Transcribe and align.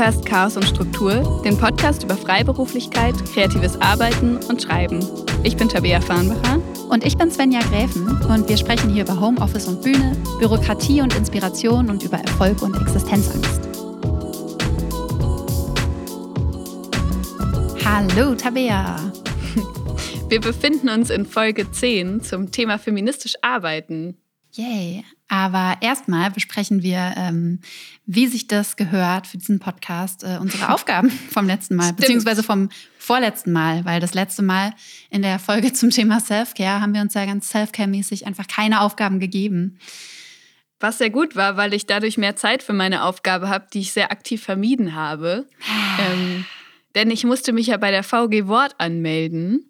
hörst 0.00 0.24
Chaos 0.24 0.56
und 0.56 0.64
Struktur, 0.64 1.42
den 1.44 1.58
Podcast 1.58 2.04
über 2.04 2.16
Freiberuflichkeit, 2.16 3.14
kreatives 3.34 3.78
Arbeiten 3.82 4.38
und 4.48 4.62
Schreiben. 4.62 5.06
Ich 5.42 5.58
bin 5.58 5.68
Tabea 5.68 6.00
Farnbacher. 6.00 6.58
Und 6.88 7.04
ich 7.04 7.18
bin 7.18 7.30
Svenja 7.30 7.60
Gräfen 7.60 8.08
und 8.24 8.48
wir 8.48 8.56
sprechen 8.56 8.88
hier 8.88 9.04
über 9.04 9.20
Homeoffice 9.20 9.68
und 9.68 9.82
Bühne, 9.82 10.16
Bürokratie 10.38 11.02
und 11.02 11.14
Inspiration 11.14 11.90
und 11.90 12.02
über 12.02 12.16
Erfolg 12.16 12.62
und 12.62 12.80
Existenzangst. 12.80 13.60
Hallo 17.84 18.34
Tabea. 18.34 19.12
Wir 20.30 20.40
befinden 20.40 20.88
uns 20.88 21.10
in 21.10 21.26
Folge 21.26 21.70
10 21.70 22.22
zum 22.22 22.50
Thema 22.50 22.78
feministisch 22.78 23.34
arbeiten. 23.42 24.16
Yay. 24.52 25.04
Aber 25.28 25.76
erstmal 25.80 26.30
besprechen 26.30 26.82
wir, 26.82 27.14
ähm, 27.16 27.60
wie 28.04 28.26
sich 28.26 28.48
das 28.48 28.76
gehört 28.76 29.28
für 29.28 29.38
diesen 29.38 29.60
Podcast, 29.60 30.24
äh, 30.24 30.38
unsere 30.40 30.68
Aufgaben 30.74 31.10
vom 31.10 31.46
letzten 31.46 31.76
Mal, 31.76 31.84
Stimmt. 31.84 32.00
beziehungsweise 32.00 32.42
vom 32.42 32.68
vorletzten 32.98 33.52
Mal, 33.52 33.84
weil 33.84 34.00
das 34.00 34.14
letzte 34.14 34.42
Mal 34.42 34.74
in 35.08 35.22
der 35.22 35.38
Folge 35.38 35.72
zum 35.72 35.90
Thema 35.90 36.20
Self-Care 36.20 36.80
haben 36.80 36.94
wir 36.94 37.00
uns 37.00 37.14
ja 37.14 37.24
ganz 37.26 37.48
Self-Care-mäßig 37.50 38.26
einfach 38.26 38.48
keine 38.48 38.80
Aufgaben 38.80 39.20
gegeben. 39.20 39.78
Was 40.80 40.98
sehr 40.98 41.10
gut 41.10 41.36
war, 41.36 41.56
weil 41.56 41.74
ich 41.74 41.86
dadurch 41.86 42.16
mehr 42.16 42.36
Zeit 42.36 42.62
für 42.62 42.72
meine 42.72 43.04
Aufgabe 43.04 43.48
habe, 43.48 43.66
die 43.72 43.80
ich 43.80 43.92
sehr 43.92 44.10
aktiv 44.10 44.42
vermieden 44.42 44.94
habe. 44.94 45.46
ähm, 46.00 46.44
denn 46.96 47.10
ich 47.10 47.24
musste 47.24 47.52
mich 47.52 47.68
ja 47.68 47.76
bei 47.76 47.92
der 47.92 48.02
VG 48.02 48.48
Wort 48.48 48.74
anmelden. 48.78 49.69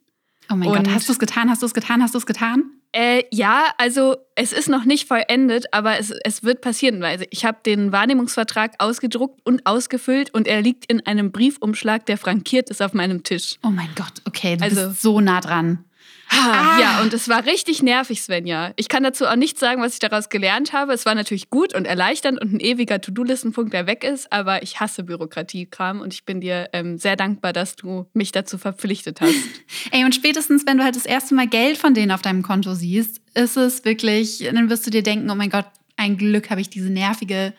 Oh 0.51 0.57
mein 0.57 0.69
Gott, 0.69 0.89
hast 0.89 1.09
du 1.09 1.13
es 1.13 1.19
getan? 1.19 1.49
Hast 1.49 1.63
du 1.63 1.67
es 1.67 1.75
getan? 1.75 2.03
Hast 2.03 2.15
du 2.15 2.19
es 2.19 2.27
getan? 2.27 2.65
Äh, 2.93 3.23
ja, 3.31 3.67
also 3.79 4.17
es 4.35 4.53
ist 4.53 4.69
noch 4.69 4.85
nicht 4.85 5.07
vollendet, 5.07 5.73
aber 5.73 5.99
es, 5.99 6.11
es 6.25 6.43
wird 6.43 6.61
passieren. 6.61 7.05
Also 7.05 7.25
ich 7.31 7.45
habe 7.45 7.59
den 7.65 7.93
Wahrnehmungsvertrag 7.93 8.75
ausgedruckt 8.79 9.41
und 9.45 9.65
ausgefüllt 9.65 10.35
und 10.35 10.49
er 10.49 10.61
liegt 10.61 10.87
in 10.87 11.07
einem 11.07 11.31
Briefumschlag, 11.31 12.05
der 12.07 12.19
frankiert 12.19 12.69
ist 12.69 12.83
auf 12.83 12.93
meinem 12.93 13.23
Tisch. 13.23 13.59
Oh 13.63 13.71
mein 13.71 13.91
Gott, 13.95 14.15
okay, 14.27 14.57
du 14.57 14.65
also, 14.65 14.89
bist 14.89 15.03
so 15.03 15.21
nah 15.21 15.41
dran. 15.41 15.85
Ah. 16.33 16.79
Ja, 16.81 17.03
und 17.03 17.13
es 17.13 17.29
war 17.29 17.45
richtig 17.45 17.83
nervig, 17.83 18.23
Svenja. 18.23 18.73
Ich 18.77 18.89
kann 18.89 19.03
dazu 19.03 19.27
auch 19.27 19.35
nichts 19.35 19.59
sagen, 19.59 19.83
was 19.83 19.95
ich 19.95 19.99
daraus 19.99 20.29
gelernt 20.29 20.73
habe. 20.73 20.93
Es 20.93 21.05
war 21.05 21.17
natürlich 21.17 21.51
gut 21.51 21.75
und 21.75 21.87
erleichternd 21.87 22.41
und 22.41 22.53
ein 22.53 22.61
ewiger 22.61 23.01
To-Do-Listenpunkt, 23.01 23.73
der 23.73 23.89
weg 23.89 24.05
ist, 24.05 24.33
aber 24.33 24.63
ich 24.63 24.79
hasse 24.79 25.03
Bürokratiekram 25.03 26.01
und 26.01 26.15
ich 26.15 26.25
bin 26.25 26.41
dir 26.41 26.71
ähm, 26.73 26.99
sehr 26.99 27.17
dankbar, 27.17 27.53
dass 27.53 27.75
du 27.75 28.07
mich 28.15 28.31
dazu 28.31 28.59
verpflichtet 28.59 29.21
hast. 29.21 29.35
Ey, 29.91 30.05
und 30.05 30.15
spätestens, 30.15 30.65
wenn 30.67 30.79
du 30.79 30.85
halt 30.85 30.95
das 30.95 31.05
erste 31.05 31.35
Mal 31.35 31.49
Geld 31.49 31.79
von 31.79 31.95
denen 31.95 32.13
auf 32.13 32.23
deinem 32.23 32.43
Konto 32.43 32.75
siehst, 32.75 33.21
ist 33.35 33.57
es 33.57 33.85
wirklich, 33.85 34.39
dann 34.39 34.71
wirst 34.71 34.87
du 34.87 34.91
dir 34.91 35.03
denken, 35.03 35.29
oh 35.31 35.35
mein 35.35 35.51
Gott, 35.51 35.67
ein 35.97 36.17
Glück 36.17 36.51
habe 36.51 36.61
ich 36.61 36.71
diese 36.71 36.91
nervige 36.91 37.53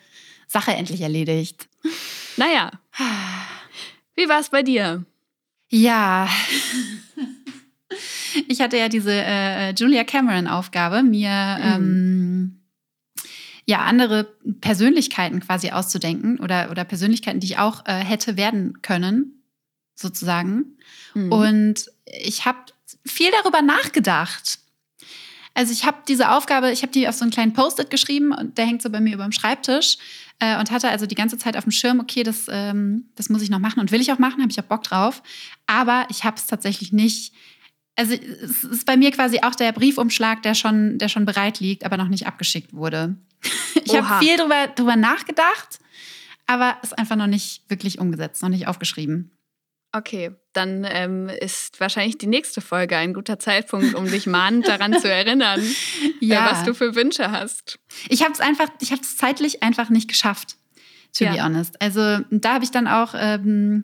Sache 0.48 0.72
endlich 0.72 1.02
erledigt. 1.02 1.68
Naja. 2.38 2.72
Wie 4.16 4.30
war 4.30 4.40
es 4.40 4.50
bei 4.50 4.64
dir? 4.64 5.04
Ja. 5.70 6.30
Ich 8.48 8.62
hatte 8.62 8.78
ja 8.78 8.90
diese 8.90 9.14
äh, 9.14 9.74
Julia 9.74 10.04
Cameron-Aufgabe, 10.04 11.04
mir 11.04 11.30
mhm. 11.30 11.66
ähm, 11.76 12.62
ja 13.66 13.80
andere 13.80 14.26
Persönlichkeiten 14.62 15.40
quasi 15.40 15.72
auszudenken 15.72 16.40
oder, 16.40 16.70
oder 16.72 16.84
Persönlichkeiten, 16.84 17.40
die 17.40 17.48
ich 17.48 17.58
auch 17.58 17.86
äh, 17.86 17.94
hätte 17.94 18.38
werden 18.38 18.82
können, 18.82 19.44
sozusagen. 19.96 20.78
Mhm. 21.14 21.32
Und 21.32 21.86
ich 22.06 22.46
habe 22.46 22.60
viel 23.06 23.30
darüber 23.42 23.62
nachgedacht. 23.62 24.60
Also 25.54 25.74
ich 25.74 25.86
habe 25.86 25.98
diese 26.08 26.32
Aufgabe, 26.32 26.72
ich 26.72 26.82
habe 26.82 26.92
die 26.92 27.08
auf 27.08 27.16
so 27.16 27.24
einen 27.24 27.32
kleinen 27.32 27.54
Post-it 27.54 27.90
geschrieben 27.90 28.32
und 28.32 28.58
der 28.58 28.66
hängt 28.66 28.82
so 28.82 28.90
bei 28.90 29.02
mir 29.02 29.14
über 29.14 29.24
dem 29.24 29.34
Schreibtisch 29.34 29.98
äh, 30.40 30.58
und 30.58 30.72
hatte 30.72 30.90
also 30.90 31.06
die 31.06 31.16
ganze 31.16 31.38
Zeit 31.38 31.58
auf 31.58 31.64
dem 31.64 31.72
Schirm, 31.72 32.00
okay, 32.00 32.24
das, 32.24 32.46
ähm, 32.50 33.10
das 33.16 33.30
muss 33.30 33.42
ich 33.42 33.50
noch 33.50 33.60
machen 33.60 33.80
und 33.80 33.92
will 33.92 34.02
ich 34.02 34.12
auch 34.14 34.20
machen, 34.20 34.42
habe 34.42 34.52
ich 34.52 34.60
auch 34.60 34.66
Bock 34.66 34.84
drauf. 34.84 35.22
Aber 35.68 36.08
ich 36.10 36.24
habe 36.24 36.38
es 36.38 36.48
tatsächlich 36.48 36.94
nicht 36.94 37.34
also 37.96 38.14
es 38.14 38.64
ist 38.64 38.86
bei 38.86 38.98
mir 38.98 39.12
quasi 39.12 39.40
auch 39.42 39.56
der 39.56 39.72
Briefumschlag, 39.72 40.42
der 40.44 40.56
schon, 40.56 40.98
der 40.98 41.10
schon 41.10 41.26
bereit 41.26 41.60
liegt, 41.60 41.86
aber 41.86 41.98
noch 41.98 42.08
nicht 42.08 42.28
abgeschickt 42.28 42.74
wurde. 42.74 43.16
Ich 43.84 43.96
habe 43.96 44.24
viel 44.24 44.38
drüber, 44.38 44.68
drüber 44.68 44.96
nachgedacht, 44.96 45.80
aber 46.46 46.78
es 46.84 46.94
einfach 46.94 47.16
noch 47.16 47.28
nicht 47.28 47.70
wirklich 47.70 48.00
umgesetzt, 48.00 48.42
noch 48.42 48.50
nicht 48.50 48.68
aufgeschrieben. 48.68 49.32
Okay, 49.94 50.32
dann 50.54 50.86
ähm, 50.90 51.28
ist 51.28 51.80
wahrscheinlich 51.82 52.18
die 52.18 52.28
nächste 52.28 52.62
Folge 52.62 52.96
ein 52.96 53.14
guter 53.14 53.40
Zeitpunkt, 53.40 53.94
um 53.94 54.06
dich 54.06 54.26
mahnend 54.26 54.68
daran 54.68 54.98
zu 55.00 55.12
erinnern, 55.12 55.60
äh, 56.22 56.26
ja. 56.26 56.50
was 56.50 56.64
du 56.64 56.74
für 56.74 56.96
Wünsche 56.96 57.32
hast. 57.32 57.80
Ich 58.08 58.22
habe 58.24 58.32
es 58.32 58.40
einfach, 58.40 58.70
ich 58.80 58.92
habe 58.92 59.02
es 59.02 59.18
zeitlich 59.18 59.64
einfach 59.64 59.90
nicht 59.90 60.08
geschafft, 60.08 60.56
to 61.14 61.26
ja. 61.26 61.34
be 61.34 61.44
honest. 61.44 61.82
Also 61.82 62.20
da 62.30 62.54
habe 62.54 62.64
ich 62.64 62.72
dann 62.72 62.88
auch 62.88 63.14
ähm, 63.18 63.84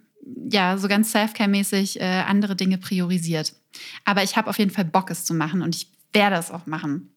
ja 0.50 0.78
so 0.78 0.88
ganz 0.88 1.12
Self-Care-mäßig 1.12 2.00
äh, 2.00 2.04
andere 2.04 2.56
Dinge 2.56 2.78
priorisiert. 2.78 3.54
Aber 4.06 4.24
ich 4.24 4.38
habe 4.38 4.50
auf 4.50 4.60
jeden 4.60 4.72
Fall 4.72 4.86
Bock, 4.86 5.10
es 5.10 5.26
zu 5.26 5.34
machen 5.34 5.62
und 5.62 5.76
ich 5.76 5.92
werde 6.14 6.36
es 6.36 6.52
auch 6.52 6.66
machen. 6.66 7.14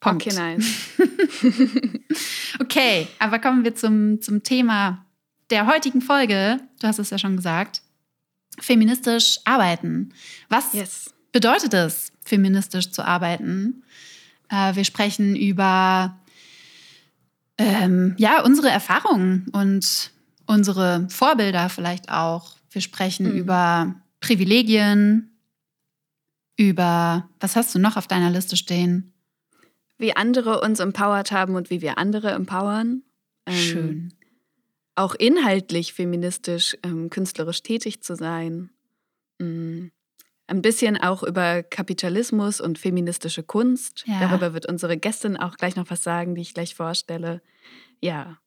Punkt. 0.00 0.26
Okay, 0.26 0.34
nice. 0.34 0.66
okay, 2.60 3.08
aber 3.18 3.38
kommen 3.38 3.64
wir 3.64 3.74
zum, 3.74 4.20
zum 4.20 4.42
Thema 4.42 5.04
der 5.50 5.66
heutigen 5.66 6.02
Folge. 6.02 6.60
Du 6.80 6.86
hast 6.86 6.98
es 6.98 7.10
ja 7.10 7.18
schon 7.18 7.36
gesagt. 7.36 7.82
Feministisch 8.60 9.38
arbeiten. 9.44 10.12
Was 10.48 10.72
yes. 10.74 11.14
bedeutet 11.32 11.74
es, 11.74 12.12
feministisch 12.24 12.90
zu 12.90 13.04
arbeiten? 13.04 13.82
Äh, 14.48 14.76
wir 14.76 14.84
sprechen 14.84 15.34
über 15.36 16.18
ähm, 17.58 18.14
ja, 18.18 18.42
unsere 18.42 18.68
Erfahrungen 18.68 19.46
und 19.52 20.12
unsere 20.46 21.06
Vorbilder 21.08 21.68
vielleicht 21.68 22.10
auch. 22.10 22.56
Wir 22.70 22.80
sprechen 22.80 23.30
mhm. 23.32 23.38
über 23.38 23.94
Privilegien, 24.20 25.30
über, 26.56 27.28
was 27.40 27.56
hast 27.56 27.74
du 27.74 27.78
noch 27.78 27.96
auf 27.96 28.06
deiner 28.06 28.30
Liste 28.30 28.56
stehen? 28.56 29.12
Wie 29.98 30.16
andere 30.16 30.60
uns 30.60 30.80
empowert 30.80 31.32
haben 31.32 31.54
und 31.54 31.70
wie 31.70 31.80
wir 31.80 31.98
andere 31.98 32.32
empowern. 32.32 33.02
Ähm, 33.46 33.54
Schön. 33.54 34.14
Auch 34.96 35.14
inhaltlich 35.14 35.92
feministisch, 35.92 36.76
ähm, 36.82 37.10
künstlerisch 37.10 37.62
tätig 37.62 38.02
zu 38.02 38.14
sein. 38.14 38.70
Mhm. 39.38 39.90
Ein 40.46 40.62
bisschen 40.62 40.98
auch 40.98 41.22
über 41.22 41.62
Kapitalismus 41.62 42.60
und 42.60 42.78
feministische 42.78 43.42
Kunst. 43.42 44.04
Ja. 44.06 44.20
Darüber 44.20 44.52
wird 44.52 44.66
unsere 44.66 44.98
Gästin 44.98 45.36
auch 45.36 45.56
gleich 45.56 45.74
noch 45.74 45.90
was 45.90 46.02
sagen, 46.02 46.34
die 46.34 46.42
ich 46.42 46.54
gleich 46.54 46.74
vorstelle. 46.74 47.40
Ja. 48.00 48.38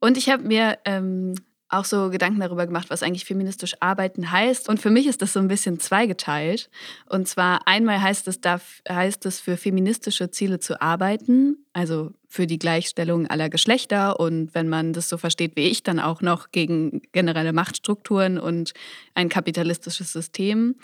Und 0.00 0.16
ich 0.16 0.30
habe 0.30 0.44
mir 0.44 0.78
ähm, 0.86 1.34
auch 1.68 1.84
so 1.84 2.10
Gedanken 2.10 2.40
darüber 2.40 2.66
gemacht, 2.66 2.90
was 2.90 3.02
eigentlich 3.02 3.24
feministisch 3.24 3.74
arbeiten 3.80 4.30
heißt. 4.30 4.68
Und 4.68 4.80
für 4.80 4.90
mich 4.90 5.06
ist 5.06 5.20
das 5.20 5.32
so 5.32 5.40
ein 5.40 5.48
bisschen 5.48 5.80
zweigeteilt. 5.80 6.70
Und 7.08 7.26
zwar 7.26 7.66
einmal 7.66 8.00
heißt 8.00 8.28
es, 8.28 8.40
darf, 8.40 8.82
heißt 8.88 9.26
es 9.26 9.40
für 9.40 9.56
feministische 9.56 10.30
Ziele 10.30 10.60
zu 10.60 10.80
arbeiten, 10.80 11.56
also 11.72 12.12
für 12.28 12.46
die 12.46 12.58
Gleichstellung 12.58 13.26
aller 13.26 13.48
Geschlechter 13.48 14.20
und 14.20 14.54
wenn 14.54 14.68
man 14.68 14.92
das 14.92 15.08
so 15.08 15.16
versteht 15.16 15.56
wie 15.56 15.68
ich, 15.68 15.82
dann 15.82 15.98
auch 15.98 16.20
noch 16.20 16.50
gegen 16.50 17.02
generelle 17.12 17.52
Machtstrukturen 17.52 18.38
und 18.38 18.74
ein 19.14 19.28
kapitalistisches 19.28 20.12
System. 20.12 20.76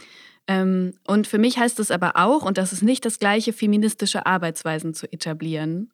Ähm, 0.48 0.94
und 1.06 1.26
für 1.26 1.38
mich 1.38 1.59
heißt 1.59 1.78
es 1.78 1.91
aber 1.91 2.16
auch, 2.16 2.42
und 2.42 2.59
das 2.59 2.72
ist 2.72 2.82
nicht 2.82 3.04
das 3.04 3.19
gleiche, 3.19 3.53
feministische 3.53 4.26
Arbeitsweisen 4.26 4.94
zu 4.94 5.12
etablieren. 5.12 5.92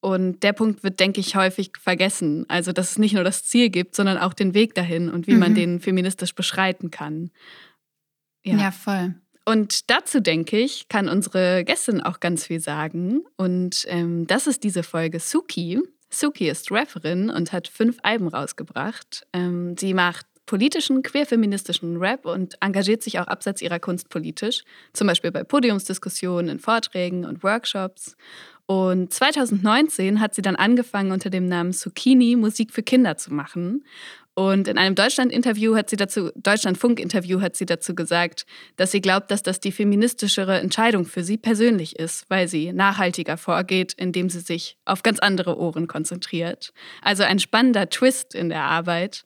Und 0.00 0.42
der 0.44 0.52
Punkt 0.52 0.84
wird, 0.84 1.00
denke 1.00 1.20
ich, 1.20 1.34
häufig 1.34 1.72
vergessen. 1.80 2.44
Also, 2.48 2.72
dass 2.72 2.92
es 2.92 2.98
nicht 2.98 3.14
nur 3.14 3.24
das 3.24 3.44
Ziel 3.44 3.68
gibt, 3.68 3.96
sondern 3.96 4.18
auch 4.18 4.32
den 4.32 4.54
Weg 4.54 4.74
dahin 4.74 5.10
und 5.10 5.26
wie 5.26 5.34
mhm. 5.34 5.40
man 5.40 5.54
den 5.54 5.80
feministisch 5.80 6.34
beschreiten 6.34 6.90
kann. 6.90 7.30
Ja. 8.44 8.56
ja, 8.56 8.70
voll. 8.70 9.14
Und 9.44 9.90
dazu, 9.90 10.20
denke 10.20 10.58
ich, 10.58 10.88
kann 10.88 11.08
unsere 11.08 11.64
Gästin 11.64 12.00
auch 12.00 12.20
ganz 12.20 12.46
viel 12.46 12.60
sagen. 12.60 13.24
Und 13.36 13.86
ähm, 13.88 14.26
das 14.26 14.46
ist 14.46 14.62
diese 14.62 14.82
Folge 14.82 15.20
Suki. 15.20 15.80
Suki 16.10 16.48
ist 16.48 16.70
Rapperin 16.70 17.30
und 17.30 17.52
hat 17.52 17.66
fünf 17.66 17.96
Alben 18.02 18.28
rausgebracht. 18.28 19.26
Ähm, 19.32 19.76
sie 19.78 19.94
macht 19.94 20.26
politischen, 20.48 21.02
queerfeministischen 21.02 21.98
Rap 21.98 22.26
und 22.26 22.56
engagiert 22.60 23.02
sich 23.02 23.20
auch 23.20 23.26
abseits 23.26 23.62
ihrer 23.62 23.78
Kunst 23.78 24.08
politisch, 24.08 24.64
zum 24.92 25.06
Beispiel 25.06 25.30
bei 25.30 25.44
Podiumsdiskussionen, 25.44 26.48
in 26.48 26.58
Vorträgen 26.58 27.24
und 27.24 27.42
Workshops. 27.42 28.16
Und 28.70 29.14
2019 29.14 30.20
hat 30.20 30.34
sie 30.34 30.42
dann 30.42 30.54
angefangen, 30.54 31.10
unter 31.10 31.30
dem 31.30 31.46
Namen 31.46 31.72
Zucchini 31.72 32.36
Musik 32.36 32.70
für 32.70 32.82
Kinder 32.82 33.16
zu 33.16 33.32
machen. 33.32 33.82
Und 34.34 34.68
in 34.68 34.76
einem 34.76 34.94
Deutschland-Interview 34.94 35.74
hat 35.74 35.88
sie 35.88 35.96
dazu, 35.96 36.30
Deutschlandfunk-Interview 36.36 37.40
hat 37.40 37.56
sie 37.56 37.64
dazu 37.64 37.94
gesagt, 37.94 38.44
dass 38.76 38.90
sie 38.90 39.00
glaubt, 39.00 39.30
dass 39.30 39.42
das 39.42 39.60
die 39.60 39.72
feministischere 39.72 40.60
Entscheidung 40.60 41.06
für 41.06 41.24
sie 41.24 41.38
persönlich 41.38 41.98
ist, 41.98 42.26
weil 42.28 42.46
sie 42.46 42.74
nachhaltiger 42.74 43.38
vorgeht, 43.38 43.94
indem 43.94 44.28
sie 44.28 44.40
sich 44.40 44.76
auf 44.84 45.02
ganz 45.02 45.18
andere 45.18 45.58
Ohren 45.58 45.86
konzentriert. 45.86 46.74
Also 47.00 47.22
ein 47.22 47.38
spannender 47.38 47.88
Twist 47.88 48.34
in 48.34 48.50
der 48.50 48.64
Arbeit. 48.64 49.24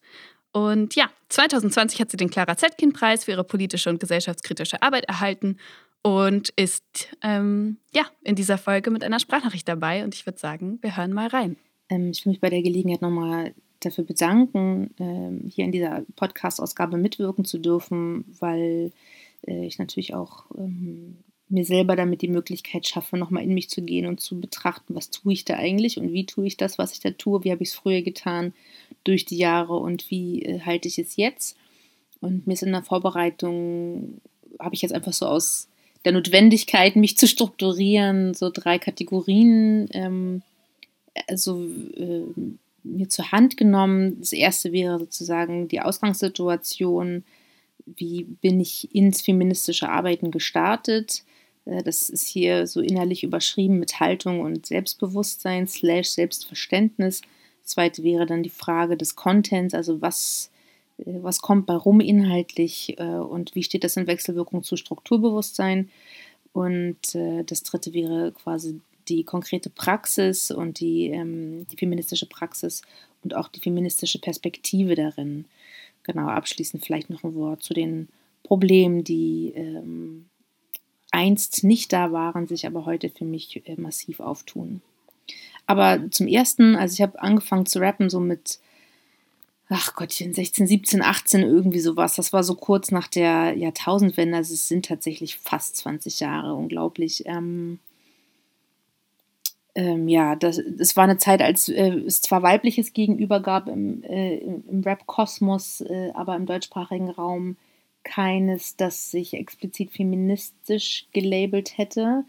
Und 0.52 0.94
ja, 0.94 1.10
2020 1.30 2.00
hat 2.00 2.12
sie 2.12 2.16
den 2.16 2.30
Clara 2.30 2.56
Zetkin-Preis 2.56 3.24
für 3.24 3.32
ihre 3.32 3.44
politische 3.44 3.90
und 3.90 3.98
gesellschaftskritische 3.98 4.82
Arbeit 4.82 5.06
erhalten 5.06 5.56
und 6.02 6.50
ist 6.50 7.08
ähm, 7.22 7.78
ja 7.94 8.04
in 8.22 8.34
dieser 8.34 8.58
Folge 8.58 8.90
mit 8.90 9.04
einer 9.04 9.20
Sprachnachricht 9.20 9.68
dabei. 9.68 10.04
Und 10.04 10.14
ich 10.14 10.26
würde 10.26 10.38
sagen, 10.38 10.78
wir 10.82 10.96
hören 10.96 11.12
mal 11.12 11.28
rein. 11.28 11.56
Ähm, 11.88 12.10
ich 12.10 12.24
will 12.24 12.32
mich 12.32 12.40
bei 12.40 12.50
der 12.50 12.62
Gelegenheit 12.62 13.02
nochmal 13.02 13.54
dafür 13.80 14.04
bedanken, 14.04 14.90
ähm, 14.98 15.48
hier 15.48 15.64
in 15.64 15.72
dieser 15.72 16.04
Podcast-Ausgabe 16.16 16.96
mitwirken 16.96 17.44
zu 17.44 17.58
dürfen, 17.58 18.24
weil 18.38 18.92
äh, 19.46 19.66
ich 19.66 19.78
natürlich 19.78 20.14
auch 20.14 20.44
ähm, 20.56 21.18
mir 21.48 21.64
selber 21.64 21.96
damit 21.96 22.22
die 22.22 22.28
Möglichkeit 22.28 22.86
schaffe, 22.86 23.16
nochmal 23.16 23.42
in 23.42 23.54
mich 23.54 23.68
zu 23.68 23.82
gehen 23.82 24.06
und 24.06 24.20
zu 24.20 24.40
betrachten, 24.40 24.94
was 24.94 25.10
tue 25.10 25.32
ich 25.32 25.44
da 25.44 25.54
eigentlich 25.54 25.98
und 25.98 26.12
wie 26.12 26.26
tue 26.26 26.46
ich 26.46 26.56
das, 26.56 26.78
was 26.78 26.92
ich 26.92 27.00
da 27.00 27.10
tue, 27.10 27.44
wie 27.44 27.50
habe 27.50 27.62
ich 27.62 27.70
es 27.70 27.74
früher 27.74 28.02
getan 28.02 28.54
durch 29.04 29.26
die 29.26 29.36
Jahre 29.36 29.76
und 29.76 30.10
wie 30.10 30.42
äh, 30.42 30.60
halte 30.60 30.88
ich 30.88 30.98
es 30.98 31.16
jetzt. 31.16 31.56
Und 32.20 32.46
mir 32.46 32.54
ist 32.54 32.62
in 32.62 32.72
der 32.72 32.84
Vorbereitung, 32.84 34.20
habe 34.58 34.74
ich 34.74 34.82
jetzt 34.82 34.94
einfach 34.94 35.12
so 35.12 35.26
aus 35.26 35.68
der 36.04 36.12
Notwendigkeit, 36.12 36.96
mich 36.96 37.16
zu 37.16 37.26
strukturieren, 37.26 38.34
so 38.34 38.50
drei 38.50 38.78
Kategorien 38.78 39.88
ähm, 39.92 40.42
also, 41.28 41.62
äh, 41.96 42.24
mir 42.84 43.08
zur 43.08 43.32
Hand 43.32 43.56
genommen. 43.56 44.18
Das 44.20 44.32
erste 44.32 44.72
wäre 44.72 44.98
sozusagen 44.98 45.68
die 45.68 45.80
Ausgangssituation, 45.80 47.24
wie 47.86 48.24
bin 48.24 48.60
ich 48.60 48.94
ins 48.94 49.22
feministische 49.22 49.88
Arbeiten 49.88 50.30
gestartet. 50.30 51.22
Äh, 51.64 51.82
das 51.82 52.08
ist 52.08 52.26
hier 52.26 52.66
so 52.66 52.80
innerlich 52.80 53.22
überschrieben 53.22 53.78
mit 53.78 54.00
Haltung 54.00 54.40
und 54.40 54.66
Selbstbewusstsein 54.66 55.68
slash 55.68 56.08
Selbstverständnis. 56.08 57.22
Zweite 57.62 58.02
wäre 58.02 58.26
dann 58.26 58.42
die 58.42 58.50
Frage 58.50 58.96
des 58.96 59.14
Contents, 59.14 59.74
also 59.74 60.02
was, 60.02 60.50
was 61.06 61.40
kommt 61.40 61.66
bei 61.66 61.74
rum 61.74 62.00
inhaltlich 62.00 62.98
äh, 62.98 63.04
und 63.04 63.54
wie 63.54 63.62
steht 63.62 63.84
das 63.84 63.96
in 63.96 64.06
Wechselwirkung 64.06 64.62
zu 64.62 64.76
Strukturbewusstsein. 64.76 65.90
Und 66.52 67.14
das 67.14 67.62
dritte 67.62 67.94
wäre 67.94 68.32
quasi 68.32 68.82
die 69.08 69.24
konkrete 69.24 69.70
Praxis 69.70 70.50
und 70.50 70.80
die, 70.80 71.08
ähm, 71.08 71.66
die 71.70 71.76
feministische 71.76 72.26
Praxis 72.26 72.82
und 73.22 73.34
auch 73.34 73.48
die 73.48 73.60
feministische 73.60 74.18
Perspektive 74.18 74.94
darin. 74.94 75.46
Genau, 76.02 76.26
abschließend 76.26 76.84
vielleicht 76.84 77.10
noch 77.10 77.22
ein 77.24 77.34
Wort 77.34 77.62
zu 77.62 77.74
den 77.74 78.08
Problemen, 78.42 79.04
die 79.04 79.52
ähm, 79.54 80.26
einst 81.10 81.62
nicht 81.62 81.92
da 81.92 82.10
waren, 82.12 82.48
sich 82.48 82.66
aber 82.66 82.86
heute 82.86 83.08
für 83.08 83.24
mich 83.24 83.62
äh, 83.66 83.76
massiv 83.76 84.20
auftun. 84.20 84.82
Aber 85.66 86.10
zum 86.10 86.26
ersten, 86.26 86.74
also 86.74 86.94
ich 86.94 87.02
habe 87.02 87.22
angefangen 87.22 87.66
zu 87.66 87.78
rappen 87.78 88.10
so 88.10 88.18
mit, 88.18 88.58
ach 89.72 89.94
Gottchen, 89.94 90.34
16, 90.34 90.66
17, 90.66 91.02
18, 91.02 91.42
irgendwie 91.42 91.80
sowas. 91.80 92.16
Das 92.16 92.32
war 92.32 92.44
so 92.44 92.54
kurz 92.54 92.90
nach 92.90 93.08
der 93.08 93.54
Jahrtausendwende, 93.56 94.36
also 94.36 94.54
es 94.54 94.68
sind 94.68 94.86
tatsächlich 94.86 95.36
fast 95.36 95.76
20 95.76 96.20
Jahre, 96.20 96.54
unglaublich. 96.54 97.24
Ähm, 97.26 97.78
ähm, 99.74 100.08
ja, 100.08 100.36
das, 100.36 100.60
das 100.68 100.96
war 100.96 101.04
eine 101.04 101.16
Zeit, 101.16 101.40
als 101.40 101.68
äh, 101.68 101.94
es 102.06 102.20
zwar 102.20 102.42
weibliches 102.42 102.92
Gegenüber 102.92 103.40
gab 103.40 103.68
im, 103.68 104.02
äh, 104.04 104.36
im 104.36 104.82
Rap-Kosmos, 104.84 105.80
äh, 105.82 106.10
aber 106.14 106.36
im 106.36 106.46
deutschsprachigen 106.46 107.10
Raum 107.10 107.56
keines, 108.04 108.76
das 108.76 109.10
sich 109.10 109.34
explizit 109.34 109.92
feministisch 109.92 111.06
gelabelt 111.12 111.78
hätte. 111.78 112.24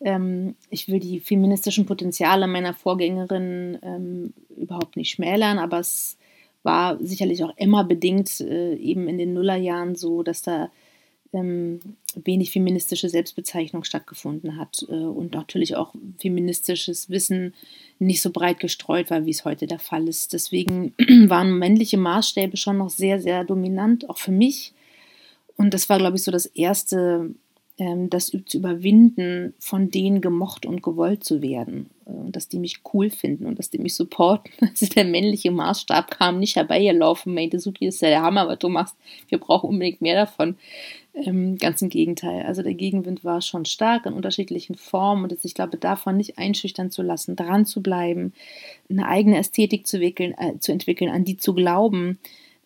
Ähm, 0.00 0.54
ich 0.70 0.88
will 0.88 1.00
die 1.00 1.20
feministischen 1.20 1.84
Potenziale 1.84 2.46
meiner 2.46 2.72
Vorgängerin 2.72 3.78
ähm, 3.82 4.32
überhaupt 4.56 4.96
nicht 4.96 5.10
schmälern, 5.10 5.58
aber 5.58 5.80
es 5.80 6.16
war 6.62 6.98
sicherlich 7.00 7.44
auch 7.44 7.56
immer 7.56 7.84
bedingt, 7.84 8.40
äh, 8.40 8.74
eben 8.74 9.08
in 9.08 9.18
den 9.18 9.34
Nullerjahren 9.34 9.94
so, 9.94 10.22
dass 10.22 10.42
da 10.42 10.70
ähm, 11.32 11.80
wenig 12.14 12.50
feministische 12.50 13.08
Selbstbezeichnung 13.08 13.84
stattgefunden 13.84 14.56
hat 14.56 14.84
äh, 14.88 14.92
und 14.92 15.34
natürlich 15.34 15.76
auch 15.76 15.94
feministisches 16.18 17.10
Wissen 17.10 17.54
nicht 17.98 18.22
so 18.22 18.30
breit 18.30 18.60
gestreut 18.60 19.10
war, 19.10 19.26
wie 19.26 19.30
es 19.30 19.44
heute 19.44 19.66
der 19.66 19.78
Fall 19.78 20.08
ist. 20.08 20.32
Deswegen 20.32 20.94
waren 21.28 21.58
männliche 21.58 21.98
Maßstäbe 21.98 22.56
schon 22.56 22.78
noch 22.78 22.90
sehr, 22.90 23.20
sehr 23.20 23.44
dominant, 23.44 24.08
auch 24.08 24.18
für 24.18 24.32
mich. 24.32 24.72
Und 25.56 25.74
das 25.74 25.88
war, 25.88 25.98
glaube 25.98 26.16
ich, 26.16 26.22
so 26.22 26.30
das 26.30 26.46
erste 26.46 27.34
das 28.08 28.26
zu 28.26 28.58
überwinden, 28.58 29.54
von 29.58 29.90
denen 29.90 30.20
gemocht 30.20 30.66
und 30.66 30.82
gewollt 30.82 31.24
zu 31.24 31.42
werden. 31.42 31.88
Äh, 32.08 32.30
dass 32.30 32.48
die 32.48 32.58
mich 32.58 32.80
cool 32.92 33.10
finden 33.10 33.46
und 33.46 33.58
dass 33.58 33.70
die 33.70 33.78
mich 33.78 33.94
supporten. 33.94 34.50
Also 34.68 34.86
der 34.86 35.04
männliche 35.04 35.50
Maßstab 35.50 36.10
kam 36.10 36.38
nicht 36.38 36.56
herbeigelaufen, 36.56 37.34
Mate 37.34 37.58
Suki 37.58 37.86
ist 37.86 38.02
ja 38.02 38.08
der 38.08 38.22
Hammer, 38.22 38.48
was 38.48 38.58
du 38.58 38.68
machst. 38.68 38.96
Wir 39.28 39.38
brauchen 39.38 39.70
unbedingt 39.70 40.00
mehr 40.00 40.14
davon. 40.14 40.56
Ähm, 41.14 41.56
ganz 41.56 41.82
im 41.82 41.88
Gegenteil. 41.88 42.42
Also 42.42 42.62
der 42.62 42.74
Gegenwind 42.74 43.24
war 43.24 43.40
schon 43.40 43.64
stark 43.64 44.06
in 44.06 44.12
unterschiedlichen 44.12 44.76
Formen 44.76 45.24
und 45.24 45.44
ich 45.44 45.54
glaube, 45.54 45.76
davon 45.76 46.16
nicht 46.16 46.38
einschüchtern 46.38 46.90
zu 46.90 47.02
lassen, 47.02 47.34
dran 47.34 47.66
zu 47.66 47.82
bleiben, 47.82 48.32
eine 48.88 49.06
eigene 49.06 49.38
Ästhetik 49.38 49.86
zu, 49.86 50.00
wickeln, 50.00 50.34
äh, 50.38 50.58
zu 50.60 50.72
entwickeln, 50.72 51.10
an 51.10 51.24
die 51.24 51.36
zu 51.36 51.54
glauben, 51.54 52.18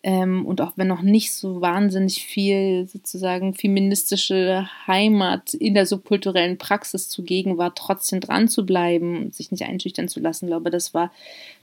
ähm, 0.05 0.45
und 0.45 0.59
auch 0.59 0.73
wenn 0.75 0.87
noch 0.87 1.01
nicht 1.01 1.33
so 1.33 1.61
wahnsinnig 1.61 2.25
viel 2.25 2.87
sozusagen 2.87 3.53
feministische 3.53 4.67
Heimat 4.85 5.53
in 5.53 5.73
der 5.73 5.85
subkulturellen 5.85 6.57
Praxis 6.57 7.07
zugegen 7.07 7.57
war, 7.57 7.73
trotzdem 7.73 8.19
dran 8.19 8.49
zu 8.49 8.65
bleiben 8.65 9.17
und 9.17 9.33
sich 9.33 9.51
nicht 9.51 9.63
einschüchtern 9.63 10.09
zu 10.09 10.19
lassen, 10.19 10.47
glaube 10.47 10.71
das 10.71 10.93
war 10.93 11.09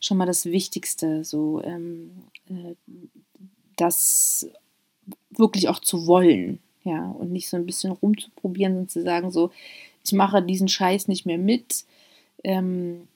schon 0.01 0.17
mal 0.17 0.27
das 0.27 0.47
Wichtigste, 0.47 1.23
so 1.23 1.63
ähm, 1.63 2.13
äh, 2.49 2.75
das 3.77 4.49
wirklich 5.31 5.69
auch 5.69 5.79
zu 5.79 6.07
wollen, 6.07 6.61
ja, 6.83 7.11
und 7.11 7.33
nicht 7.33 7.51
so 7.51 7.59
ein 7.59 7.67
bisschen 7.67 7.93
rumzuprobieren 7.93 8.79
und 8.79 8.91
zu 8.91 9.03
sagen, 9.03 9.31
so, 9.31 9.51
ich 10.05 10.13
mache 10.13 10.43
diesen 10.43 10.69
Scheiß 10.69 11.09
nicht 11.09 11.27
mehr 11.27 11.39
mit. 11.39 11.85
Ähm, 12.43 13.07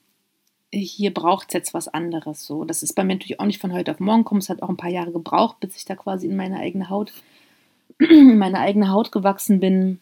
hier 0.79 1.13
braucht 1.13 1.47
es 1.49 1.53
jetzt 1.53 1.73
was 1.73 1.87
anderes. 1.87 2.45
So, 2.45 2.65
das 2.65 2.83
ist 2.83 2.93
bei 2.93 3.03
mir 3.03 3.15
natürlich 3.15 3.39
auch 3.39 3.45
nicht 3.45 3.61
von 3.61 3.73
heute 3.73 3.91
auf 3.91 3.99
morgen 3.99 4.23
gekommen. 4.23 4.41
Es 4.41 4.49
hat 4.49 4.61
auch 4.61 4.69
ein 4.69 4.77
paar 4.77 4.89
Jahre 4.89 5.11
gebraucht, 5.11 5.59
bis 5.59 5.75
ich 5.77 5.85
da 5.85 5.95
quasi 5.95 6.27
in 6.27 6.35
meine 6.35 6.59
eigene 6.59 6.89
Haut, 6.89 7.13
in 7.99 8.37
meine 8.37 8.59
eigene 8.59 8.91
Haut 8.91 9.11
gewachsen 9.11 9.59
bin. 9.59 9.99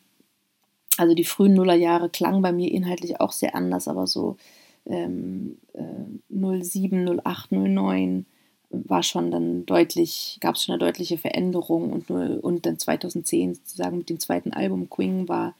Also 0.97 1.15
die 1.15 1.23
frühen 1.23 1.53
Nullerjahre 1.53 2.09
klangen 2.09 2.41
bei 2.41 2.51
mir 2.51 2.71
inhaltlich 2.71 3.19
auch 3.19 3.31
sehr 3.31 3.55
anders, 3.55 3.87
aber 3.87 4.05
so 4.07 4.37
ähm, 4.85 5.57
äh, 5.73 6.61
07, 6.61 7.21
08, 7.23 7.51
09 7.51 8.25
war 8.69 9.03
schon 9.03 9.31
dann 9.31 9.65
deutlich, 9.65 10.37
gab 10.41 10.55
es 10.55 10.63
schon 10.63 10.73
eine 10.73 10.83
deutliche 10.83 11.17
Veränderung 11.17 11.91
und, 11.91 12.09
und 12.09 12.65
dann 12.65 12.79
2010 12.79 13.55
sozusagen 13.55 13.99
mit 13.99 14.09
dem 14.09 14.19
zweiten 14.19 14.51
Album 14.51 14.89
Queen 14.89 15.27
war 15.27 15.53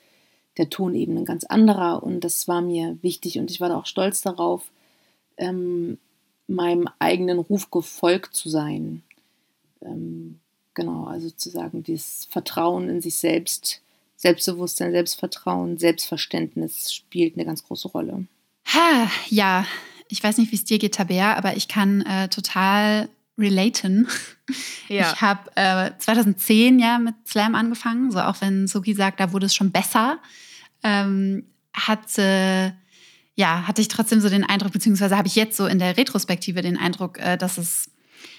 der 0.58 0.70
Ton 0.70 0.94
eben 0.96 1.18
ein 1.18 1.26
ganz 1.26 1.44
anderer 1.44 2.04
und 2.04 2.24
das 2.24 2.48
war 2.48 2.62
mir 2.62 2.98
wichtig 3.02 3.40
und 3.40 3.50
ich 3.50 3.60
war 3.62 3.70
da 3.70 3.78
auch 3.78 3.86
stolz 3.86 4.22
darauf, 4.22 4.72
ähm, 5.38 5.98
meinem 6.48 6.88
eigenen 7.00 7.40
Ruf 7.40 7.72
gefolgt 7.72 8.36
zu 8.36 8.50
sein. 8.50 9.04
Ähm, 9.82 10.40
genau, 10.74 11.06
also 11.06 11.30
zu 11.30 11.50
sagen, 11.50 11.84
dieses 11.84 12.26
Vertrauen 12.26 12.90
in 12.90 13.02
sich 13.02 13.18
selbst, 13.18 13.82
Selbstbewusstsein, 14.16 14.92
Selbstvertrauen, 14.92 15.78
Selbstverständnis 15.78 16.94
spielt 16.94 17.36
eine 17.36 17.46
ganz 17.46 17.64
große 17.64 17.90
Rolle. 17.90 18.26
Ha, 18.74 19.10
ja, 19.30 19.66
ich 20.08 20.24
weiß 20.24 20.38
nicht, 20.38 20.52
wie 20.52 20.56
es 20.56 20.64
dir 20.64 20.80
geht, 20.80 20.96
Tabea, 20.96 21.36
aber 21.36 21.58
ich 21.58 21.68
kann 21.68 22.02
äh, 22.02 22.30
total 22.30 23.10
relaten. 23.38 24.08
Ja. 24.90 25.14
Ich 25.14 25.22
habe 25.22 25.50
äh, 25.56 25.92
2010 25.98 26.78
ja 26.78 27.00
mit 27.00 27.16
Slam 27.26 27.56
angefangen, 27.56 28.12
so 28.12 28.20
auch 28.20 28.42
wenn 28.42 28.68
Suki 28.68 28.94
sagt, 28.94 29.22
da 29.22 29.32
wurde 29.32 29.46
es 29.46 29.56
schon 29.56 29.72
besser. 29.72 30.20
Ähm, 30.84 31.46
hatte 31.74 32.76
ja, 33.36 33.68
hatte 33.68 33.82
ich 33.82 33.88
trotzdem 33.88 34.22
so 34.22 34.30
den 34.30 34.44
Eindruck, 34.44 34.72
beziehungsweise 34.72 35.18
habe 35.18 35.28
ich 35.28 35.36
jetzt 35.36 35.58
so 35.58 35.66
in 35.66 35.80
der 35.80 35.98
Retrospektive 35.98 36.62
den 36.62 36.78
Eindruck, 36.78 37.20
äh, 37.20 37.38
dass 37.38 37.58
es 37.58 37.90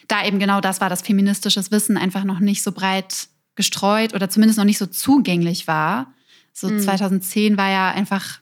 da 0.09 0.25
eben 0.25 0.39
genau 0.39 0.61
das 0.61 0.81
war, 0.81 0.89
dass 0.89 1.03
feministisches 1.03 1.71
Wissen 1.71 1.97
einfach 1.97 2.25
noch 2.25 2.41
nicht 2.41 2.63
so 2.63 2.73
breit 2.73 3.29
gestreut 3.57 4.15
oder 4.15 4.29
zumindest 4.29 4.59
noch 4.59 4.65
nicht 4.65 4.79
so 4.79 4.87
zugänglich 4.87 5.67
war. 5.67 6.13
So 6.53 6.69
mhm. 6.69 6.81
2010 6.81 7.57
war 7.57 7.71
ja 7.71 7.91
einfach, 7.91 8.41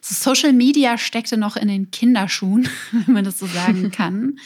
so 0.00 0.14
Social 0.14 0.52
Media 0.52 0.98
steckte 0.98 1.36
noch 1.36 1.56
in 1.56 1.68
den 1.68 1.90
Kinderschuhen, 1.90 2.68
wenn 3.06 3.14
man 3.14 3.24
das 3.24 3.38
so 3.38 3.46
sagen 3.46 3.90
kann. 3.92 4.38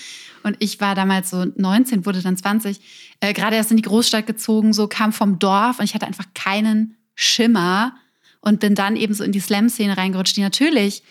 Und 0.45 0.57
ich 0.61 0.81
war 0.81 0.95
damals 0.95 1.31
so 1.31 1.45
19, 1.57 2.07
wurde 2.07 2.23
dann 2.23 2.37
20, 2.37 2.81
äh, 3.21 3.33
gerade 3.33 3.57
erst 3.57 3.73
in 3.73 3.77
die 3.77 3.83
Großstadt 3.83 4.27
gezogen, 4.27 4.73
so 4.73 4.87
kam 4.87 5.12
vom 5.12 5.38
Dorf 5.38 5.81
und 5.81 5.85
ich 5.85 5.95
hatte 5.95 6.07
einfach 6.07 6.27
keinen 6.35 6.97
Schimmer 7.17 7.97
und 8.41 8.61
bin 8.61 8.77
dann 8.77 8.95
eben 8.95 9.15
so 9.15 9.25
in 9.25 9.33
die 9.33 9.41
Slam-Szene 9.41 9.97
reingerutscht, 9.97 10.37
die 10.37 10.43
natürlich 10.43 11.03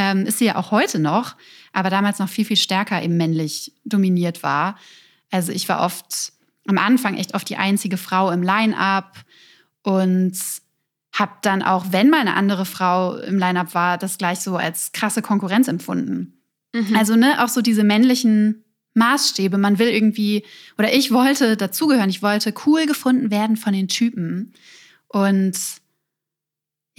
ähm, 0.00 0.24
ist 0.24 0.38
sie 0.38 0.46
ja 0.46 0.56
auch 0.56 0.70
heute 0.70 0.98
noch, 0.98 1.36
aber 1.74 1.90
damals 1.90 2.18
noch 2.18 2.28
viel, 2.30 2.46
viel 2.46 2.56
stärker 2.56 3.02
eben 3.02 3.18
männlich 3.18 3.74
dominiert 3.84 4.42
war. 4.42 4.78
Also 5.30 5.52
ich 5.52 5.68
war 5.68 5.82
oft 5.82 6.32
am 6.66 6.78
Anfang 6.78 7.18
echt 7.18 7.34
oft 7.34 7.48
die 7.50 7.58
einzige 7.58 7.98
Frau 7.98 8.30
im 8.30 8.42
Line-up 8.42 9.12
und 9.82 10.32
habe 11.12 11.32
dann 11.42 11.62
auch, 11.62 11.86
wenn 11.90 12.08
mal 12.08 12.20
eine 12.20 12.34
andere 12.34 12.64
Frau 12.64 13.16
im 13.16 13.38
Line-up 13.38 13.74
war, 13.74 13.98
das 13.98 14.16
gleich 14.16 14.40
so 14.40 14.56
als 14.56 14.92
krasse 14.92 15.20
Konkurrenz 15.20 15.68
empfunden. 15.68 16.40
Mhm. 16.72 16.96
Also 16.96 17.14
ne, 17.16 17.44
auch 17.44 17.48
so 17.48 17.60
diese 17.60 17.84
männlichen 17.84 18.64
Maßstäbe. 18.94 19.58
Man 19.58 19.78
will 19.78 19.88
irgendwie, 19.88 20.44
oder 20.78 20.94
ich 20.94 21.12
wollte 21.12 21.58
dazugehören, 21.58 22.08
ich 22.08 22.22
wollte 22.22 22.54
cool 22.64 22.86
gefunden 22.86 23.30
werden 23.30 23.56
von 23.56 23.74
den 23.74 23.88
Typen. 23.88 24.54
Und 25.08 25.58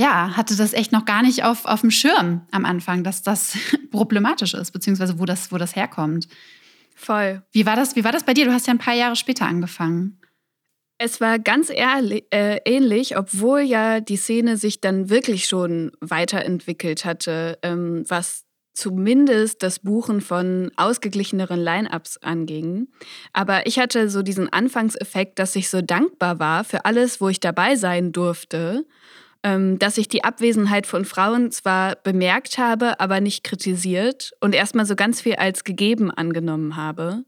ja, 0.02 0.36
hatte 0.36 0.56
das 0.56 0.74
echt 0.74 0.92
noch 0.92 1.06
gar 1.06 1.22
nicht 1.22 1.44
auf, 1.44 1.66
auf 1.66 1.82
dem 1.82 1.92
Schirm 1.92 2.42
am 2.50 2.66
Anfang, 2.66 3.04
dass 3.04 3.22
das 3.22 3.56
problematisch 3.92 4.56
ist, 4.56 4.72
beziehungsweise 4.72 5.20
wo 5.20 5.26
das, 5.26 5.52
wo 5.52 5.60
das 5.60 5.76
herkommt. 5.76 6.28
Voll. 6.96 7.44
Wie 7.52 7.68
war 7.68 7.76
das, 7.76 7.96
wie 7.96 8.04
war 8.04 8.12
das 8.12 8.24
bei 8.24 8.34
dir? 8.34 8.46
Du 8.46 8.54
hast 8.54 8.66
ja 8.66 8.74
ein 8.74 8.80
paar 8.80 8.96
Jahre 8.96 9.16
später 9.16 9.46
angefangen. 9.46 10.20
Es 10.98 11.22
war 11.22 11.38
ganz 11.38 11.70
ehrlich, 11.70 12.26
äh, 12.32 12.60
ähnlich, 12.66 13.16
obwohl 13.16 13.62
ja 13.62 14.00
die 14.00 14.18
Szene 14.18 14.58
sich 14.58 14.82
dann 14.82 15.10
wirklich 15.10 15.46
schon 15.46 15.92
weiterentwickelt 16.00 17.06
hatte, 17.06 17.60
ähm, 17.62 18.04
was 18.08 18.46
zumindest 18.74 19.62
das 19.62 19.80
Buchen 19.80 20.22
von 20.22 20.72
ausgeglicheneren 20.78 21.60
Line-ups 21.60 22.18
anging. 22.18 22.88
Aber 23.34 23.68
ich 23.68 23.78
hatte 23.78 24.10
so 24.10 24.24
diesen 24.24 24.52
Anfangseffekt, 24.52 25.38
dass 25.38 25.56
ich 25.56 25.70
so 25.70 25.82
dankbar 25.82 26.40
war 26.40 26.64
für 26.64 26.86
alles, 26.86 27.22
wo 27.22 27.30
ich 27.30 27.40
dabei 27.40 27.76
sein 27.76 28.12
durfte, 28.12 28.86
dass 29.44 29.98
ich 29.98 30.08
die 30.08 30.24
Abwesenheit 30.24 30.86
von 30.86 31.04
Frauen 31.04 31.52
zwar 31.52 31.96
bemerkt 31.96 32.58
habe, 32.58 33.00
aber 33.00 33.22
nicht 33.22 33.44
kritisiert 33.44 34.34
und 34.40 34.54
erstmal 34.54 34.86
so 34.86 34.96
ganz 34.96 35.22
viel 35.22 35.36
als 35.36 35.64
gegeben 35.64 36.12
angenommen 36.12 36.76
habe. 36.76 37.24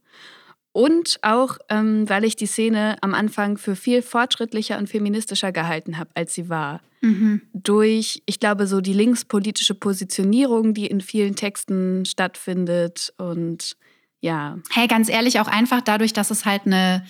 Und 0.73 1.19
auch, 1.21 1.59
ähm, 1.69 2.09
weil 2.09 2.23
ich 2.23 2.35
die 2.35 2.47
Szene 2.47 2.97
am 3.01 3.13
Anfang 3.13 3.57
für 3.57 3.75
viel 3.75 4.01
fortschrittlicher 4.01 4.79
und 4.79 4.89
feministischer 4.89 5.51
gehalten 5.51 5.99
habe, 5.99 6.09
als 6.15 6.33
sie 6.33 6.49
war. 6.49 6.81
Mhm. 7.01 7.41
Durch, 7.53 8.23
ich 8.25 8.39
glaube, 8.39 8.65
so 8.65 8.81
die 8.81 8.93
linkspolitische 8.93 9.75
Positionierung, 9.75 10.73
die 10.73 10.87
in 10.87 11.01
vielen 11.01 11.35
Texten 11.35 12.05
stattfindet. 12.05 13.13
Und 13.17 13.77
ja. 14.19 14.57
Hey, 14.71 14.87
ganz 14.87 15.09
ehrlich, 15.09 15.39
auch 15.39 15.47
einfach 15.47 15.81
dadurch, 15.81 16.11
dass 16.11 16.31
es 16.31 16.43
halt 16.43 16.63
eine, 16.65 17.05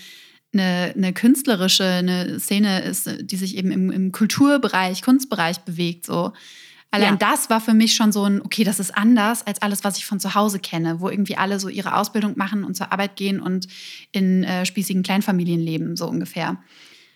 eine, 0.54 0.94
eine 0.96 1.14
künstlerische 1.14 1.86
eine 1.86 2.40
Szene 2.40 2.84
ist, 2.84 3.10
die 3.22 3.36
sich 3.36 3.58
eben 3.58 3.72
im, 3.72 3.92
im 3.92 4.12
Kulturbereich, 4.12 5.02
Kunstbereich 5.02 5.60
bewegt. 5.62 6.06
So 6.06 6.34
Allein 6.94 7.14
ja. 7.14 7.32
das 7.32 7.50
war 7.50 7.60
für 7.60 7.74
mich 7.74 7.96
schon 7.96 8.12
so 8.12 8.24
ein, 8.24 8.40
okay, 8.40 8.64
das 8.64 8.80
ist 8.80 8.96
anders 8.96 9.48
als 9.48 9.60
alles, 9.64 9.84
was 9.84 9.98
ich 9.98 10.06
von 10.06 10.20
zu 10.20 10.36
Hause 10.36 10.60
kenne, 10.60 11.00
wo 11.00 11.10
irgendwie 11.10 11.36
alle 11.36 11.60
so 11.60 11.68
ihre 11.68 11.96
Ausbildung 11.96 12.34
machen 12.38 12.64
und 12.64 12.76
zur 12.76 12.92
Arbeit 12.92 13.16
gehen 13.16 13.40
und 13.40 13.68
in 14.12 14.44
äh, 14.44 14.64
spießigen 14.64 15.02
Kleinfamilien 15.02 15.60
leben, 15.60 15.96
so 15.96 16.08
ungefähr. 16.08 16.58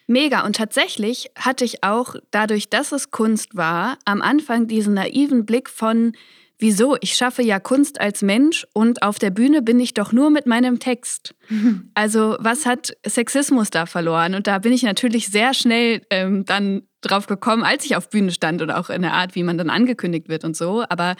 Mega. 0.07 0.43
Und 0.43 0.55
tatsächlich 0.55 1.29
hatte 1.37 1.63
ich 1.63 1.83
auch, 1.83 2.15
dadurch, 2.31 2.69
dass 2.69 2.91
es 2.91 3.11
Kunst 3.11 3.55
war, 3.55 3.99
am 4.03 4.23
Anfang 4.23 4.67
diesen 4.67 4.95
naiven 4.95 5.45
Blick 5.45 5.69
von, 5.69 6.13
wieso, 6.59 6.97
ich 7.01 7.13
schaffe 7.13 7.43
ja 7.43 7.59
Kunst 7.59 8.01
als 8.01 8.21
Mensch 8.21 8.65
und 8.73 9.03
auf 9.03 9.19
der 9.19 9.29
Bühne 9.29 9.61
bin 9.61 9.79
ich 9.79 9.93
doch 9.93 10.11
nur 10.11 10.29
mit 10.29 10.45
meinem 10.45 10.79
Text. 10.79 11.35
Also 11.93 12.37
was 12.39 12.65
hat 12.65 12.95
Sexismus 13.05 13.69
da 13.69 13.85
verloren? 13.85 14.35
Und 14.35 14.47
da 14.47 14.59
bin 14.59 14.71
ich 14.71 14.83
natürlich 14.83 15.27
sehr 15.27 15.53
schnell 15.53 16.01
ähm, 16.09 16.45
dann 16.45 16.83
drauf 17.01 17.27
gekommen, 17.27 17.63
als 17.63 17.85
ich 17.85 17.95
auf 17.95 18.09
Bühne 18.09 18.31
stand 18.31 18.61
und 18.61 18.71
auch 18.71 18.89
in 18.89 19.01
der 19.01 19.13
Art, 19.13 19.35
wie 19.35 19.43
man 19.43 19.57
dann 19.57 19.69
angekündigt 19.69 20.29
wird 20.29 20.43
und 20.43 20.55
so. 20.55 20.83
Aber 20.89 21.15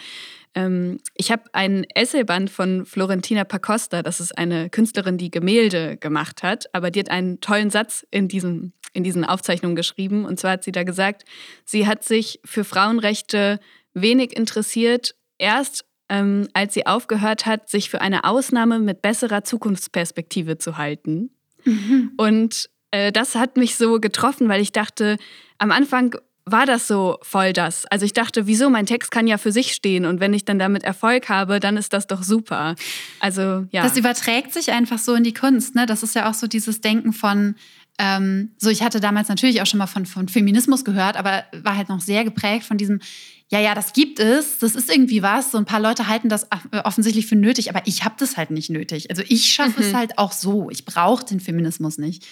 ähm, 0.54 0.98
ich 1.14 1.32
habe 1.32 1.42
ein 1.52 1.84
Essayband 1.94 2.50
von 2.50 2.86
Florentina 2.86 3.44
Pacosta, 3.44 4.02
das 4.02 4.20
ist 4.20 4.36
eine 4.36 4.70
Künstlerin, 4.70 5.18
die 5.18 5.30
Gemälde 5.30 5.96
gemacht 5.96 6.42
hat, 6.42 6.66
aber 6.72 6.90
die 6.90 7.00
hat 7.00 7.10
einen 7.10 7.40
tollen 7.40 7.70
Satz 7.70 8.06
in, 8.10 8.28
diesem, 8.28 8.72
in 8.92 9.04
diesen 9.04 9.24
Aufzeichnungen 9.24 9.76
geschrieben. 9.76 10.24
Und 10.24 10.38
zwar 10.38 10.52
hat 10.52 10.64
sie 10.64 10.72
da 10.72 10.84
gesagt, 10.84 11.24
sie 11.64 11.86
hat 11.86 12.04
sich 12.04 12.40
für 12.44 12.64
Frauenrechte 12.64 13.60
wenig 13.94 14.36
interessiert, 14.36 15.14
erst 15.38 15.84
ähm, 16.08 16.48
als 16.54 16.74
sie 16.74 16.86
aufgehört 16.86 17.46
hat, 17.46 17.68
sich 17.68 17.90
für 17.90 18.00
eine 18.00 18.24
Ausnahme 18.24 18.78
mit 18.78 19.02
besserer 19.02 19.44
Zukunftsperspektive 19.44 20.58
zu 20.58 20.78
halten. 20.78 21.30
Mhm. 21.64 22.12
Und 22.16 22.70
äh, 22.90 23.12
das 23.12 23.34
hat 23.34 23.56
mich 23.56 23.76
so 23.76 24.00
getroffen, 24.00 24.48
weil 24.48 24.60
ich 24.60 24.72
dachte, 24.72 25.18
am 25.58 25.70
Anfang 25.70 26.16
war 26.50 26.64
das 26.64 26.88
so 26.88 27.18
voll 27.20 27.52
das. 27.52 27.84
Also 27.86 28.06
ich 28.06 28.14
dachte, 28.14 28.46
wieso, 28.46 28.70
mein 28.70 28.86
Text 28.86 29.10
kann 29.10 29.26
ja 29.26 29.36
für 29.36 29.52
sich 29.52 29.74
stehen 29.74 30.06
und 30.06 30.18
wenn 30.18 30.32
ich 30.32 30.46
dann 30.46 30.58
damit 30.58 30.82
Erfolg 30.82 31.28
habe, 31.28 31.60
dann 31.60 31.76
ist 31.76 31.92
das 31.92 32.06
doch 32.06 32.22
super. 32.22 32.74
Also 33.20 33.66
ja. 33.70 33.82
Das 33.82 33.98
überträgt 33.98 34.54
sich 34.54 34.72
einfach 34.72 34.98
so 34.98 35.14
in 35.14 35.24
die 35.24 35.34
Kunst, 35.34 35.74
ne? 35.74 35.84
Das 35.84 36.02
ist 36.02 36.14
ja 36.14 36.30
auch 36.30 36.34
so 36.34 36.46
dieses 36.46 36.80
Denken 36.80 37.12
von, 37.12 37.54
ähm, 37.98 38.52
so 38.56 38.70
ich 38.70 38.82
hatte 38.82 39.00
damals 39.00 39.28
natürlich 39.28 39.60
auch 39.60 39.66
schon 39.66 39.76
mal 39.76 39.86
von, 39.86 40.06
von 40.06 40.28
Feminismus 40.28 40.86
gehört, 40.86 41.18
aber 41.18 41.44
war 41.52 41.76
halt 41.76 41.90
noch 41.90 42.00
sehr 42.00 42.24
geprägt 42.24 42.64
von 42.64 42.78
diesem, 42.78 43.00
ja, 43.50 43.60
ja, 43.60 43.74
das 43.74 43.94
gibt 43.94 44.20
es, 44.20 44.58
das 44.58 44.74
ist 44.74 44.90
irgendwie 44.90 45.22
was. 45.22 45.52
So 45.52 45.58
ein 45.58 45.64
paar 45.64 45.80
Leute 45.80 46.06
halten 46.06 46.28
das 46.28 46.44
äh, 46.44 46.78
offensichtlich 46.84 47.26
für 47.26 47.36
nötig, 47.36 47.70
aber 47.70 47.80
ich 47.86 48.04
habe 48.04 48.14
das 48.18 48.36
halt 48.36 48.50
nicht 48.50 48.68
nötig. 48.68 49.08
Also 49.10 49.22
ich 49.26 49.46
schaffe 49.52 49.80
mhm. 49.80 49.86
es 49.86 49.94
halt 49.94 50.18
auch 50.18 50.32
so. 50.32 50.68
Ich 50.70 50.84
brauche 50.84 51.24
den 51.24 51.40
Feminismus 51.40 51.96
nicht. 51.96 52.26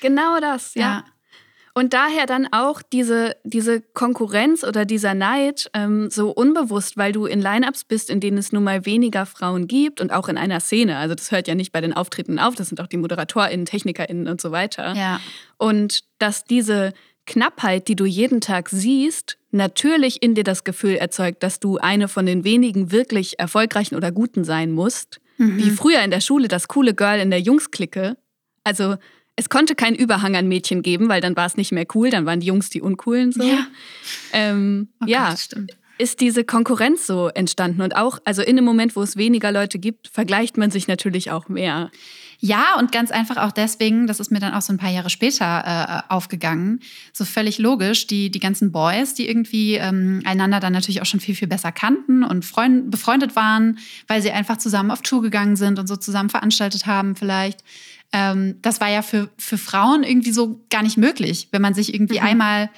Genau 0.00 0.38
das, 0.40 0.74
ja. 0.74 0.82
ja. 0.82 1.04
Und 1.72 1.92
daher 1.92 2.26
dann 2.26 2.48
auch 2.52 2.82
diese, 2.82 3.36
diese 3.44 3.80
Konkurrenz 3.80 4.64
oder 4.64 4.84
dieser 4.84 5.14
Neid 5.14 5.70
ähm, 5.72 6.10
so 6.10 6.30
unbewusst, 6.30 6.96
weil 6.96 7.12
du 7.12 7.26
in 7.26 7.40
Lineups 7.40 7.84
bist, 7.84 8.10
in 8.10 8.20
denen 8.20 8.38
es 8.38 8.52
nun 8.52 8.64
mal 8.64 8.86
weniger 8.86 9.24
Frauen 9.24 9.66
gibt 9.66 10.00
und 10.00 10.12
auch 10.12 10.28
in 10.28 10.36
einer 10.36 10.60
Szene. 10.60 10.98
Also 10.98 11.14
das 11.14 11.30
hört 11.30 11.48
ja 11.48 11.54
nicht 11.54 11.72
bei 11.72 11.80
den 11.80 11.92
Auftritten 11.92 12.38
auf, 12.38 12.54
das 12.54 12.68
sind 12.68 12.80
auch 12.80 12.88
die 12.88 12.96
ModeratorInnen, 12.96 13.66
TechnikerInnen 13.66 14.26
und 14.26 14.40
so 14.40 14.50
weiter. 14.50 14.94
Ja. 14.94 15.20
Und 15.58 16.00
dass 16.18 16.44
diese 16.44 16.92
Knappheit, 17.26 17.86
die 17.86 17.96
du 17.96 18.04
jeden 18.04 18.40
Tag 18.40 18.68
siehst, 18.68 19.38
natürlich 19.50 20.22
in 20.22 20.34
dir 20.34 20.44
das 20.44 20.64
Gefühl 20.64 20.94
erzeugt, 20.96 21.42
dass 21.42 21.60
du 21.60 21.78
eine 21.78 22.08
von 22.08 22.26
den 22.26 22.44
wenigen 22.44 22.92
wirklich 22.92 23.38
erfolgreichen 23.38 23.96
oder 23.96 24.12
guten 24.12 24.44
sein 24.44 24.70
musst. 24.72 25.20
Mhm. 25.38 25.56
Wie 25.56 25.70
früher 25.70 26.02
in 26.02 26.10
der 26.10 26.20
Schule 26.20 26.48
das 26.48 26.68
coole 26.68 26.94
Girl 26.94 27.18
in 27.18 27.30
der 27.30 27.40
Jungsklicke. 27.40 28.16
Also 28.64 28.96
es 29.36 29.48
konnte 29.48 29.74
keinen 29.74 29.96
Überhang 29.96 30.36
an 30.36 30.48
Mädchen 30.48 30.82
geben, 30.82 31.08
weil 31.08 31.20
dann 31.20 31.36
war 31.36 31.46
es 31.46 31.56
nicht 31.56 31.72
mehr 31.72 31.86
cool, 31.94 32.10
dann 32.10 32.26
waren 32.26 32.40
die 32.40 32.46
Jungs 32.46 32.68
die 32.68 32.82
Uncoolen 32.82 33.32
so. 33.32 33.42
Ja, 33.42 33.66
ähm, 34.32 34.88
oh 35.02 35.06
ja 35.06 35.34
stimmt. 35.36 35.72
ist 35.96 36.20
diese 36.20 36.44
Konkurrenz 36.44 37.06
so 37.06 37.28
entstanden. 37.28 37.80
Und 37.80 37.96
auch, 37.96 38.18
also 38.24 38.42
in 38.42 38.56
dem 38.56 38.64
Moment, 38.64 38.96
wo 38.96 39.02
es 39.02 39.16
weniger 39.16 39.50
Leute 39.50 39.78
gibt, 39.78 40.08
vergleicht 40.08 40.58
man 40.58 40.70
sich 40.70 40.88
natürlich 40.88 41.30
auch 41.30 41.48
mehr. 41.48 41.90
Ja, 42.42 42.76
und 42.78 42.90
ganz 42.90 43.10
einfach 43.10 43.36
auch 43.36 43.52
deswegen, 43.52 44.06
das 44.06 44.18
ist 44.18 44.30
mir 44.30 44.40
dann 44.40 44.54
auch 44.54 44.62
so 44.62 44.72
ein 44.72 44.78
paar 44.78 44.90
Jahre 44.90 45.10
später 45.10 46.04
äh, 46.08 46.12
aufgegangen, 46.12 46.80
so 47.12 47.26
völlig 47.26 47.58
logisch, 47.58 48.06
die, 48.06 48.30
die 48.30 48.40
ganzen 48.40 48.72
Boys, 48.72 49.12
die 49.14 49.28
irgendwie 49.28 49.74
ähm, 49.74 50.22
einander 50.24 50.58
dann 50.58 50.72
natürlich 50.72 51.02
auch 51.02 51.06
schon 51.06 51.20
viel, 51.20 51.34
viel 51.34 51.48
besser 51.48 51.70
kannten 51.70 52.24
und 52.24 52.44
freund, 52.44 52.90
befreundet 52.90 53.36
waren, 53.36 53.78
weil 54.08 54.22
sie 54.22 54.32
einfach 54.32 54.56
zusammen 54.56 54.90
auf 54.90 55.02
Tour 55.02 55.20
gegangen 55.20 55.56
sind 55.56 55.78
und 55.78 55.86
so 55.86 55.96
zusammen 55.96 56.30
veranstaltet 56.30 56.86
haben 56.86 57.14
vielleicht 57.14 57.62
ähm, 58.12 58.56
das 58.62 58.80
war 58.80 58.88
ja 58.88 59.02
für, 59.02 59.30
für 59.38 59.58
Frauen 59.58 60.02
irgendwie 60.02 60.32
so 60.32 60.60
gar 60.70 60.82
nicht 60.82 60.96
möglich, 60.96 61.48
wenn 61.52 61.62
man 61.62 61.74
sich 61.74 61.94
irgendwie 61.94 62.18
mhm. 62.18 62.26
einmal 62.26 62.70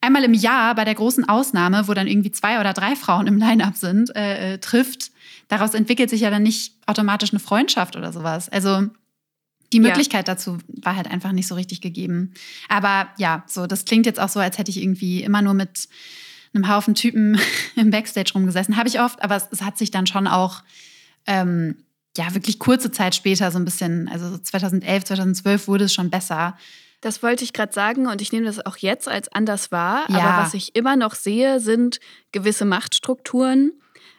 einmal 0.00 0.24
im 0.24 0.34
Jahr 0.34 0.74
bei 0.74 0.84
der 0.84 0.94
großen 0.94 1.28
Ausnahme, 1.28 1.88
wo 1.88 1.94
dann 1.94 2.06
irgendwie 2.06 2.30
zwei 2.30 2.60
oder 2.60 2.72
drei 2.72 2.94
Frauen 2.94 3.26
im 3.26 3.38
Line-up 3.38 3.76
sind, 3.76 4.14
äh, 4.14 4.54
äh, 4.54 4.58
trifft. 4.58 5.10
Daraus 5.48 5.74
entwickelt 5.74 6.10
sich 6.10 6.22
ja 6.22 6.30
dann 6.30 6.42
nicht 6.42 6.74
automatisch 6.86 7.30
eine 7.30 7.40
Freundschaft 7.40 7.96
oder 7.96 8.12
sowas. 8.12 8.48
Also 8.48 8.88
die 9.72 9.80
Möglichkeit 9.80 10.28
ja. 10.28 10.34
dazu 10.34 10.58
war 10.68 10.96
halt 10.96 11.10
einfach 11.10 11.32
nicht 11.32 11.46
so 11.46 11.54
richtig 11.54 11.80
gegeben. 11.80 12.34
Aber 12.68 13.08
ja, 13.18 13.44
so 13.46 13.66
das 13.66 13.84
klingt 13.84 14.06
jetzt 14.06 14.20
auch 14.20 14.28
so, 14.28 14.40
als 14.40 14.58
hätte 14.58 14.70
ich 14.70 14.80
irgendwie 14.80 15.22
immer 15.22 15.42
nur 15.42 15.54
mit 15.54 15.88
einem 16.54 16.68
Haufen 16.68 16.94
Typen 16.94 17.38
im 17.76 17.90
Backstage 17.90 18.32
rumgesessen. 18.34 18.76
Habe 18.76 18.88
ich 18.88 19.00
oft, 19.00 19.22
aber 19.22 19.36
es, 19.36 19.48
es, 19.50 19.62
hat 19.62 19.78
sich 19.78 19.90
dann 19.90 20.06
schon 20.06 20.26
auch 20.26 20.62
ähm, 21.26 21.76
ja, 22.16 22.34
wirklich 22.34 22.58
kurze 22.58 22.90
Zeit 22.90 23.14
später 23.14 23.50
so 23.50 23.58
ein 23.58 23.64
bisschen, 23.64 24.08
also 24.08 24.38
2011, 24.38 25.04
2012 25.04 25.68
wurde 25.68 25.84
es 25.84 25.94
schon 25.94 26.10
besser. 26.10 26.56
Das 27.00 27.22
wollte 27.22 27.44
ich 27.44 27.52
gerade 27.52 27.72
sagen 27.72 28.06
und 28.06 28.22
ich 28.22 28.32
nehme 28.32 28.46
das 28.46 28.64
auch 28.64 28.78
jetzt 28.78 29.08
als 29.08 29.28
anders 29.28 29.70
wahr. 29.70 30.06
Ja. 30.08 30.18
Aber 30.18 30.42
was 30.44 30.54
ich 30.54 30.74
immer 30.74 30.96
noch 30.96 31.14
sehe, 31.14 31.60
sind 31.60 32.00
gewisse 32.32 32.64
Machtstrukturen. 32.64 33.72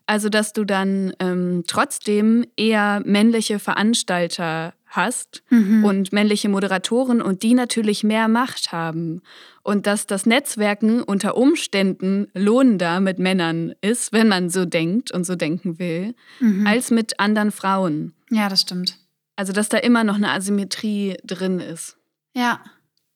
Also, 0.08 0.30
dass 0.30 0.54
du 0.54 0.64
dann 0.64 1.14
ähm, 1.20 1.66
trotzdem 1.68 2.46
eher 2.56 3.02
männliche 3.06 3.60
Veranstalter 3.60 4.74
hast 4.88 5.44
mhm. 5.50 5.84
und 5.84 6.14
männliche 6.14 6.48
Moderatoren 6.48 7.22
und 7.22 7.44
die 7.44 7.54
natürlich 7.54 8.06
mehr 8.06 8.30
Macht 8.30 8.72
haben. 8.72 9.22
Und 9.64 9.86
dass 9.86 10.08
das 10.08 10.26
Netzwerken 10.26 11.04
unter 11.04 11.36
Umständen 11.36 12.28
lohnender 12.34 13.02
mit 13.02 13.20
Männern 13.20 13.74
ist, 13.82 14.14
wenn 14.14 14.30
man 14.30 14.50
so 14.50 14.64
denkt 14.64 15.12
und 15.12 15.26
so 15.26 15.36
denken 15.36 15.78
will, 15.78 16.16
mhm. 16.40 16.66
als 16.66 16.90
mit 16.90 17.20
anderen 17.20 17.52
Frauen. 17.52 18.14
Ja, 18.30 18.48
das 18.48 18.62
stimmt. 18.62 18.98
Also, 19.36 19.52
dass 19.52 19.68
da 19.68 19.78
immer 19.78 20.06
noch 20.06 20.16
eine 20.16 20.32
Asymmetrie 20.32 21.18
drin 21.26 21.60
ist. 21.60 21.98
Ja. 22.34 22.62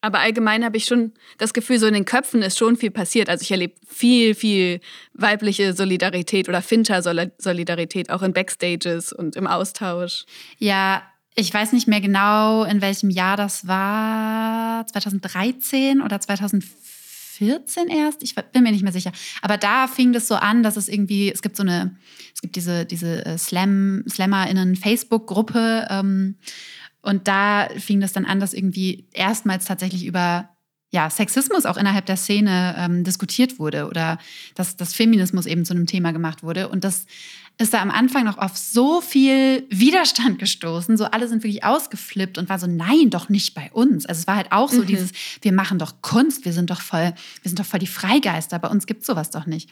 Aber 0.02 0.20
allgemein 0.20 0.66
habe 0.66 0.78
ich 0.78 0.86
schon 0.86 1.14
das 1.38 1.54
Gefühl, 1.54 1.78
so 1.78 1.86
in 1.86 1.94
den 1.94 2.06
Köpfen 2.06 2.42
ist 2.42 2.58
schon 2.58 2.76
viel 2.76 2.90
passiert. 2.90 3.30
Also 3.30 3.44
ich 3.44 3.52
erlebe 3.52 3.76
viel, 3.88 4.34
viel 4.34 4.82
weibliche 5.14 5.74
Solidarität 5.74 6.50
oder 6.50 6.64
Finter-Solidarität 6.64 8.10
auch 8.10 8.24
in 8.24 8.34
Backstages 8.34 9.14
und 9.14 9.36
im 9.36 9.46
Austausch. 9.46 10.26
Ja, 10.58 11.04
ich 11.36 11.54
weiß 11.54 11.72
nicht 11.74 11.88
mehr 11.88 12.02
genau, 12.02 12.64
in 12.64 12.82
welchem 12.82 13.10
Jahr 13.10 13.38
das 13.38 13.68
war, 13.68 14.86
2013 14.88 16.02
oder 16.02 16.20
2014 16.20 17.88
erst, 17.88 18.24
ich 18.24 18.36
bin 18.36 18.64
mir 18.64 18.72
nicht 18.72 18.84
mehr 18.84 18.92
sicher. 18.92 19.12
Aber 19.42 19.58
da 19.58 19.88
fing 19.88 20.14
das 20.14 20.28
so 20.28 20.36
an, 20.36 20.64
dass 20.64 20.78
es 20.78 20.90
irgendwie, 20.90 21.32
es 21.32 21.42
gibt 21.42 21.56
so 21.56 21.64
eine, 21.64 21.96
es 22.34 22.42
gibt 22.42 22.56
diese, 22.56 22.86
diese 22.86 23.26
äh, 23.26 23.38
Slam, 23.38 24.04
SlammerInnen 24.10 24.76
Facebook-Gruppe 24.76 25.88
ähm, 25.90 26.36
und 27.02 27.28
da 27.28 27.68
fing 27.78 28.00
das 28.00 28.14
dann 28.14 28.26
an, 28.26 28.40
dass 28.40 28.54
irgendwie 28.54 29.06
erstmals 29.14 29.66
tatsächlich 29.66 30.06
über 30.06 30.50
ja, 30.92 31.10
Sexismus 31.10 31.66
auch 31.66 31.78
innerhalb 31.78 32.06
der 32.06 32.18
Szene 32.18 32.76
ähm, 32.78 33.04
diskutiert 33.04 33.60
wurde 33.60 33.88
oder 33.88 34.18
dass 34.56 34.76
das 34.76 34.94
Feminismus 34.94 35.46
eben 35.46 35.64
zu 35.64 35.74
einem 35.74 35.88
Thema 35.88 36.12
gemacht 36.12 36.44
wurde. 36.44 36.68
Und 36.68 36.84
das 36.84 37.06
ist 37.58 37.74
da 37.74 37.82
am 37.82 37.92
Anfang 37.92 38.26
noch 38.26 38.38
auf 38.38 38.58
so 38.58 39.00
viel 39.00 39.66
Widerstand 39.70 40.40
gestoßen. 40.40 40.98
So 40.98 41.06
alle 41.06 41.28
sind 41.28 41.44
wirklich 41.44 41.64
ausgeflippt 41.64 42.38
und 42.38 42.50
war 42.50 42.60
so, 42.60 42.68
nein, 42.68 43.10
doch 43.10 43.30
nicht 43.30 43.54
bei 43.54 43.72
uns. 43.72 44.06
Also 44.06 44.20
es 44.20 44.28
war 44.28 44.36
halt 44.36 44.52
auch 44.52 44.70
so 44.70 44.82
mhm. 44.82 44.88
dieses, 44.88 45.12
wir 45.42 45.54
machen 45.54 45.80
doch 45.80 46.02
Kunst, 46.02 46.44
wir 46.44 46.54
sind 46.54 46.70
doch 46.70 46.82
voll, 46.82 47.14
wir 47.42 47.50
sind 47.50 47.60
doch 47.60 47.66
voll 47.66 47.80
die 47.80 47.88
Freigeister, 47.88 48.60
bei 48.60 48.68
uns 48.68 48.86
gibt 48.86 49.06
sowas 49.06 49.30
doch 49.30 49.46
nicht. 49.46 49.70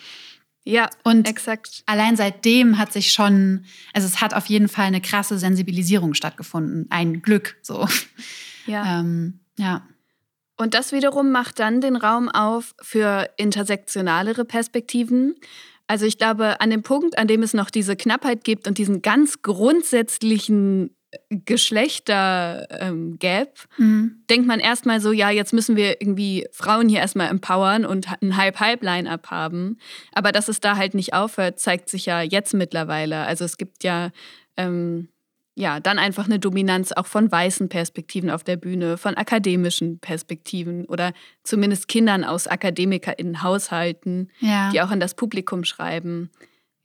Ja, 0.65 0.89
und 1.03 1.27
exakt. 1.27 1.83
Allein 1.85 2.15
seitdem 2.15 2.77
hat 2.77 2.93
sich 2.93 3.11
schon, 3.11 3.65
also 3.93 4.07
es 4.07 4.21
hat 4.21 4.33
auf 4.33 4.45
jeden 4.47 4.67
Fall 4.67 4.85
eine 4.85 5.01
krasse 5.01 5.39
Sensibilisierung 5.39 6.13
stattgefunden. 6.13 6.87
Ein 6.89 7.21
Glück, 7.21 7.57
so. 7.61 7.87
Ja. 8.65 8.99
Ähm, 8.99 9.39
ja. 9.57 9.87
Und 10.55 10.73
das 10.75 10.91
wiederum 10.91 11.31
macht 11.31 11.57
dann 11.57 11.81
den 11.81 11.95
Raum 11.95 12.29
auf 12.29 12.75
für 12.81 13.29
intersektionalere 13.37 14.45
Perspektiven. 14.45 15.35
Also 15.87 16.05
ich 16.05 16.19
glaube, 16.19 16.61
an 16.61 16.69
dem 16.69 16.83
Punkt, 16.83 17.17
an 17.17 17.27
dem 17.27 17.41
es 17.41 17.55
noch 17.55 17.71
diese 17.71 17.95
Knappheit 17.95 18.43
gibt 18.43 18.67
und 18.67 18.77
diesen 18.77 19.01
ganz 19.01 19.41
grundsätzlichen 19.41 20.95
Geschlechter-Gap, 21.29 23.59
ähm, 23.79 23.85
mhm. 23.85 24.23
denkt 24.29 24.47
man 24.47 24.59
erstmal 24.59 25.01
so, 25.01 25.11
ja, 25.11 25.29
jetzt 25.29 25.53
müssen 25.53 25.75
wir 25.75 26.01
irgendwie 26.01 26.47
Frauen 26.51 26.89
hier 26.89 26.99
erstmal 26.99 27.29
empowern 27.29 27.85
und 27.85 28.07
ein 28.21 28.37
Hype-Hype-Line-Up 28.37 29.31
haben. 29.31 29.77
Aber 30.13 30.31
dass 30.31 30.47
es 30.47 30.59
da 30.59 30.77
halt 30.77 30.93
nicht 30.93 31.13
aufhört, 31.13 31.59
zeigt 31.59 31.89
sich 31.89 32.05
ja 32.05 32.21
jetzt 32.21 32.53
mittlerweile. 32.53 33.25
Also 33.25 33.45
es 33.45 33.57
gibt 33.57 33.83
ja 33.83 34.11
ähm, 34.57 35.09
ja, 35.59 35.81
dann 35.81 35.99
einfach 35.99 36.25
eine 36.25 36.39
Dominanz 36.39 36.93
auch 36.93 37.05
von 37.05 37.29
weißen 37.29 37.67
Perspektiven 37.67 38.29
auf 38.29 38.45
der 38.45 38.55
Bühne, 38.55 38.97
von 38.97 39.15
akademischen 39.15 39.99
Perspektiven 39.99 40.85
oder 40.85 41.11
zumindest 41.43 41.89
Kindern 41.89 42.23
aus 42.23 42.47
AkademikerInnen-Haushalten, 42.47 44.29
ja. 44.39 44.71
die 44.71 44.81
auch 44.81 44.89
an 44.89 45.01
das 45.01 45.15
Publikum 45.15 45.65
schreiben. 45.65 46.29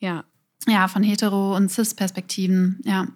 Ja. 0.01 0.25
Ja, 0.67 0.89
von 0.89 1.05
Hetero- 1.05 1.55
und 1.55 1.71
Cis-Perspektiven, 1.71 2.81
ja. 2.85 3.07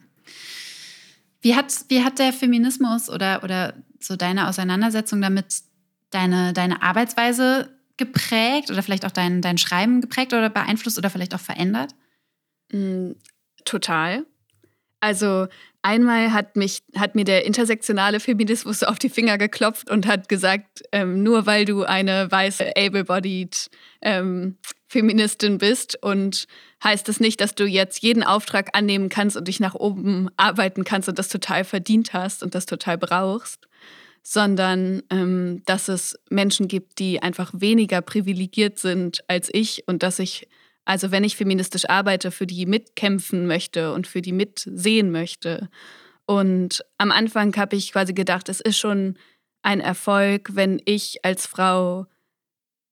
Wie 1.41 1.55
hat, 1.55 1.73
wie 1.89 2.03
hat 2.03 2.19
der 2.19 2.33
Feminismus 2.33 3.09
oder, 3.09 3.43
oder 3.45 3.75
so 4.01 4.17
deine 4.17 4.49
Auseinandersetzung 4.49 5.21
damit 5.21 5.63
deine, 6.11 6.53
deine 6.53 6.83
Arbeitsweise 6.83 7.69
geprägt 7.97 8.71
oder 8.71 8.83
vielleicht 8.83 9.05
auch 9.05 9.11
dein, 9.11 9.43
dein 9.43 9.59
Schreiben 9.59 10.01
geprägt 10.01 10.33
oder 10.33 10.51
beeinflusst 10.51 10.99
oder 10.99 11.11
vielleicht 11.11 11.35
auch 11.35 11.41
verändert? 11.41 11.95
Mm, 12.73 13.13
total. 13.65 14.25
Also 15.01 15.47
einmal 15.83 16.33
hat, 16.33 16.57
mich, 16.57 16.83
hat 16.97 17.15
mir 17.15 17.25
der 17.25 17.45
intersektionale 17.45 18.21
Feminismus 18.21 18.83
auf 18.83 18.99
die 18.99 19.09
Finger 19.09 19.39
geklopft 19.39 19.91
und 19.91 20.07
hat 20.07 20.29
gesagt, 20.29 20.83
ähm, 20.93 21.23
nur 21.23 21.47
weil 21.47 21.65
du 21.65 21.85
eine 21.85 22.31
weiße, 22.31 22.77
able-bodied 22.77 23.71
ähm, 24.03 24.59
Feministin 24.89 25.59
bist 25.59 26.03
und 26.03 26.47
heißt 26.83 27.09
es 27.09 27.21
nicht, 27.21 27.41
dass 27.41 27.55
du 27.55 27.65
jetzt 27.67 28.03
jeden 28.03 28.23
Auftrag 28.23 28.77
annehmen 28.77 29.09
kannst 29.09 29.37
und 29.37 29.49
dich 29.49 29.61
nach 29.61 29.75
oben 29.75 30.29
arbeiten 30.37 30.85
kannst 30.85 31.09
und 31.09 31.19
das 31.19 31.29
total 31.29 31.65
verdient 31.65 32.13
hast 32.13 32.43
und 32.43 32.55
das 32.55 32.67
total 32.67 32.99
brauchst, 32.99 33.69
sondern 34.23 35.03
ähm, 35.11 35.63
dass 35.67 35.89
es 35.89 36.19
Menschen 36.31 36.69
gibt, 36.69 36.99
die 36.99 37.23
einfach 37.23 37.53
weniger 37.55 38.01
privilegiert 38.01 38.79
sind 38.79 39.25
als 39.29 39.49
ich 39.53 39.85
und 39.87 40.03
dass 40.03 40.19
ich 40.19 40.49
also 40.89 41.11
wenn 41.11 41.23
ich 41.23 41.37
feministisch 41.37 41.87
arbeite, 41.87 42.31
für 42.31 42.47
die 42.47 42.65
mitkämpfen 42.65 43.47
möchte 43.47 43.93
und 43.93 44.07
für 44.07 44.23
die 44.23 44.33
mitsehen 44.33 45.11
möchte. 45.11 45.69
Und 46.25 46.83
am 46.97 47.11
Anfang 47.11 47.55
habe 47.59 47.77
ich 47.77 47.93
quasi 47.93 48.15
gedacht, 48.15 48.49
es 48.49 48.63
ist 48.63 48.79
schon 48.79 49.19
ein 49.61 49.81
Erfolg, 49.81 50.49
wenn 50.55 50.81
ich 50.87 51.23
als 51.27 51.47
Frau 51.47 52.07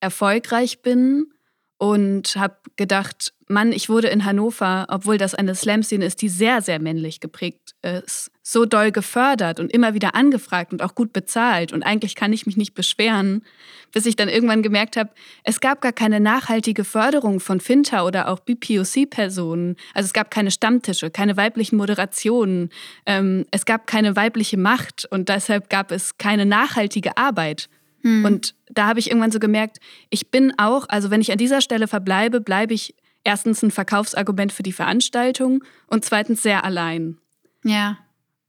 erfolgreich 0.01 0.83
bin 0.83 1.33
und 1.79 2.37
habe 2.37 2.57
gedacht, 2.77 3.33
Mann, 3.49 3.71
ich 3.71 3.89
wurde 3.89 4.09
in 4.09 4.25
Hannover, 4.25 4.87
obwohl 4.89 5.19
das 5.19 5.35
eine 5.35 5.55
Slam-Szene 5.55 6.05
ist, 6.05 6.21
die 6.21 6.29
sehr, 6.29 6.63
sehr 6.63 6.81
männlich 6.81 7.21
geprägt 7.21 7.75
ist, 7.83 8.31
so 8.43 8.65
doll 8.65 8.91
gefördert 8.91 9.61
und 9.61 9.71
immer 9.71 9.95
wieder 9.95 10.15
angefragt 10.15 10.73
und 10.73 10.83
auch 10.83 10.95
gut 10.95 11.13
bezahlt. 11.13 11.73
Und 11.73 11.85
eigentlich 11.85 12.17
kann 12.17 12.33
ich 12.33 12.47
mich 12.47 12.57
nicht 12.57 12.75
beschweren, 12.75 13.45
bis 13.93 14.07
ich 14.07 14.17
dann 14.17 14.29
irgendwann 14.29 14.63
gemerkt 14.63 14.97
habe, 14.97 15.11
es 15.45 15.61
gab 15.61 15.81
gar 15.81 15.93
keine 15.93 16.19
nachhaltige 16.19 16.83
Förderung 16.83 17.39
von 17.39 17.61
Finta 17.61 18.05
oder 18.05 18.29
auch 18.29 18.41
BPOC-Personen. 18.41 19.77
Also 19.95 20.07
es 20.07 20.13
gab 20.13 20.31
keine 20.31 20.51
Stammtische, 20.51 21.11
keine 21.11 21.37
weiblichen 21.37 21.77
Moderationen, 21.77 22.71
ähm, 23.05 23.47
es 23.53 23.65
gab 23.65 23.87
keine 23.87 24.17
weibliche 24.17 24.57
Macht 24.57 25.07
und 25.11 25.29
deshalb 25.29 25.71
gab 25.71 25.93
es 25.93 26.19
keine 26.19 26.47
nachhaltige 26.47 27.17
Arbeit. 27.17 27.69
Hm. 28.07 28.25
Und 28.25 28.55
da 28.71 28.87
habe 28.87 29.01
ich 29.01 29.09
irgendwann 29.11 29.33
so 29.33 29.41
gemerkt, 29.41 29.79
ich 30.11 30.31
bin 30.31 30.53
auch, 30.59 30.89
also 30.89 31.11
wenn 31.11 31.21
ich 31.21 31.33
an 31.33 31.39
dieser 31.39 31.61
Stelle 31.61 31.89
verbleibe, 31.89 32.41
bleibe 32.41 32.73
ich 32.73 32.95
erstens 33.25 33.63
ein 33.63 33.73
Verkaufsargument 33.73 34.53
für 34.53 34.63
die 34.63 34.73
Veranstaltung 34.73 35.65
und 35.89 36.05
zweitens 36.05 36.41
sehr 36.41 36.65
allein. 36.65 37.19
Ja. 37.65 37.99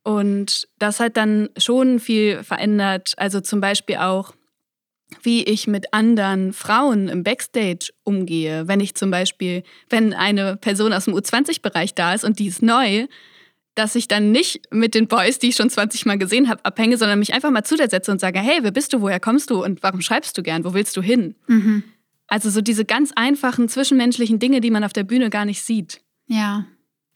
Und 0.03 0.67
das 0.77 0.99
hat 0.99 1.17
dann 1.17 1.49
schon 1.57 1.99
viel 1.99 2.43
verändert. 2.43 3.15
Also 3.17 3.41
zum 3.41 3.59
Beispiel 3.59 3.95
auch, 3.97 4.35
wie 5.23 5.43
ich 5.43 5.65
mit 5.65 5.91
anderen 5.91 6.53
Frauen 6.53 7.07
im 7.07 7.23
Backstage 7.23 7.91
umgehe. 8.03 8.67
Wenn 8.67 8.79
ich 8.79 8.93
zum 8.93 9.09
Beispiel, 9.09 9.63
wenn 9.89 10.13
eine 10.13 10.55
Person 10.55 10.93
aus 10.93 11.05
dem 11.05 11.15
U20-Bereich 11.15 11.95
da 11.95 12.13
ist 12.13 12.23
und 12.23 12.37
die 12.37 12.47
ist 12.47 12.61
neu, 12.61 13.07
dass 13.77 13.93
ich 13.93 14.07
dann 14.07 14.31
nicht 14.31 14.61
mit 14.71 14.95
den 14.95 15.07
Boys, 15.07 15.37
die 15.37 15.49
ich 15.49 15.55
schon 15.55 15.69
20 15.69 16.05
Mal 16.07 16.17
gesehen 16.17 16.49
habe, 16.49 16.65
abhänge, 16.65 16.97
sondern 16.97 17.19
mich 17.19 17.33
einfach 17.33 17.51
mal 17.51 17.63
zu 17.63 17.75
der 17.75 17.89
setze 17.89 18.11
und 18.11 18.19
sage, 18.19 18.39
hey, 18.39 18.59
wer 18.61 18.71
bist 18.71 18.91
du, 18.91 19.01
woher 19.01 19.19
kommst 19.19 19.51
du 19.51 19.63
und 19.63 19.83
warum 19.83 20.01
schreibst 20.01 20.35
du 20.37 20.41
gern, 20.41 20.63
wo 20.63 20.73
willst 20.73 20.97
du 20.97 21.01
hin? 21.01 21.35
Mhm. 21.47 21.83
Also 22.27 22.49
so 22.49 22.61
diese 22.61 22.85
ganz 22.85 23.11
einfachen 23.15 23.69
zwischenmenschlichen 23.69 24.39
Dinge, 24.39 24.61
die 24.61 24.71
man 24.71 24.83
auf 24.83 24.93
der 24.93 25.03
Bühne 25.03 25.29
gar 25.29 25.45
nicht 25.45 25.61
sieht. 25.61 26.01
Ja. 26.25 26.65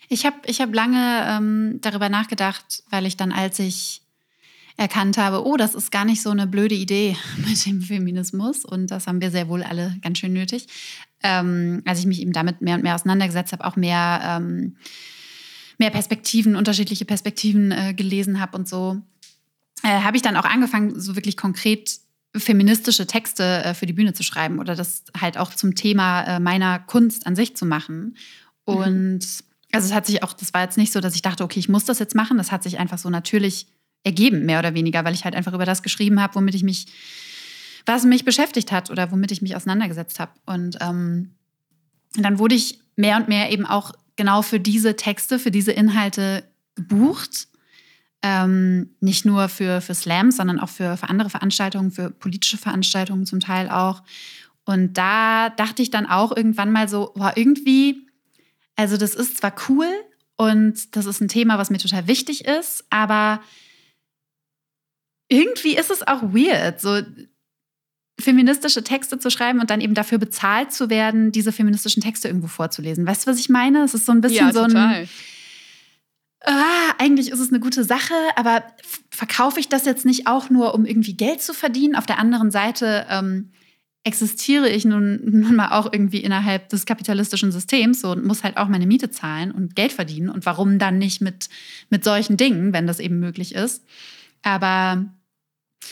Ich 0.08 0.26
habe 0.26 0.38
ich 0.45 0.62
hab 0.62 0.74
lange 0.74 1.26
ähm, 1.28 1.80
darüber 1.82 2.10
nachgedacht, 2.10 2.84
weil 2.89 3.06
ich 3.06 3.17
dann, 3.17 3.32
als 3.32 3.58
ich 3.60 4.02
erkannt 4.78 5.17
habe, 5.17 5.45
oh, 5.45 5.58
das 5.58 5.76
ist 5.76 5.91
gar 5.91 6.06
nicht 6.06 6.21
so 6.21 6.30
eine 6.30 6.47
blöde 6.47 6.76
Idee 6.76 7.17
mit 7.38 7.65
dem 7.65 7.82
Feminismus 7.82 8.65
und 8.65 8.91
das 8.91 9.08
haben 9.08 9.19
wir 9.19 9.32
sehr 9.32 9.50
wohl 9.50 9.63
alle 9.63 9.97
ganz 10.02 10.19
schön 10.19 10.34
nötig, 10.34 10.67
ähm, 11.24 11.82
als 11.86 12.00
ich 12.00 12.06
mich 12.06 12.21
eben 12.21 12.34
damit 12.34 12.62
mehr 12.62 12.76
und 12.76 12.84
mehr 12.84 12.93
auseinandergesetzt 12.93 13.52
habe, 13.52 13.65
auch 13.65 13.76
mehr... 13.76 14.21
Ähm, 14.24 14.76
mehr 15.82 15.89
Perspektiven, 15.89 16.56
unterschiedliche 16.56 17.06
Perspektiven 17.06 17.72
äh, 17.72 17.94
gelesen 17.96 18.39
habe 18.39 18.56
und 18.56 18.70
so, 18.70 19.02
äh, 19.84 19.88
habe 19.88 20.15
ich 20.15 20.22
dann 20.22 20.38
auch 20.38 20.46
angefangen, 20.46 21.00
so 21.00 21.15
wirklich 21.15 21.36
konkret 21.36 22.00
feministische 22.36 23.08
Texte 23.08 23.63
äh, 23.63 23.74
für 23.74 23.88
die 23.88 23.94
Bühne 23.94 24.13
zu 24.13 24.22
schreiben 24.22 24.60
oder 24.60 24.76
das 24.76 25.04
halt 25.20 25.38
auch 25.38 25.54
zum 25.56 25.74
Thema 25.74 26.22
äh, 26.22 26.39
meiner 26.39 26.78
Kunst 26.78 27.26
an 27.26 27.36
sich 27.36 27.56
zu 27.58 27.65
machen. 27.65 28.15
Mhm. 28.67 28.76
Und 28.76 29.20
mhm. 29.20 29.46
also 29.72 29.88
es 29.88 29.94
hat 29.94 30.06
sich 30.06 30.22
auch, 30.22 30.34
das 30.34 30.54
war 30.54 30.62
jetzt 30.62 30.78
nicht 30.78 30.94
so, 30.94 31.00
dass 31.00 31.15
ich 31.15 31.24
dachte, 31.24 31.44
okay, 31.44 31.60
ich 31.60 31.67
muss 31.67 31.86
das 31.86 31.98
jetzt 31.98 32.15
machen. 32.15 32.38
Das 32.38 32.52
hat 32.52 32.62
sich 32.62 32.78
einfach 32.78 33.00
so 33.00 33.10
natürlich 33.10 33.65
ergeben, 34.04 34.46
mehr 34.46 34.60
oder 34.60 34.76
weniger, 34.76 35.04
weil 35.04 35.15
ich 35.15 35.26
halt 35.26 35.36
einfach 35.36 35.54
über 35.54 35.65
das 35.65 35.82
geschrieben 35.82 36.22
habe, 36.22 36.36
womit 36.36 36.54
ich 36.54 36.63
mich, 36.63 36.86
was 37.88 38.06
mich 38.06 38.24
beschäftigt 38.24 38.72
hat 38.72 38.91
oder 38.91 39.12
womit 39.12 39.32
ich 39.32 39.41
mich 39.41 39.56
auseinandergesetzt 39.56 40.20
habe. 40.20 40.32
Und 40.46 40.78
ähm, 40.80 41.32
dann 42.13 42.38
wurde 42.38 42.56
ich 42.56 42.80
mehr 42.96 43.17
und 43.17 43.30
mehr 43.30 43.52
eben 43.52 43.65
auch 43.65 43.94
genau 44.22 44.44
für 44.44 44.60
diese 44.60 44.96
Texte, 44.96 45.40
für 45.40 45.50
diese 45.50 45.72
Inhalte 45.72 46.44
gebucht. 46.76 47.48
Ähm, 48.22 48.92
nicht 49.00 49.26
nur 49.26 49.50
für, 49.50 49.82
für 49.82 49.96
Slams, 49.96 50.38
sondern 50.38 50.60
auch 50.60 50.70
für, 50.70 50.96
für 50.96 51.10
andere 51.10 51.32
Veranstaltungen, 51.32 51.90
für 51.90 52.12
politische 52.12 52.60
Veranstaltungen 52.60 53.26
zum 53.26 53.40
Teil 53.40 53.68
auch. 53.68 54.04
Und 54.64 54.94
da 54.94 55.50
dachte 55.50 55.82
ich 55.82 55.90
dann 55.90 56.06
auch 56.06 56.38
irgendwann 56.38 56.72
mal 56.72 56.88
so, 56.88 57.14
boah, 57.16 57.34
irgendwie, 57.36 58.08
also 58.76 58.96
das 58.96 59.16
ist 59.16 59.38
zwar 59.38 59.56
cool 59.68 59.88
und 60.38 60.96
das 60.96 61.08
ist 61.08 61.20
ein 61.20 61.28
Thema, 61.28 61.58
was 61.58 61.72
mir 61.72 61.80
total 61.80 62.06
wichtig 62.06 62.46
ist, 62.46 62.86
aber 62.92 63.42
irgendwie 65.30 65.76
ist 65.76 65.90
es 65.90 66.06
auch 66.08 66.22
weird. 66.22 66.80
So, 66.80 67.02
feministische 68.22 68.84
Texte 68.84 69.20
zu 69.20 69.30
schreiben 69.30 69.60
und 69.60 69.70
dann 69.70 69.82
eben 69.82 69.94
dafür 69.94 70.18
bezahlt 70.18 70.72
zu 70.72 70.90
werden, 70.90 71.32
diese 71.32 71.52
feministischen 71.52 72.02
Texte 72.02 72.28
irgendwo 72.28 72.48
vorzulesen. 72.48 73.06
Weißt 73.06 73.26
du, 73.26 73.32
was 73.32 73.40
ich 73.40 73.50
meine? 73.50 73.84
Es 73.84 73.94
ist 73.94 74.06
so 74.06 74.12
ein 74.12 74.22
bisschen 74.22 74.48
ja, 74.48 74.54
so 74.54 74.62
ein. 74.62 75.08
Ah, 76.44 76.96
eigentlich 76.98 77.30
ist 77.30 77.40
es 77.40 77.50
eine 77.50 77.60
gute 77.60 77.84
Sache, 77.84 78.16
aber 78.36 78.64
verkaufe 79.12 79.60
ich 79.60 79.70
das 79.70 79.86
jetzt 79.86 80.06
nicht 80.06 80.26
auch 80.26 80.50
nur, 80.50 80.74
um 80.74 80.86
irgendwie 80.86 81.14
Geld 81.14 81.42
zu 81.42 81.54
verdienen? 81.54 81.96
Auf 81.96 82.08
der 82.08 82.18
anderen 82.18 82.50
Seite 82.50 83.06
ähm, 83.12 83.52
existiere 84.04 84.68
ich 84.68 84.84
nun, 84.84 85.20
nun 85.24 85.56
mal 85.56 85.70
auch 85.78 85.94
irgendwie 85.94 86.18
innerhalb 86.18 86.70
des 86.70 86.88
kapitalistischen 86.88 87.52
Systems 87.52 88.02
so, 88.02 88.12
und 88.12 88.26
muss 88.26 88.44
halt 88.44 88.58
auch 88.58 88.68
meine 88.68 88.88
Miete 88.88 89.12
zahlen 89.12 89.52
und 89.52 89.76
Geld 89.76 89.92
verdienen. 89.92 90.30
Und 90.30 90.46
warum 90.48 90.80
dann 90.80 90.98
nicht 90.98 91.22
mit, 91.22 91.50
mit 91.92 92.04
solchen 92.04 92.38
Dingen, 92.38 92.74
wenn 92.74 92.88
das 92.88 93.00
eben 93.00 93.20
möglich 93.20 93.54
ist? 93.54 93.86
Aber 94.42 95.06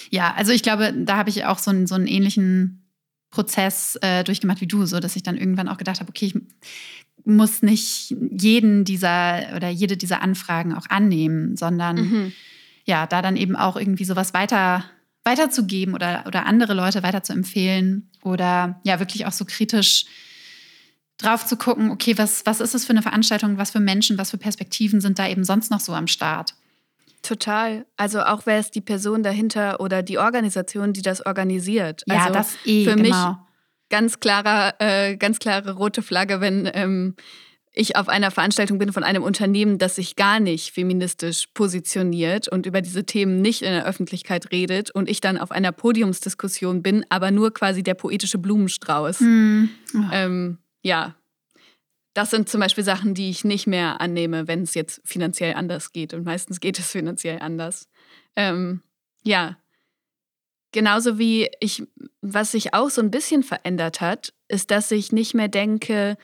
ja, 0.10 0.34
also 0.36 0.52
ich 0.52 0.63
glaube, 0.63 0.93
da 0.93 1.17
habe 1.17 1.30
ich 1.30 1.45
auch 1.45 1.60
so 1.60 1.71
einen, 1.71 1.88
so 1.88 1.95
einen 1.95 2.08
ähnlichen 2.08 2.89
Prozess 3.30 3.97
äh, 4.02 4.23
durchgemacht 4.23 4.62
wie 4.62 4.67
du, 4.67 4.86
so 4.86 4.99
dass 4.99 5.15
ich 5.15 5.23
dann 5.23 5.38
irgendwann 5.38 5.67
auch 5.67 5.78
gedacht 5.78 5.99
habe, 5.99 6.10
okay, 6.10 6.25
ich 6.25 6.36
muss 7.25 7.62
nicht 7.62 8.15
jeden 8.32 8.86
dieser 8.86 9.56
oder 9.56 9.69
jede 9.69 9.97
dieser 9.97 10.21
Anfragen 10.21 10.73
auch 10.73 10.89
annehmen, 10.89 11.56
sondern 11.56 11.95
mhm. 11.97 12.34
ja, 12.86 13.06
da 13.06 13.21
dann 13.21 13.38
eben 13.38 13.56
auch 13.56 13.75
irgendwie 13.75 14.06
sowas 14.06 14.34
weiter 14.34 14.86
weiterzugeben 15.25 15.93
oder, 15.93 16.23
oder 16.25 16.45
andere 16.45 16.73
Leute 16.73 17.04
weiter 17.04 17.23
zu 17.23 17.34
empfehlen 17.34 18.10
oder 18.23 18.80
ja, 18.84 18.99
wirklich 18.99 19.25
auch 19.25 19.32
so 19.32 19.45
kritisch 19.45 20.06
drauf 21.17 21.45
zu 21.45 21.58
gucken, 21.58 21.91
okay, 21.91 22.17
was, 22.17 22.45
was 22.45 22.62
ist 22.62 22.73
es 22.73 22.86
für 22.86 22.91
eine 22.91 23.02
Veranstaltung, 23.02 23.58
was 23.58 23.71
für 23.71 23.82
Menschen, 23.82 24.17
was 24.17 24.32
für 24.32 24.38
Perspektiven 24.38 25.02
sind 25.02 25.19
da 25.19 25.28
eben 25.28 25.43
sonst 25.43 25.69
noch 25.69 25.82
so 25.82 25.93
am 25.93 26.08
Start? 26.08 26.56
Total. 27.21 27.86
Also 27.97 28.21
auch 28.21 28.45
wer 28.45 28.60
ist 28.60 28.75
die 28.75 28.82
Person 28.82 29.23
dahinter 29.23 29.79
oder 29.79 30.03
die 30.03 30.17
Organisation, 30.17 30.93
die 30.93 31.01
das 31.01 31.25
organisiert. 31.25 32.03
Ja, 32.08 32.21
also 32.21 32.34
das 32.34 32.58
eh, 32.65 32.86
für 32.86 32.95
genau. 32.95 33.01
mich 33.01 33.36
ganz 33.89 34.19
klarer, 34.19 34.75
äh, 34.79 35.17
ganz 35.17 35.39
klare 35.39 35.73
rote 35.73 36.01
Flagge, 36.01 36.41
wenn 36.41 36.69
ähm, 36.73 37.15
ich 37.73 37.95
auf 37.95 38.10
einer 38.10 38.32
Veranstaltung 38.32 38.77
bin 38.77 38.91
von 38.91 39.03
einem 39.03 39.23
Unternehmen, 39.23 39.77
das 39.77 39.95
sich 39.95 40.15
gar 40.15 40.39
nicht 40.39 40.71
feministisch 40.73 41.47
positioniert 41.53 42.47
und 42.47 42.65
über 42.65 42.82
diese 42.82 43.05
Themen 43.05 43.41
nicht 43.41 43.62
in 43.62 43.71
der 43.71 43.86
Öffentlichkeit 43.86 44.51
redet 44.51 44.91
und 44.91 45.10
ich 45.10 45.21
dann 45.21 45.38
auf 45.38 45.51
einer 45.51 45.71
Podiumsdiskussion 45.71 46.82
bin, 46.82 47.05
aber 47.10 47.32
nur 47.32 47.53
quasi 47.53 47.84
der 47.84 47.93
poetische 47.93 48.38
Blumenstrauß. 48.38 49.21
Oh. 49.21 49.99
Ähm, 50.12 50.58
ja, 50.82 51.15
das 52.13 52.32
sind 52.32 52.50
zum 52.50 52.62
Beispiel 52.62 52.84
Sachen, 52.84 53.13
die 53.13 53.30
ich 53.30 53.43
nicht 53.43 53.67
mehr 53.67 54.02
annehme, 54.02 54.48
wenn 54.48 54.63
es 54.63 54.74
jetzt 54.74 55.02
finanziell 55.06 55.54
anders 55.54 55.91
geht. 55.91 56.13
Und 56.13 56.26
meistens 56.26 56.60
geht 56.60 56.80
es 56.80 56.88
finanziell 56.91 57.39
anders. 57.39 57.88
Ähm, 58.36 58.82
ja, 59.24 59.58
genauso 60.72 61.17
wie 61.17 61.50
ich, 61.60 61.84
was 62.22 62.52
sich 62.52 62.74
auch 62.74 62.89
so 62.89 63.02
ein 63.02 63.12
bisschen 63.12 63.43
verändert 63.43 64.02
hat, 64.02 64.34
ist, 64.48 64.72
dass 64.72 64.91
ich 64.91 65.12
nicht 65.12 65.34
mehr 65.34 65.48
denke, 65.48 66.17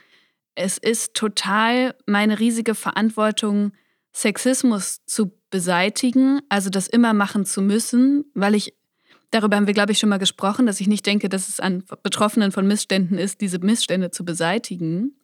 es 0.56 0.78
ist 0.78 1.13
total 1.13 1.95
meine 2.06 2.39
riesige 2.39 2.76
Verantwortung, 2.76 3.74
Sexismus 4.13 5.02
zu 5.06 5.34
beseitigen, 5.50 6.39
also 6.48 6.69
das 6.69 6.88
immer 6.88 7.13
machen 7.13 7.45
zu 7.45 7.62
müssen, 7.62 8.26
weil 8.34 8.56
ich, 8.56 8.74
darüber 9.32 9.58
haben 9.58 9.67
wir, 9.67 9.74
glaube 9.74 9.91
ich, 9.91 10.00
schon 10.00 10.10
mal 10.10 10.19
gesprochen, 10.19 10.65
dass 10.65 10.80
ich 10.80 10.88
nicht 10.88 11.06
denke, 11.06 11.28
dass 11.28 11.50
es 11.50 11.60
an 11.60 11.84
Betroffenen 12.02 12.54
von 12.54 12.65
Missständen 12.65 13.17
ist, 13.17 13.41
diese 13.41 13.60
Missstände 13.60 14.12
zu 14.12 14.24
beseitigen. 14.24 15.17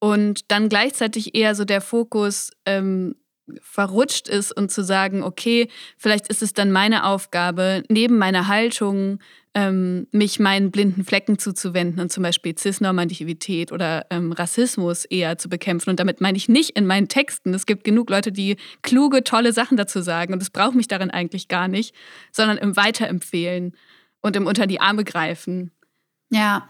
Und 0.00 0.50
dann 0.50 0.68
gleichzeitig 0.68 1.34
eher 1.34 1.54
so 1.54 1.64
der 1.64 1.80
Fokus 1.80 2.50
ähm, 2.66 3.14
verrutscht 3.60 4.28
ist 4.28 4.52
und 4.56 4.70
zu 4.70 4.82
sagen, 4.82 5.22
okay, 5.22 5.68
vielleicht 5.96 6.28
ist 6.28 6.42
es 6.42 6.52
dann 6.52 6.72
meine 6.72 7.04
Aufgabe, 7.04 7.82
neben 7.88 8.18
meiner 8.18 8.48
Haltung 8.48 9.18
ähm, 9.54 10.06
mich 10.12 10.38
meinen 10.38 10.70
blinden 10.70 11.04
Flecken 11.04 11.38
zuzuwenden 11.38 12.00
und 12.00 12.12
zum 12.12 12.22
Beispiel 12.22 12.56
Cisnormativität 12.56 13.72
oder 13.72 14.06
ähm, 14.10 14.32
Rassismus 14.32 15.04
eher 15.04 15.38
zu 15.38 15.48
bekämpfen. 15.48 15.90
Und 15.90 15.98
damit 15.98 16.20
meine 16.20 16.38
ich 16.38 16.48
nicht 16.48 16.70
in 16.70 16.86
meinen 16.86 17.08
Texten. 17.08 17.52
Es 17.52 17.66
gibt 17.66 17.82
genug 17.82 18.10
Leute, 18.10 18.30
die 18.30 18.56
kluge, 18.82 19.24
tolle 19.24 19.52
Sachen 19.52 19.76
dazu 19.76 20.02
sagen 20.02 20.32
und 20.32 20.40
es 20.40 20.50
braucht 20.50 20.76
mich 20.76 20.86
darin 20.86 21.10
eigentlich 21.10 21.48
gar 21.48 21.66
nicht, 21.66 21.94
sondern 22.30 22.58
im 22.58 22.76
Weiterempfehlen 22.76 23.76
und 24.20 24.36
im 24.36 24.46
Unter 24.46 24.66
die 24.66 24.80
Arme 24.80 25.02
greifen. 25.04 25.72
Ja. 26.30 26.68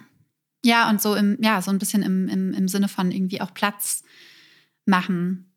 Ja, 0.64 0.90
und 0.90 1.00
so 1.00 1.14
im, 1.14 1.38
ja, 1.40 1.62
so 1.62 1.70
ein 1.70 1.78
bisschen 1.78 2.02
im, 2.02 2.28
im, 2.28 2.52
im 2.52 2.68
Sinne 2.68 2.88
von 2.88 3.10
irgendwie 3.10 3.40
auch 3.40 3.54
Platz 3.54 4.02
machen. 4.84 5.52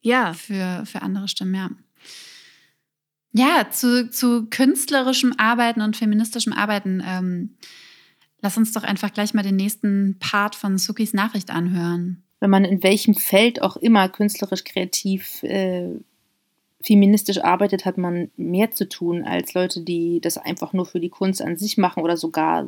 Ja. 0.00 0.32
Für, 0.32 0.84
für 0.86 1.02
andere 1.02 1.28
Stimmen, 1.28 1.54
ja. 1.54 1.70
Ja, 3.32 3.68
zu, 3.70 4.08
zu 4.08 4.46
künstlerischem 4.46 5.34
Arbeiten 5.36 5.82
und 5.82 5.96
feministischem 5.96 6.54
Arbeiten. 6.54 7.02
Ähm, 7.04 7.56
lass 8.40 8.56
uns 8.56 8.72
doch 8.72 8.82
einfach 8.82 9.12
gleich 9.12 9.34
mal 9.34 9.42
den 9.42 9.56
nächsten 9.56 10.18
Part 10.18 10.54
von 10.54 10.78
Sukis 10.78 11.12
Nachricht 11.12 11.50
anhören. 11.50 12.22
Wenn 12.40 12.50
man 12.50 12.64
in 12.64 12.82
welchem 12.82 13.14
Feld 13.14 13.60
auch 13.60 13.76
immer 13.76 14.08
künstlerisch 14.08 14.64
kreativ 14.64 15.42
äh, 15.42 15.90
feministisch 16.82 17.38
arbeitet, 17.38 17.84
hat 17.84 17.98
man 17.98 18.30
mehr 18.36 18.70
zu 18.70 18.88
tun 18.88 19.24
als 19.24 19.52
Leute, 19.54 19.82
die 19.82 20.20
das 20.20 20.38
einfach 20.38 20.72
nur 20.72 20.86
für 20.86 21.00
die 21.00 21.10
Kunst 21.10 21.42
an 21.42 21.56
sich 21.56 21.76
machen 21.76 22.02
oder 22.02 22.16
sogar 22.16 22.66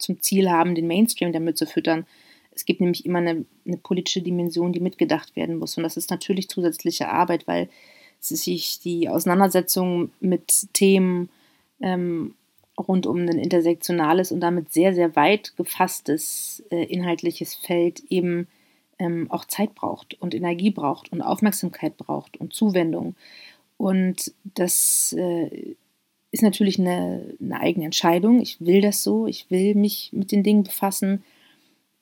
zum 0.00 0.20
Ziel 0.20 0.50
haben, 0.50 0.74
den 0.74 0.86
Mainstream 0.86 1.32
damit 1.32 1.56
zu 1.56 1.66
füttern. 1.66 2.06
Es 2.52 2.64
gibt 2.64 2.80
nämlich 2.80 3.06
immer 3.06 3.18
eine, 3.18 3.44
eine 3.66 3.76
politische 3.76 4.22
Dimension, 4.22 4.72
die 4.72 4.80
mitgedacht 4.80 5.36
werden 5.36 5.56
muss. 5.58 5.76
Und 5.76 5.84
das 5.84 5.96
ist 5.96 6.10
natürlich 6.10 6.48
zusätzliche 6.48 7.08
Arbeit, 7.08 7.46
weil 7.46 7.68
sich 8.18 8.80
die 8.80 9.08
Auseinandersetzung 9.08 10.10
mit 10.20 10.68
Themen 10.72 11.30
ähm, 11.80 12.34
rund 12.78 13.06
um 13.06 13.18
ein 13.18 13.38
intersektionales 13.38 14.32
und 14.32 14.40
damit 14.40 14.72
sehr, 14.72 14.94
sehr 14.94 15.16
weit 15.16 15.56
gefasstes 15.56 16.62
äh, 16.70 16.84
inhaltliches 16.84 17.54
Feld 17.54 18.00
eben 18.10 18.46
ähm, 18.98 19.30
auch 19.30 19.44
Zeit 19.44 19.74
braucht 19.74 20.20
und 20.20 20.34
Energie 20.34 20.70
braucht 20.70 21.10
und 21.12 21.22
Aufmerksamkeit 21.22 21.96
braucht 21.96 22.36
und 22.36 22.52
Zuwendung. 22.52 23.14
Und 23.76 24.32
das 24.44 25.14
äh, 25.16 25.74
ist 26.32 26.42
natürlich 26.42 26.78
eine, 26.78 27.34
eine, 27.40 27.60
eigene 27.60 27.86
Entscheidung. 27.86 28.40
Ich 28.40 28.60
will 28.60 28.80
das 28.80 29.02
so, 29.02 29.26
ich 29.26 29.50
will 29.50 29.74
mich 29.74 30.10
mit 30.12 30.32
den 30.32 30.42
Dingen 30.42 30.62
befassen. 30.62 31.24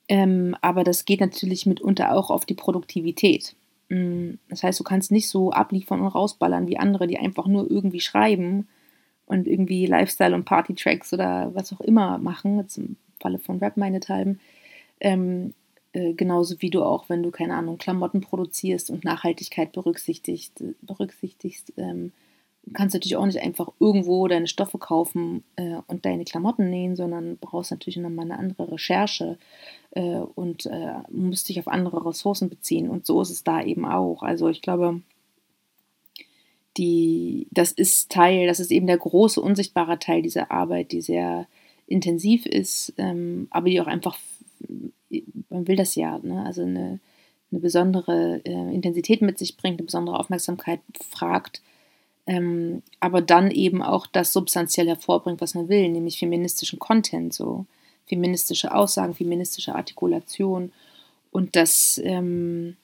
Ähm, 0.08 0.56
aber 0.60 0.84
das 0.84 1.04
geht 1.04 1.20
natürlich 1.20 1.66
mitunter 1.66 2.14
auch 2.14 2.30
auf 2.30 2.44
die 2.44 2.54
Produktivität. 2.54 3.54
Mm, 3.88 4.34
das 4.48 4.62
heißt, 4.62 4.78
du 4.80 4.84
kannst 4.84 5.10
nicht 5.10 5.28
so 5.28 5.50
abliefern 5.50 6.00
und 6.00 6.08
rausballern 6.08 6.66
wie 6.66 6.78
andere, 6.78 7.06
die 7.06 7.18
einfach 7.18 7.46
nur 7.46 7.70
irgendwie 7.70 8.00
schreiben 8.00 8.68
und 9.26 9.46
irgendwie 9.46 9.86
Lifestyle- 9.86 10.34
und 10.34 10.44
Party-Tracks 10.44 11.12
oder 11.12 11.54
was 11.54 11.72
auch 11.72 11.80
immer 11.80 12.18
machen, 12.18 12.58
jetzt 12.58 12.78
im 12.78 12.96
Falle 13.20 13.38
von 13.38 13.58
Rap 13.58 13.76
meinethalben. 13.76 14.40
Ähm, 15.00 15.54
äh, 15.92 16.14
genauso 16.14 16.60
wie 16.60 16.70
du 16.70 16.82
auch, 16.82 17.08
wenn 17.08 17.22
du, 17.22 17.30
keine 17.30 17.54
Ahnung, 17.54 17.78
Klamotten 17.78 18.20
produzierst 18.20 18.90
und 18.90 19.04
Nachhaltigkeit 19.04 19.72
berücksichtigst, 19.72 20.62
berücksichtigst 20.82 21.72
ähm, 21.76 22.12
kannst 22.72 22.94
natürlich 22.94 23.16
auch 23.16 23.26
nicht 23.26 23.40
einfach 23.40 23.68
irgendwo 23.81 24.26
deine 24.28 24.46
Stoffe 24.46 24.78
kaufen 24.78 25.44
äh, 25.57 25.76
und 25.87 26.04
deine 26.04 26.24
Klamotten 26.24 26.70
nähen, 26.70 26.96
sondern 26.96 27.38
brauchst 27.38 27.70
natürlich 27.70 27.96
nochmal 27.96 28.26
eine 28.26 28.38
andere 28.38 28.72
Recherche 28.72 29.38
äh, 29.92 30.18
und 30.35 30.66
äh, 30.66 30.94
musst 31.11 31.48
dich 31.48 31.59
auf 31.59 31.68
andere 31.68 32.04
Ressourcen 32.07 32.48
beziehen. 32.48 32.88
Und 32.88 33.07
so 33.07 33.20
ist 33.20 33.31
es 33.31 33.44
da 33.44 33.62
eben 33.62 33.85
auch. 33.85 34.22
Also 34.22 34.48
ich 34.48 34.62
glaube, 34.62 35.00
die, 36.76 37.48
das 37.50 37.72
ist 37.72 38.11
Teil, 38.11 38.46
das 38.46 38.61
ist 38.61 38.70
eben 38.70 38.87
der 38.87 38.98
große, 38.98 39.40
unsichtbare 39.40 39.98
Teil 39.98 40.22
dieser 40.22 40.50
Arbeit, 40.50 40.92
die 40.92 41.00
sehr 41.00 41.46
intensiv 41.87 42.46
ist, 42.46 42.92
ähm, 42.98 43.48
aber 43.50 43.68
die 43.68 43.81
auch 43.81 43.87
einfach, 43.87 44.18
man 45.48 45.66
will 45.66 45.76
das 45.76 45.94
ja, 45.94 46.18
ne? 46.22 46.44
also 46.44 46.62
eine, 46.62 47.00
eine 47.50 47.61
besondere 47.61 48.40
äh, 48.44 48.74
Intensität 48.74 49.22
mit 49.22 49.38
sich 49.38 49.57
bringt, 49.57 49.81
eine 49.81 49.87
besondere 49.87 50.18
Aufmerksamkeit 50.18 50.81
fragt, 51.09 51.62
ähm, 52.28 52.82
aber 53.00 53.22
dann 53.22 53.50
eben 53.50 53.82
auch 53.82 54.06
das 54.06 54.34
substanziell 54.34 54.86
hervorbringt, 54.86 55.40
was 55.40 55.54
man 55.54 55.70
will, 55.70 55.88
nämlich 55.88 56.18
feministischen 56.18 56.78
Content, 56.78 57.32
so 57.32 57.64
feministische 58.06 58.74
Aussagen, 58.74 59.14
feministische 59.14 59.74
Artikulation. 59.74 60.70
Und 61.30 61.56
das 61.56 61.98
ähm, 62.04 62.76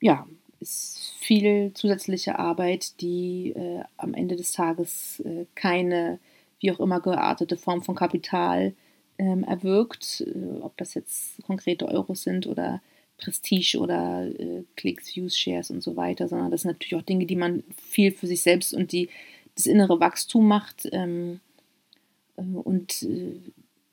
ja, 0.00 0.28
ist 0.60 1.12
viel 1.18 1.72
zusätzliche 1.74 2.38
Arbeit, 2.38 3.00
die 3.00 3.50
äh, 3.56 3.82
am 3.96 4.14
Ende 4.14 4.36
des 4.36 4.52
Tages 4.52 5.20
äh, 5.26 5.46
keine, 5.56 6.20
wie 6.60 6.70
auch 6.70 6.78
immer 6.78 7.00
geartete 7.00 7.56
Form 7.56 7.82
von 7.82 7.96
Kapital 7.96 8.74
ähm, 9.18 9.42
erwirkt, 9.42 10.20
äh, 10.24 10.60
ob 10.60 10.76
das 10.76 10.94
jetzt 10.94 11.42
konkrete 11.42 11.88
Euros 11.88 12.22
sind 12.22 12.46
oder 12.46 12.80
Prestige 13.18 13.78
oder 13.78 14.26
äh, 14.26 14.64
Klicks, 14.76 15.14
Views, 15.14 15.36
Shares 15.36 15.70
und 15.70 15.82
so 15.82 15.96
weiter, 15.96 16.28
sondern 16.28 16.50
das 16.50 16.62
sind 16.62 16.70
natürlich 16.70 16.94
auch 16.94 17.06
Dinge, 17.06 17.26
die 17.26 17.36
man 17.36 17.64
viel 17.76 18.12
für 18.12 18.26
sich 18.26 18.42
selbst 18.42 18.72
und 18.72 18.92
die, 18.92 19.08
das 19.54 19.66
innere 19.66 20.00
Wachstum 20.00 20.46
macht. 20.46 20.88
Ähm, 20.92 21.40
äh, 22.36 22.42
und 22.42 23.02
äh, 23.02 23.34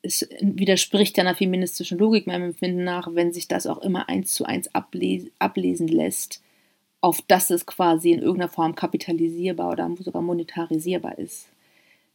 es 0.02 0.28
widerspricht 0.40 1.18
einer 1.18 1.34
feministischen 1.34 1.98
Logik 1.98 2.26
meinem 2.26 2.50
Empfinden 2.50 2.84
nach, 2.84 3.14
wenn 3.14 3.32
sich 3.32 3.48
das 3.48 3.66
auch 3.66 3.78
immer 3.78 4.08
eins 4.08 4.32
zu 4.32 4.44
eins 4.44 4.72
ablesen, 4.74 5.30
ablesen 5.40 5.88
lässt, 5.88 6.40
auf 7.00 7.20
das 7.26 7.50
es 7.50 7.66
quasi 7.66 8.12
in 8.12 8.20
irgendeiner 8.20 8.50
Form 8.50 8.74
kapitalisierbar 8.74 9.72
oder 9.72 9.92
sogar 9.98 10.22
monetarisierbar 10.22 11.18
ist. 11.18 11.48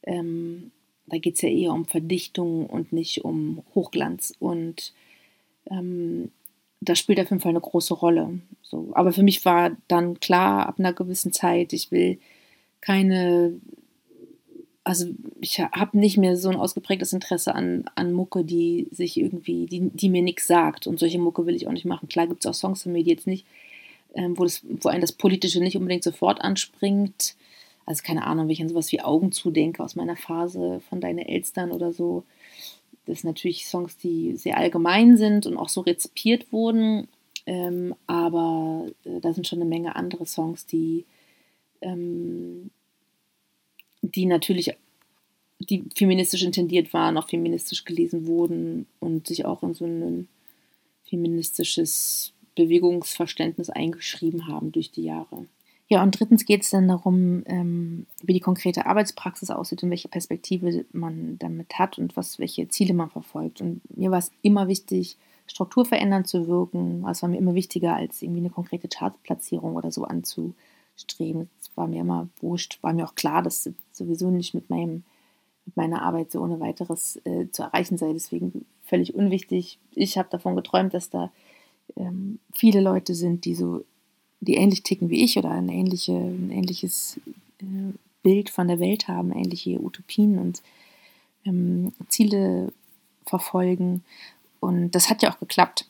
Ähm, 0.04 0.72
da 1.08 1.18
geht 1.18 1.36
es 1.36 1.42
ja 1.42 1.50
eher 1.50 1.74
um 1.74 1.86
Verdichtung 1.86 2.66
und 2.66 2.94
nicht 2.94 3.26
um 3.26 3.64
Hochglanz. 3.76 4.34
Und 4.40 4.94
ähm, 5.70 6.32
das 6.82 7.00
spielt 7.00 7.20
auf 7.20 7.30
jeden 7.30 7.42
Fall 7.42 7.52
eine 7.52 7.62
große 7.62 7.94
Rolle. 7.94 8.40
So. 8.64 8.92
Aber 8.94 9.14
für 9.14 9.24
mich 9.24 9.46
war 9.46 9.72
dann 9.88 10.20
klar, 10.20 10.68
ab 10.68 10.76
einer 10.80 10.94
gewissen 10.94 11.32
Zeit, 11.32 11.74
ich 11.74 11.92
will 11.92 12.20
keine 12.82 13.60
also 14.84 15.08
ich 15.40 15.60
habe 15.60 15.98
nicht 15.98 16.18
mehr 16.18 16.36
so 16.36 16.50
ein 16.50 16.56
ausgeprägtes 16.56 17.14
Interesse 17.14 17.54
an, 17.54 17.86
an 17.96 18.14
Mucke, 18.14 18.44
die 18.44 18.88
sich 18.92 19.18
irgendwie, 19.20 19.68
die, 19.68 19.90
die 19.90 20.10
mir 20.10 20.24
nichts 20.24 20.48
sagt. 20.48 20.88
Und 20.88 21.00
solche 21.00 21.20
Mucke 21.20 21.46
will 21.46 21.56
ich 21.56 21.68
auch 21.68 21.72
nicht 21.72 21.86
machen. 21.86 22.10
Klar 22.10 22.28
gibt 22.28 22.44
es 22.44 22.50
auch 22.50 22.56
Songs 22.56 22.84
von 22.84 22.92
mir, 22.92 23.04
die 23.04 23.12
jetzt 23.12 23.28
nicht, 23.28 23.46
ähm, 24.16 24.38
wo, 24.38 24.44
das, 24.44 24.64
wo 24.64 24.90
einen 24.90 25.02
das 25.02 25.12
Politische 25.12 25.60
nicht 25.60 25.78
unbedingt 25.78 26.04
sofort 26.04 26.42
anspringt. 26.42 27.36
Also 27.86 28.02
keine 28.04 28.26
Ahnung, 28.26 28.46
wenn 28.46 28.54
ich 28.54 28.62
an 28.62 28.70
sowas 28.70 28.92
wie 28.92 29.02
Augen 29.02 29.32
zudenke 29.32 29.84
aus 29.84 29.96
meiner 29.96 30.16
Phase 30.16 30.82
von 30.90 31.00
Deine 31.00 31.28
Elstern 31.28 31.72
oder 31.72 31.94
so. 31.94 32.24
Das 33.06 33.22
sind 33.22 33.30
natürlich 33.30 33.66
Songs, 33.66 33.98
die 33.98 34.36
sehr 34.38 34.58
allgemein 34.58 35.18
sind 35.18 35.46
und 35.46 35.58
auch 35.58 35.70
so 35.70 35.82
rezipiert 35.82 36.52
wurden. 36.52 37.08
Ähm, 37.46 37.96
aber 38.08 38.88
äh, 39.04 39.20
da 39.20 39.34
sind 39.34 39.48
schon 39.48 39.60
eine 39.60 39.70
Menge 39.70 39.96
andere 39.96 40.26
Songs, 40.26 40.66
die 40.66 41.06
ähm, 41.82 42.70
die 44.02 44.26
natürlich 44.26 44.76
die 45.60 45.84
feministisch 45.96 46.44
intendiert 46.44 46.92
waren, 46.94 47.18
auch 47.18 47.30
feministisch 47.30 47.86
gelesen 47.86 48.26
wurden 48.26 48.88
und 49.00 49.28
sich 49.28 49.46
auch 49.46 49.62
in 49.64 49.74
so 49.74 49.86
ein 49.86 50.28
feministisches 51.04 52.34
Bewegungsverständnis 52.56 53.70
eingeschrieben 53.70 54.48
haben 54.48 54.72
durch 54.72 54.92
die 54.92 55.04
Jahre. 55.04 55.46
Ja, 55.92 56.02
und 56.04 56.18
drittens 56.18 56.46
geht 56.46 56.62
es 56.64 56.70
dann 56.70 56.88
darum, 56.88 57.44
ähm, 57.48 58.06
wie 58.24 58.32
die 58.32 58.40
konkrete 58.40 58.86
Arbeitspraxis 58.86 59.50
aussieht 59.50 59.84
und 59.84 59.90
welche 59.90 60.08
Perspektive 60.08 60.86
man 60.94 61.38
damit 61.38 61.78
hat 61.78 61.98
und 61.98 62.16
was, 62.16 62.40
welche 62.40 62.70
Ziele 62.70 62.94
man 62.94 63.10
verfolgt. 63.10 63.60
Und 63.60 63.82
mir 63.98 64.10
war 64.10 64.20
es 64.20 64.32
immer 64.42 64.70
wichtig, 64.70 65.18
strukturverändernd 65.48 66.28
zu 66.28 66.48
wirken. 66.48 67.06
Es 67.10 67.22
war 67.22 67.28
mir 67.28 67.40
immer 67.40 67.56
wichtiger, 67.56 67.94
als 67.94 68.22
irgendwie 68.22 68.40
eine 68.40 68.50
konkrete 68.50 68.88
Chartplatzierung 68.88 69.76
oder 69.76 69.92
so 69.92 70.06
anzustreben. 70.06 71.50
Es 71.60 71.70
war 71.76 71.88
mir 71.88 72.00
immer 72.00 72.30
wurscht, 72.40 72.82
war 72.82 72.94
mir 72.94 73.06
auch 73.06 73.16
klar, 73.16 73.44
dass 73.44 73.70
sowieso 73.92 74.32
nicht 74.32 74.54
mit 74.54 74.70
meinem 74.70 75.04
mit 75.66 75.76
meiner 75.76 76.04
Arbeit 76.04 76.32
so 76.32 76.40
ohne 76.40 76.62
weiteres 76.62 77.20
äh, 77.26 77.52
zu 77.52 77.64
erreichen 77.64 77.98
sei. 77.98 78.14
Deswegen 78.14 78.66
völlig 78.86 79.14
unwichtig. 79.14 79.78
Ich 79.94 80.18
habe 80.18 80.30
davon 80.32 80.56
geträumt, 80.56 80.94
dass 80.94 81.10
da 81.10 81.34
ähm, 81.98 82.40
viele 82.54 82.80
Leute 82.80 83.14
sind, 83.14 83.44
die 83.44 83.56
so, 83.56 83.84
die 84.42 84.56
ähnlich 84.56 84.84
ticken 84.84 85.10
wie 85.10 85.24
ich 85.24 85.38
oder 85.38 85.52
ein, 85.52 85.70
ähnliche, 85.70 86.14
ein 86.14 86.52
ähnliches 86.52 87.20
äh, 87.60 87.94
Bild 88.24 88.50
von 88.50 88.68
der 88.68 88.80
Welt 88.80 89.08
haben, 89.08 89.32
ähnliche 89.32 89.80
Utopien 89.82 90.38
und 90.38 90.62
ähm, 91.46 91.94
Ziele 92.10 92.74
verfolgen. 93.26 94.04
Und 94.60 94.92
das 94.92 95.10
hat 95.10 95.22
ja 95.22 95.32
auch 95.32 95.40
geklappt. 95.40 95.88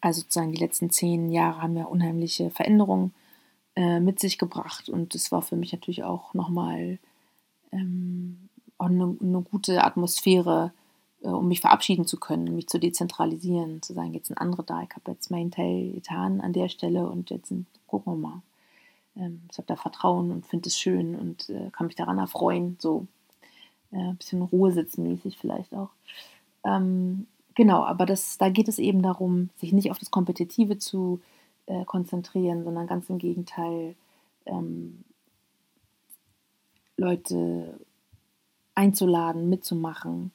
Also 0.00 0.20
sozusagen 0.20 0.52
die 0.52 0.60
letzten 0.60 0.90
zehn 0.90 1.30
Jahre 1.30 1.62
haben 1.62 1.76
ja 1.76 1.84
unheimliche 1.84 2.50
Veränderungen 2.50 3.14
äh, 3.76 4.00
mit 4.00 4.20
sich 4.20 4.38
gebracht. 4.38 4.88
Und 4.88 5.14
das 5.14 5.32
war 5.32 5.42
für 5.42 5.56
mich 5.56 5.72
natürlich 5.72 6.04
auch 6.04 6.34
nochmal 6.34 6.98
ähm, 7.72 8.48
auch 8.78 8.86
eine, 8.86 9.16
eine 9.20 9.40
gute 9.42 9.84
Atmosphäre, 9.84 10.72
um 11.28 11.48
mich 11.48 11.60
verabschieden 11.60 12.06
zu 12.06 12.18
können, 12.18 12.54
mich 12.54 12.68
zu 12.68 12.78
dezentralisieren, 12.78 13.82
zu 13.82 13.92
sagen, 13.92 14.14
jetzt 14.14 14.28
sind 14.28 14.38
andere 14.38 14.62
da, 14.62 14.82
ich 14.82 14.90
habe 14.94 15.12
jetzt 15.12 15.30
meinen 15.30 15.50
Teil 15.50 15.92
getan 15.92 16.40
an 16.40 16.52
der 16.52 16.68
Stelle 16.68 17.08
und 17.08 17.30
jetzt 17.30 17.48
sind, 17.48 17.66
gucken 17.86 18.12
wir 18.12 18.18
mal. 18.18 18.42
Ähm, 19.16 19.42
ich 19.50 19.58
habe 19.58 19.66
da 19.66 19.76
Vertrauen 19.76 20.30
und 20.30 20.46
finde 20.46 20.68
es 20.68 20.78
schön 20.78 21.14
und 21.14 21.48
äh, 21.48 21.70
kann 21.70 21.86
mich 21.86 21.96
daran 21.96 22.18
erfreuen, 22.18 22.76
so 22.80 23.06
äh, 23.92 23.96
ein 23.96 24.16
bisschen 24.16 24.42
Ruhesitzmäßig 24.42 25.38
vielleicht 25.38 25.74
auch. 25.74 25.90
Ähm, 26.64 27.26
genau, 27.54 27.84
aber 27.84 28.06
das, 28.06 28.38
da 28.38 28.48
geht 28.48 28.68
es 28.68 28.78
eben 28.78 29.02
darum, 29.02 29.50
sich 29.56 29.72
nicht 29.72 29.90
auf 29.90 29.98
das 29.98 30.10
Kompetitive 30.10 30.78
zu 30.78 31.20
äh, 31.66 31.84
konzentrieren, 31.84 32.64
sondern 32.64 32.86
ganz 32.86 33.08
im 33.08 33.18
Gegenteil, 33.18 33.94
ähm, 34.46 35.04
Leute 36.96 37.78
einzuladen, 38.74 39.48
mitzumachen, 39.48 40.30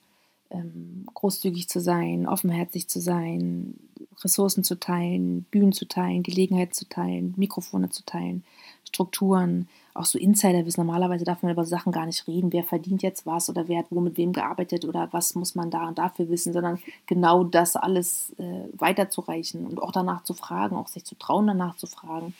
großzügig 1.13 1.69
zu 1.69 1.79
sein, 1.79 2.27
offenherzig 2.27 2.87
zu 2.87 2.99
sein, 2.99 3.75
Ressourcen 4.23 4.63
zu 4.63 4.79
teilen, 4.79 5.43
Bühnen 5.51 5.71
zu 5.71 5.87
teilen, 5.87 6.23
Gelegenheit 6.23 6.73
zu 6.73 6.87
teilen, 6.89 7.33
Mikrofone 7.37 7.89
zu 7.89 8.03
teilen, 8.05 8.43
Strukturen, 8.85 9.67
auch 9.93 10.05
so 10.05 10.17
Insiderwissen. 10.17 10.83
Normalerweise 10.83 11.25
darf 11.25 11.43
man 11.43 11.51
über 11.51 11.65
Sachen 11.65 11.91
gar 11.91 12.05
nicht 12.05 12.27
reden, 12.27 12.51
wer 12.51 12.63
verdient 12.63 13.01
jetzt 13.03 13.25
was 13.25 13.49
oder 13.49 13.67
wer 13.67 13.79
hat 13.79 13.87
wo 13.89 14.01
mit 14.01 14.17
wem 14.17 14.33
gearbeitet 14.33 14.85
oder 14.85 15.07
was 15.11 15.35
muss 15.35 15.55
man 15.55 15.69
da 15.69 15.87
und 15.87 15.97
dafür 15.97 16.29
wissen, 16.29 16.53
sondern 16.53 16.79
genau 17.05 17.43
das 17.43 17.75
alles 17.75 18.33
äh, 18.37 18.63
weiterzureichen 18.73 19.65
und 19.67 19.81
auch 19.81 19.91
danach 19.91 20.23
zu 20.23 20.33
fragen, 20.33 20.75
auch 20.75 20.87
sich 20.87 21.05
zu 21.05 21.15
trauen, 21.15 21.47
danach 21.47 21.75
zu 21.75 21.87
fragen. 21.87 22.33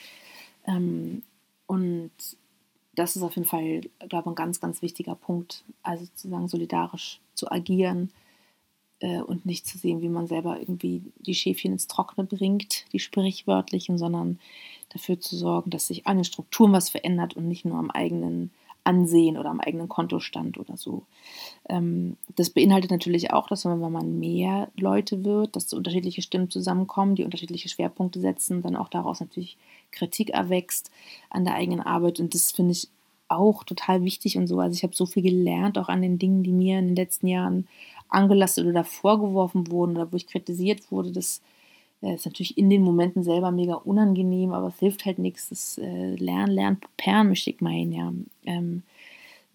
Ähm, 0.66 1.24
und 1.68 2.12
das 3.00 3.16
ist 3.16 3.24
auf 3.24 3.36
jeden 3.36 3.48
Fall, 3.48 3.82
glaube 4.10 4.24
ich, 4.26 4.32
ein 4.32 4.36
ganz, 4.36 4.60
ganz 4.60 4.82
wichtiger 4.82 5.16
Punkt. 5.16 5.64
Also 5.84 6.04
sozusagen 6.06 6.50
solidarisch 6.50 7.22
zu 7.34 7.50
agieren 7.50 8.12
äh, 9.00 9.22
und 9.22 9.46
nicht 9.46 9.66
zu 9.66 9.78
sehen, 9.78 10.02
wie 10.02 10.10
man 10.10 10.28
selber 10.28 10.60
irgendwie 10.60 11.04
die 11.20 11.34
Schäfchen 11.34 11.72
ins 11.72 11.88
Trockene 11.88 12.28
bringt, 12.28 12.86
die 12.92 13.00
sprichwörtlichen, 13.00 13.98
sondern 13.98 14.40
dafür 14.90 15.18
zu 15.18 15.38
sorgen, 15.38 15.70
dass 15.72 15.88
sich 15.88 16.08
an 16.08 16.18
den 16.18 16.26
Strukturen 16.26 16.74
was 16.74 16.90
verändert 16.90 17.36
und 17.36 17.48
nicht 17.48 17.64
nur 17.64 17.78
am 17.78 17.90
eigenen 17.90 18.52
Ansehen 18.84 19.38
oder 19.38 19.50
am 19.50 19.62
eigenen 19.62 19.88
Kontostand 19.88 20.58
oder 20.58 20.76
so. 20.76 21.04
Ähm, 21.70 22.18
das 22.36 22.50
beinhaltet 22.50 22.92
natürlich 22.92 23.32
auch, 23.32 23.48
dass 23.48 23.64
wenn 23.64 23.80
man 23.80 24.20
mehr 24.20 24.70
Leute 24.78 25.24
wird, 25.24 25.56
dass 25.56 25.72
unterschiedliche 25.74 26.22
Stimmen 26.22 26.50
zusammenkommen, 26.50 27.16
die 27.16 27.24
unterschiedliche 27.24 27.70
Schwerpunkte 27.70 28.20
setzen, 28.20 28.62
dann 28.62 28.76
auch 28.76 28.90
daraus 28.90 29.22
natürlich 29.22 29.58
Kritik 29.92 30.30
erwächst 30.30 30.92
an 31.30 31.46
der 31.46 31.56
eigenen 31.56 31.82
Arbeit. 31.82 32.20
Und 32.20 32.34
das 32.34 32.52
finde 32.52 32.72
ich 32.74 32.88
auch 33.28 33.64
total 33.64 34.04
wichtig 34.04 34.38
und 34.38 34.48
so. 34.48 34.60
Also 34.60 34.76
ich 34.76 34.84
habe 34.84 34.96
so 34.96 35.06
viel 35.06 35.24
gelernt, 35.24 35.78
auch 35.78 35.90
an 35.90 36.02
den 36.02 36.18
Dingen, 36.18 36.44
die 36.44 36.52
mir 36.52 36.80
in 36.80 36.88
den 36.88 36.96
letzten 36.96 37.28
Jahren 37.28 37.68
angelastet 38.10 38.66
oder 38.66 38.84
vorgeworfen 38.84 39.72
wurden 39.72 39.96
oder 39.96 40.12
wo 40.12 40.18
ich 40.18 40.28
kritisiert 40.28 40.92
wurde. 40.92 41.12
Das 41.12 41.42
äh, 42.02 42.16
ist 42.16 42.26
natürlich 42.26 42.58
in 42.58 42.70
den 42.70 42.82
Momenten 42.82 43.24
selber 43.24 43.52
mega 43.52 43.76
unangenehm, 43.76 44.52
aber 44.52 44.68
es 44.68 44.80
hilft 44.80 45.06
halt 45.06 45.20
nichts. 45.20 45.50
Das 45.50 45.78
äh, 45.78 46.16
Lernen, 46.16 46.52
Lernen, 46.52 46.82
Perlen, 46.98 47.30
möchte 47.30 47.52
ich 47.52 47.62
meinen, 47.62 47.92
ja. 47.92 48.12
Ähm, 48.46 48.84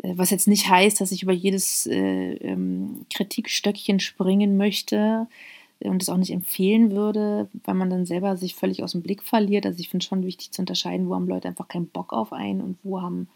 äh, 0.02 0.12
was 0.16 0.30
jetzt 0.30 0.48
nicht 0.48 0.68
heißt, 0.68 1.00
dass 1.00 1.12
ich 1.12 1.22
über 1.22 1.32
jedes 1.32 1.86
äh, 1.86 2.34
ähm, 2.34 3.06
Kritikstöckchen 3.12 4.00
springen 4.00 4.56
möchte 4.56 5.26
und 5.80 6.02
es 6.02 6.08
auch 6.08 6.16
nicht 6.16 6.32
empfehlen 6.32 6.92
würde, 6.92 7.48
weil 7.64 7.74
man 7.74 7.90
dann 7.90 8.06
selber 8.06 8.36
sich 8.36 8.54
völlig 8.54 8.82
aus 8.82 8.92
dem 8.92 9.02
Blick 9.02 9.22
verliert. 9.22 9.66
Also 9.66 9.80
ich 9.80 9.88
finde 9.88 10.04
schon 10.04 10.24
wichtig 10.24 10.52
zu 10.52 10.62
unterscheiden, 10.62 11.08
wo 11.08 11.14
haben 11.14 11.28
Leute 11.28 11.48
einfach 11.48 11.68
keinen 11.68 11.88
Bock 11.88 12.12
auf 12.12 12.32
einen 12.32 12.60
und 12.60 12.78
wo 12.82 13.02
haben, 13.02 13.28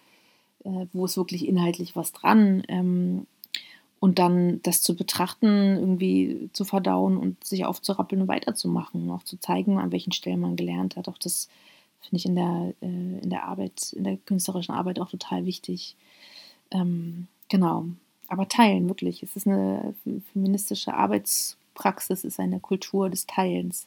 äh, 0.64 0.86
wo 0.92 1.04
ist 1.04 1.16
wirklich 1.16 1.46
inhaltlich 1.46 1.96
was 1.96 2.12
dran. 2.12 2.62
Ähm, 2.68 3.26
und 4.00 4.20
dann 4.20 4.62
das 4.62 4.80
zu 4.80 4.94
betrachten, 4.94 5.76
irgendwie 5.76 6.50
zu 6.52 6.64
verdauen 6.64 7.16
und 7.16 7.42
sich 7.42 7.64
aufzurappeln 7.64 8.22
und 8.22 8.28
weiterzumachen, 8.28 9.10
auch 9.10 9.24
zu 9.24 9.38
zeigen, 9.38 9.78
an 9.78 9.90
welchen 9.90 10.12
Stellen 10.12 10.40
man 10.40 10.54
gelernt 10.54 10.96
hat. 10.96 11.08
Auch 11.08 11.18
das 11.18 11.48
finde 12.00 12.16
ich 12.16 12.26
in 12.26 12.36
der, 12.36 12.74
äh, 12.80 12.86
in 12.86 13.30
der 13.30 13.44
Arbeit, 13.44 13.92
in 13.94 14.04
der 14.04 14.16
künstlerischen 14.16 14.74
Arbeit 14.74 15.00
auch 15.00 15.10
total 15.10 15.44
wichtig. 15.44 15.96
Ähm, 16.70 17.26
genau. 17.48 17.86
Aber 18.28 18.46
teilen, 18.46 18.88
wirklich. 18.88 19.22
Es 19.22 19.34
ist 19.36 19.48
eine 19.48 19.94
feministische 20.32 20.94
Arbeits- 20.94 21.56
Praxis 21.78 22.24
ist 22.24 22.40
eine 22.40 22.58
Kultur 22.58 23.08
des 23.08 23.26
Teilens. 23.26 23.86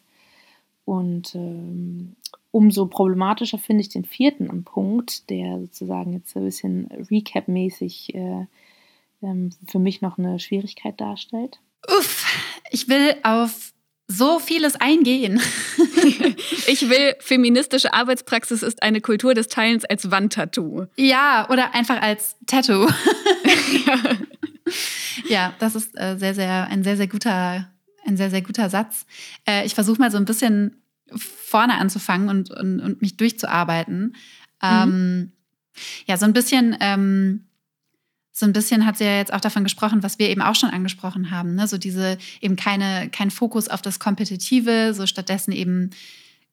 Und 0.86 1.36
ähm, 1.36 2.16
umso 2.52 2.86
problematischer 2.88 3.60
finde 3.60 3.82
ich 3.82 3.90
den 3.90 4.06
vierten 4.06 4.64
Punkt, 4.64 5.30
der 5.30 5.60
sozusagen 5.60 6.14
jetzt 6.14 6.36
ein 6.36 6.46
bisschen 6.46 6.88
Recap-mäßig 6.88 8.16
äh, 8.16 8.46
ähm, 9.22 9.50
für 9.68 9.80
mich 9.80 10.02
noch 10.02 10.18
eine 10.18 10.40
Schwierigkeit 10.40 11.00
darstellt. 11.00 11.60
Uff, 11.88 12.26
ich 12.72 12.88
will 12.88 13.16
auf 13.24 13.74
so 14.08 14.40
vieles 14.40 14.76
eingehen. 14.76 15.42
ich 16.68 16.90
will, 16.90 17.16
feministische 17.20 17.94
Arbeitspraxis 17.94 18.64
ist 18.64 18.84
eine 18.84 19.02
Kultur 19.02 19.34
des 19.34 19.48
Teilens 19.48 19.86
als 19.86 20.12
Wandtattoo. 20.12 20.86
Ja, 20.98 21.48
oder 21.50 21.76
einfach 21.76 22.02
als 22.02 22.38
Tattoo. 22.48 22.88
ja. 23.86 23.98
ja, 25.30 25.54
das 25.60 25.76
ist 25.76 25.98
äh, 26.00 26.18
sehr, 26.18 26.34
sehr, 26.34 26.68
ein 26.68 26.84
sehr, 26.84 26.98
sehr 26.98 27.08
guter 27.08 27.70
ein 28.12 28.18
sehr, 28.18 28.30
sehr 28.30 28.42
guter 28.42 28.70
Satz. 28.70 29.06
Äh, 29.48 29.66
ich 29.66 29.74
versuche 29.74 30.00
mal 30.00 30.12
so 30.12 30.18
ein 30.18 30.26
bisschen 30.26 30.78
vorne 31.16 31.78
anzufangen 31.78 32.30
und, 32.30 32.52
und, 32.52 32.80
und 32.80 33.02
mich 33.02 33.18
durchzuarbeiten. 33.18 34.16
Mhm. 34.64 35.32
Ja, 36.06 36.18
so 36.18 36.26
ein 36.26 36.34
bisschen, 36.34 36.76
ähm, 36.80 37.46
so 38.32 38.46
ein 38.46 38.54
bisschen 38.54 38.86
hat 38.86 38.98
sie 38.98 39.04
ja 39.04 39.18
jetzt 39.18 39.34
auch 39.34 39.42
davon 39.42 39.64
gesprochen, 39.64 40.04
was 40.04 40.20
wir 40.20 40.30
eben 40.30 40.42
auch 40.42 40.56
schon 40.56 40.70
angesprochen 40.70 41.32
haben. 41.32 41.56
Ne? 41.56 41.68
So 41.68 41.78
diese 41.78 42.18
eben 42.40 42.56
keine, 42.56 43.10
kein 43.10 43.32
Fokus 43.32 43.68
auf 43.68 43.82
das 43.82 44.00
Kompetitive, 44.00 44.94
so 44.94 45.06
stattdessen 45.06 45.52
eben 45.52 45.92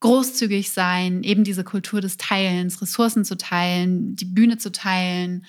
großzügig 0.00 0.70
sein, 0.70 1.22
eben 1.22 1.44
diese 1.44 1.64
Kultur 1.64 2.00
des 2.00 2.16
Teilens, 2.16 2.80
Ressourcen 2.80 3.24
zu 3.24 3.36
teilen, 3.36 4.16
die 4.16 4.26
Bühne 4.26 4.58
zu 4.58 4.70
teilen. 4.70 5.44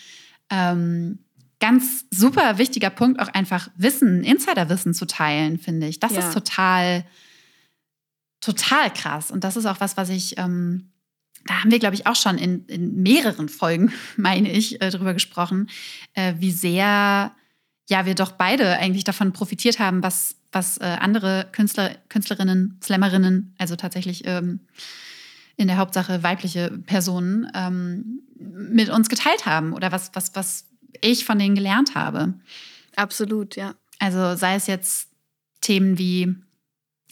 Ähm, 0.50 1.20
ganz 1.60 2.06
super 2.12 2.58
wichtiger 2.58 2.90
Punkt, 2.90 3.20
auch 3.20 3.28
einfach 3.28 3.70
Wissen, 3.76 4.24
Insiderwissen 4.24 4.94
zu 4.94 5.06
teilen, 5.06 5.60
finde 5.60 5.88
ich. 5.88 6.00
Das 6.00 6.14
ja. 6.14 6.20
ist 6.20 6.34
total, 6.34 7.06
total 8.40 8.92
krass. 8.94 9.32
Und 9.32 9.44
das 9.44 9.58
ist 9.58 9.66
auch 9.66 9.80
was, 9.80 9.98
was 9.98 10.10
ich, 10.10 10.38
ähm, 10.38 10.92
da 11.46 11.62
haben 11.62 11.72
wir, 11.72 11.80
glaube 11.80 11.96
ich, 11.96 12.08
auch 12.08 12.16
schon 12.16 12.38
in, 12.38 12.66
in 12.66 13.02
mehreren 13.02 13.50
Folgen, 13.50 13.92
meine 14.18 14.52
ich, 14.52 14.82
äh, 14.82 14.90
drüber 14.90 15.14
gesprochen, 15.14 15.70
äh, 16.14 16.34
wie 16.38 16.52
sehr 16.52 17.34
ja 17.90 18.06
wir 18.06 18.16
doch 18.16 18.34
beide 18.34 18.78
eigentlich 18.78 19.04
davon 19.04 19.34
profitiert 19.34 19.80
haben, 19.80 20.04
was, 20.04 20.36
was 20.52 20.78
äh, 20.78 20.84
andere 20.84 21.48
Künstler, 21.52 21.96
Künstlerinnen, 22.08 22.80
Slammerinnen, 22.84 23.56
also 23.58 23.76
tatsächlich 23.76 24.26
ähm, 24.26 24.60
in 25.58 25.68
der 25.68 25.78
Hauptsache 25.78 26.24
weibliche 26.24 26.70
Personen, 26.86 27.52
ähm, 27.54 28.22
mit 28.40 28.90
uns 28.90 29.10
geteilt 29.10 29.46
haben 29.46 29.74
oder 29.74 29.92
was, 29.92 30.12
was, 30.14 30.34
was 30.36 30.69
ich 31.02 31.26
von 31.26 31.40
denen 31.40 31.56
gelernt 31.56 31.96
habe. 31.96 32.34
Absolut, 32.96 33.56
ja. 33.56 33.76
Also 34.00 34.36
sei 34.36 34.56
es 34.56 34.68
jetzt 34.68 35.10
Themen 35.62 35.98
wie 35.98 36.36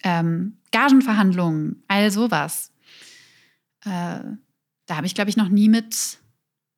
ähm, 0.03 0.57
Gagenverhandlungen, 0.71 1.83
all 1.87 2.11
sowas. 2.11 2.71
Äh, 3.83 4.21
da 4.85 4.95
habe 4.95 5.05
ich, 5.05 5.15
glaube 5.15 5.29
ich, 5.29 5.37
noch 5.37 5.49
nie 5.49 5.69
mit 5.69 6.19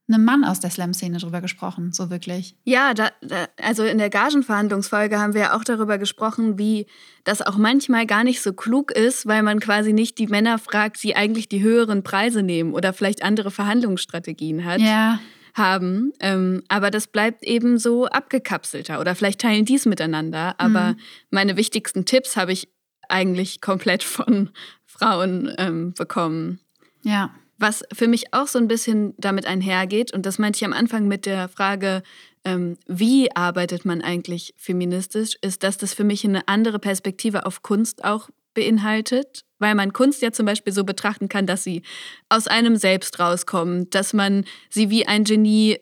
einem 0.08 0.26
Mann 0.26 0.44
aus 0.44 0.60
der 0.60 0.72
Slam-Szene 0.72 1.20
drüber 1.20 1.40
gesprochen, 1.40 1.92
so 1.94 2.10
wirklich. 2.10 2.56
Ja, 2.64 2.94
da, 2.94 3.12
da, 3.22 3.48
also 3.62 3.84
in 3.84 4.00
der 4.00 4.10
Gagenverhandlungsfolge 4.10 5.20
haben 5.20 5.34
wir 5.34 5.42
ja 5.42 5.56
auch 5.56 5.64
darüber 5.64 6.00
gesprochen, 6.00 6.58
wie 6.58 6.88
das 7.24 7.42
auch 7.44 7.58
manchmal 7.58 8.08
gar 8.08 8.24
nicht 8.24 8.42
so 8.42 8.54
klug 8.54 8.92
ist, 8.92 9.28
weil 9.28 9.44
man 9.44 9.60
quasi 9.60 9.94
nicht 9.94 10.18
die 10.18 10.28
Männer 10.28 10.58
fragt, 10.58 11.02
die 11.04 11.16
eigentlich 11.16 11.48
die 11.48 11.62
höheren 11.62 12.04
Preise 12.04 12.42
nehmen 12.42 12.74
oder 12.74 12.94
vielleicht 12.94 13.24
andere 13.24 13.52
Verhandlungsstrategien 13.52 14.66
hat. 14.66 14.82
Ja. 14.82 15.20
Haben. 15.60 16.14
Ähm, 16.20 16.64
aber 16.68 16.90
das 16.90 17.06
bleibt 17.06 17.44
eben 17.44 17.78
so 17.78 18.08
abgekapselter. 18.08 19.00
Oder 19.00 19.14
vielleicht 19.14 19.42
teilen 19.42 19.66
die 19.66 19.76
es 19.76 19.86
miteinander. 19.86 20.56
Aber 20.58 20.94
mhm. 20.94 21.00
meine 21.30 21.58
wichtigsten 21.58 22.06
Tipps 22.06 22.36
habe 22.36 22.52
ich 22.52 22.70
eigentlich 23.08 23.62
komplett 23.62 24.04
von 24.04 24.50
Frauen 24.86 25.54
ähm, 25.58 25.94
bekommen. 25.94 26.60
Ja. 27.04 27.32
Was 27.58 27.84
für 27.94 28.08
mich 28.08 28.34
auch 28.34 28.48
so 28.48 28.58
ein 28.58 28.70
bisschen 28.70 29.14
damit 29.18 29.46
einhergeht, 29.46 30.14
und 30.14 30.26
das 30.26 30.40
meinte 30.40 30.58
ich 30.58 30.66
am 30.66 30.72
Anfang 30.72 31.08
mit 31.08 31.26
der 31.26 31.50
Frage, 31.50 32.04
ähm, 32.46 32.78
wie 32.88 33.36
arbeitet 33.36 33.84
man 33.84 34.02
eigentlich 34.02 34.54
feministisch, 34.58 35.38
ist, 35.42 35.64
dass 35.64 35.78
das 35.78 35.94
für 35.94 36.06
mich 36.06 36.24
eine 36.24 36.48
andere 36.48 36.80
Perspektive 36.80 37.46
auf 37.46 37.62
Kunst 37.62 38.06
auch 38.06 38.30
beinhaltet, 38.60 39.46
weil 39.60 39.76
man 39.76 39.94
Kunst 39.94 40.22
ja 40.22 40.32
zum 40.32 40.46
Beispiel 40.46 40.74
so 40.74 40.84
betrachten 40.84 41.30
kann, 41.30 41.46
dass 41.46 41.64
sie 41.64 41.82
aus 42.28 42.48
einem 42.48 42.76
selbst 42.76 43.20
rauskommt, 43.20 43.96
dass 43.96 44.14
man 44.14 44.46
sie 44.70 44.90
wie 44.90 45.08
ein 45.08 45.24
Genie 45.24 45.78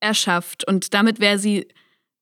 erschafft 0.00 0.66
und 0.66 0.92
damit 0.94 1.20
wäre 1.20 1.38
sie 1.38 1.68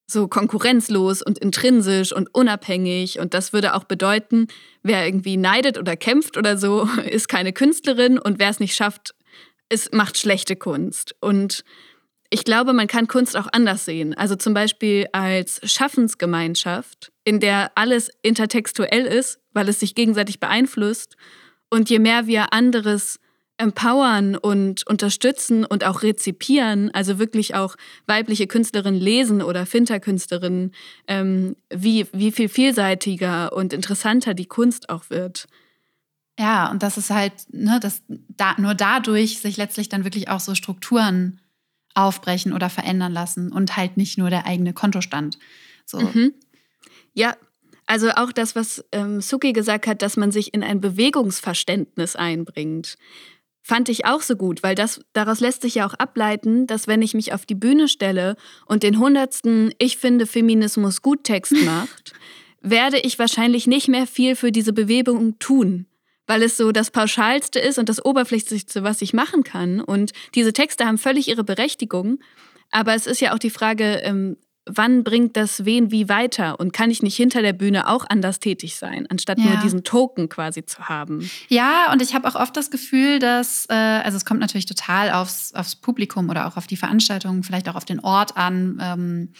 so 0.06 0.28
konkurrenzlos 0.28 1.22
und 1.22 1.38
intrinsisch 1.38 2.12
und 2.12 2.34
unabhängig. 2.34 3.18
Und 3.18 3.32
das 3.32 3.54
würde 3.54 3.74
auch 3.74 3.84
bedeuten, 3.84 4.48
wer 4.82 5.06
irgendwie 5.06 5.38
neidet 5.38 5.78
oder 5.78 5.96
kämpft 5.96 6.36
oder 6.36 6.58
so, 6.58 6.86
ist 7.10 7.28
keine 7.28 7.54
Künstlerin 7.54 8.18
und 8.18 8.38
wer 8.38 8.50
es 8.50 8.60
nicht 8.60 8.76
schafft, 8.76 9.14
ist, 9.70 9.94
macht 9.94 10.18
schlechte 10.18 10.56
Kunst. 10.56 11.14
Und 11.20 11.64
ich 12.34 12.42
glaube, 12.42 12.72
man 12.72 12.88
kann 12.88 13.06
Kunst 13.06 13.36
auch 13.36 13.46
anders 13.52 13.84
sehen. 13.84 14.12
Also 14.12 14.34
zum 14.34 14.54
Beispiel 14.54 15.06
als 15.12 15.60
Schaffensgemeinschaft, 15.62 17.12
in 17.22 17.38
der 17.38 17.70
alles 17.76 18.10
intertextuell 18.22 19.06
ist, 19.06 19.38
weil 19.52 19.68
es 19.68 19.78
sich 19.78 19.94
gegenseitig 19.94 20.40
beeinflusst. 20.40 21.14
Und 21.70 21.90
je 21.90 22.00
mehr 22.00 22.26
wir 22.26 22.52
anderes 22.52 23.20
empowern 23.56 24.34
und 24.34 24.84
unterstützen 24.84 25.64
und 25.64 25.84
auch 25.84 26.02
rezipieren, 26.02 26.90
also 26.92 27.20
wirklich 27.20 27.54
auch 27.54 27.76
weibliche 28.08 28.48
Künstlerinnen 28.48 29.00
lesen 29.00 29.40
oder 29.40 29.64
Finterkünstlerinnen, 29.64 30.72
ähm, 31.06 31.54
wie, 31.72 32.08
wie 32.12 32.32
viel 32.32 32.48
vielseitiger 32.48 33.52
und 33.52 33.72
interessanter 33.72 34.34
die 34.34 34.46
Kunst 34.46 34.88
auch 34.88 35.08
wird. 35.08 35.46
Ja, 36.36 36.68
und 36.68 36.82
das 36.82 36.98
ist 36.98 37.10
halt, 37.10 37.32
ne, 37.50 37.78
dass 37.78 38.02
da, 38.08 38.56
nur 38.58 38.74
dadurch 38.74 39.38
sich 39.38 39.56
letztlich 39.56 39.88
dann 39.88 40.02
wirklich 40.02 40.28
auch 40.30 40.40
so 40.40 40.56
Strukturen 40.56 41.38
aufbrechen 41.94 42.52
oder 42.52 42.70
verändern 42.70 43.12
lassen 43.12 43.52
und 43.52 43.76
halt 43.76 43.96
nicht 43.96 44.18
nur 44.18 44.30
der 44.30 44.46
eigene 44.46 44.72
Kontostand. 44.72 45.38
So. 45.86 46.00
Mhm. 46.00 46.34
Ja, 47.12 47.36
also 47.86 48.10
auch 48.10 48.32
das, 48.32 48.56
was 48.56 48.84
ähm, 48.92 49.20
Suki 49.20 49.52
gesagt 49.52 49.86
hat, 49.86 50.02
dass 50.02 50.16
man 50.16 50.32
sich 50.32 50.54
in 50.54 50.62
ein 50.62 50.80
Bewegungsverständnis 50.80 52.16
einbringt 52.16 52.96
fand 53.64 53.88
ich 53.88 54.04
auch 54.04 54.20
so 54.20 54.36
gut, 54.36 54.62
weil 54.62 54.74
das 54.74 55.00
daraus 55.14 55.40
lässt 55.40 55.62
sich 55.62 55.76
ja 55.76 55.86
auch 55.86 55.94
ableiten, 55.94 56.66
dass 56.66 56.86
wenn 56.86 57.00
ich 57.00 57.14
mich 57.14 57.32
auf 57.32 57.46
die 57.46 57.54
Bühne 57.54 57.88
stelle 57.88 58.36
und 58.66 58.82
den 58.82 58.98
hundertsten 58.98 59.72
Ich 59.78 59.96
finde 59.96 60.26
Feminismus 60.26 61.00
gut 61.00 61.24
Text 61.24 61.52
macht, 61.64 62.12
werde 62.60 63.00
ich 63.00 63.18
wahrscheinlich 63.18 63.66
nicht 63.66 63.88
mehr 63.88 64.06
viel 64.06 64.36
für 64.36 64.52
diese 64.52 64.74
Bewegung 64.74 65.38
tun, 65.38 65.86
weil 66.26 66.42
es 66.42 66.56
so 66.56 66.72
das 66.72 66.90
pauschalste 66.90 67.58
ist 67.58 67.78
und 67.78 67.88
das 67.88 68.04
oberflächlichste, 68.04 68.82
was 68.82 69.02
ich 69.02 69.12
machen 69.12 69.44
kann 69.44 69.80
und 69.80 70.12
diese 70.34 70.52
Texte 70.52 70.86
haben 70.86 70.98
völlig 70.98 71.28
ihre 71.28 71.44
Berechtigung, 71.44 72.18
aber 72.70 72.94
es 72.94 73.06
ist 73.06 73.20
ja 73.20 73.34
auch 73.34 73.38
die 73.38 73.50
Frage, 73.50 74.00
ähm, 74.02 74.36
wann 74.66 75.04
bringt 75.04 75.36
das 75.36 75.64
wen 75.64 75.90
wie 75.90 76.08
weiter 76.08 76.58
und 76.58 76.72
kann 76.72 76.90
ich 76.90 77.02
nicht 77.02 77.16
hinter 77.16 77.42
der 77.42 77.52
Bühne 77.52 77.88
auch 77.88 78.06
anders 78.08 78.40
tätig 78.40 78.76
sein, 78.76 79.06
anstatt 79.10 79.38
ja. 79.38 79.44
nur 79.44 79.56
diesen 79.58 79.84
Token 79.84 80.28
quasi 80.28 80.64
zu 80.64 80.88
haben. 80.88 81.28
Ja, 81.48 81.92
und 81.92 82.00
ich 82.00 82.14
habe 82.14 82.26
auch 82.28 82.34
oft 82.34 82.56
das 82.56 82.70
Gefühl, 82.70 83.18
dass, 83.18 83.66
äh, 83.68 83.74
also 83.74 84.16
es 84.16 84.24
kommt 84.24 84.40
natürlich 84.40 84.66
total 84.66 85.12
aufs, 85.12 85.52
aufs 85.54 85.76
Publikum 85.76 86.30
oder 86.30 86.46
auch 86.46 86.56
auf 86.56 86.66
die 86.66 86.76
Veranstaltung, 86.76 87.42
vielleicht 87.42 87.68
auch 87.68 87.74
auf 87.74 87.84
den 87.84 88.00
Ort 88.00 88.36
an, 88.36 88.78
ähm, 88.80 89.32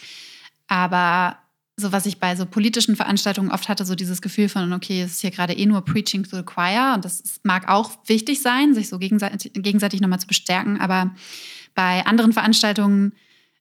aber 0.67 1.37
so 1.77 1.91
was 1.91 2.05
ich 2.05 2.19
bei 2.19 2.35
so 2.35 2.45
politischen 2.45 2.95
Veranstaltungen 2.95 3.51
oft 3.51 3.67
hatte, 3.67 3.85
so 3.85 3.95
dieses 3.95 4.21
Gefühl 4.21 4.47
von, 4.47 4.71
okay, 4.71 5.01
es 5.01 5.13
ist 5.13 5.21
hier 5.21 5.31
gerade 5.31 5.53
eh 5.53 5.65
nur 5.65 5.83
Preaching 5.83 6.23
to 6.23 6.37
the 6.37 6.43
Choir 6.43 6.93
und 6.95 7.03
das 7.03 7.41
mag 7.43 7.67
auch 7.67 7.91
wichtig 8.05 8.41
sein, 8.41 8.73
sich 8.73 8.87
so 8.87 8.97
gegenseitig, 8.97 9.51
gegenseitig 9.53 9.99
nochmal 9.99 10.19
zu 10.19 10.27
bestärken, 10.27 10.79
aber 10.79 11.13
bei 11.73 12.05
anderen 12.05 12.31
Veranstaltungen 12.31 13.13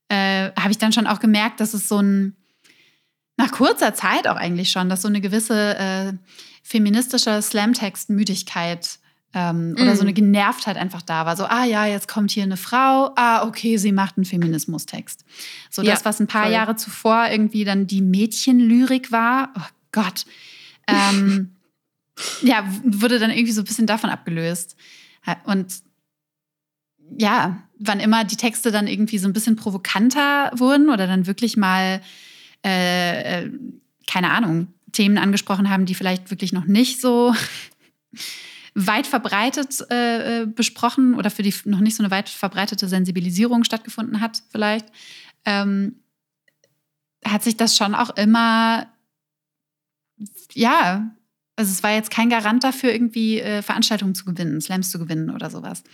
äh, 0.08 0.50
habe 0.52 0.70
ich 0.70 0.78
dann 0.78 0.92
schon 0.92 1.08
auch 1.08 1.18
gemerkt, 1.18 1.60
dass 1.60 1.74
es 1.74 1.88
so 1.88 1.98
ein, 1.98 2.36
nach 3.36 3.50
kurzer 3.50 3.94
Zeit 3.94 4.28
auch 4.28 4.36
eigentlich 4.36 4.70
schon, 4.70 4.88
dass 4.88 5.02
so 5.02 5.08
eine 5.08 5.20
gewisse 5.20 5.76
äh, 5.76 6.12
feministische 6.62 7.42
Slamtext-Müdigkeit 7.42 9.00
ähm, 9.34 9.72
mm. 9.72 9.82
oder 9.82 9.96
so 9.96 10.02
mhm. 10.02 10.08
eine 10.08 10.12
Genervtheit 10.12 10.76
einfach 10.76 11.02
da 11.02 11.26
war. 11.26 11.36
So, 11.36 11.44
ah 11.44 11.64
ja, 11.64 11.86
jetzt 11.86 12.08
kommt 12.08 12.30
hier 12.30 12.44
eine 12.44 12.56
Frau, 12.56 13.12
ah, 13.16 13.46
okay, 13.46 13.76
sie 13.76 13.92
macht 13.92 14.16
einen 14.16 14.24
Feminismustext. 14.24 15.24
So 15.70 15.82
ja, 15.82 15.90
das, 15.90 16.04
was 16.04 16.20
ein 16.20 16.26
paar 16.26 16.44
voll. 16.44 16.52
Jahre 16.52 16.76
zuvor 16.76 17.26
irgendwie 17.30 17.64
dann 17.64 17.86
die 17.86 18.00
Mädchenlyrik 18.00 19.12
war, 19.12 19.52
oh 19.56 19.68
Gott, 19.92 20.24
ähm, 20.86 21.56
ja, 22.42 22.64
wurde 22.84 23.18
dann 23.18 23.30
irgendwie 23.30 23.52
so 23.52 23.62
ein 23.62 23.66
bisschen 23.66 23.86
davon 23.86 24.10
abgelöst. 24.10 24.76
Und 25.44 25.82
ja, 27.18 27.62
wann 27.78 28.00
immer 28.00 28.24
die 28.24 28.36
Texte 28.36 28.70
dann 28.70 28.86
irgendwie 28.86 29.18
so 29.18 29.28
ein 29.28 29.32
bisschen 29.32 29.56
provokanter 29.56 30.52
wurden 30.54 30.90
oder 30.90 31.06
dann 31.06 31.26
wirklich 31.26 31.56
mal, 31.56 32.00
äh, 32.64 33.42
äh, 33.42 33.50
keine 34.06 34.30
Ahnung, 34.30 34.68
Themen 34.92 35.18
angesprochen 35.18 35.70
haben, 35.70 35.86
die 35.86 35.94
vielleicht 35.94 36.30
wirklich 36.30 36.52
noch 36.52 36.66
nicht 36.66 37.00
so 37.00 37.34
weit 38.74 39.06
verbreitet 39.06 39.84
äh, 39.90 40.42
äh, 40.42 40.46
besprochen 40.46 41.14
oder 41.14 41.30
für 41.30 41.42
die 41.42 41.54
noch 41.64 41.80
nicht 41.80 41.96
so 41.96 42.02
eine 42.02 42.10
weit 42.10 42.28
verbreitete 42.28 42.88
Sensibilisierung 42.88 43.64
stattgefunden 43.64 44.20
hat, 44.20 44.42
vielleicht, 44.50 44.86
ähm, 45.44 46.00
hat 47.24 47.42
sich 47.42 47.56
das 47.56 47.76
schon 47.76 47.94
auch 47.94 48.10
immer, 48.16 48.86
ja, 50.52 51.10
also 51.56 51.70
es 51.70 51.82
war 51.82 51.92
jetzt 51.92 52.10
kein 52.10 52.30
Garant 52.30 52.64
dafür, 52.64 52.92
irgendwie 52.92 53.40
äh, 53.40 53.62
Veranstaltungen 53.62 54.14
zu 54.14 54.24
gewinnen, 54.24 54.60
Slams 54.60 54.90
zu 54.90 54.98
gewinnen 54.98 55.30
oder 55.30 55.50
sowas. 55.50 55.84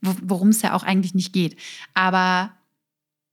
Worum 0.00 0.48
es 0.50 0.62
ja 0.62 0.74
auch 0.74 0.84
eigentlich 0.84 1.14
nicht 1.14 1.32
geht. 1.32 1.58
Aber 1.92 2.52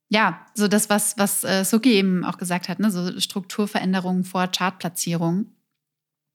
ja, 0.09 0.45
so 0.55 0.67
das, 0.67 0.89
was, 0.89 1.17
was 1.17 1.43
äh, 1.43 1.63
Suki 1.63 1.93
eben 1.93 2.25
auch 2.25 2.37
gesagt 2.37 2.69
hat, 2.69 2.79
ne? 2.79 2.89
so 2.89 3.19
Strukturveränderungen 3.19 4.23
vor 4.23 4.47
Chartplatzierung. 4.47 5.51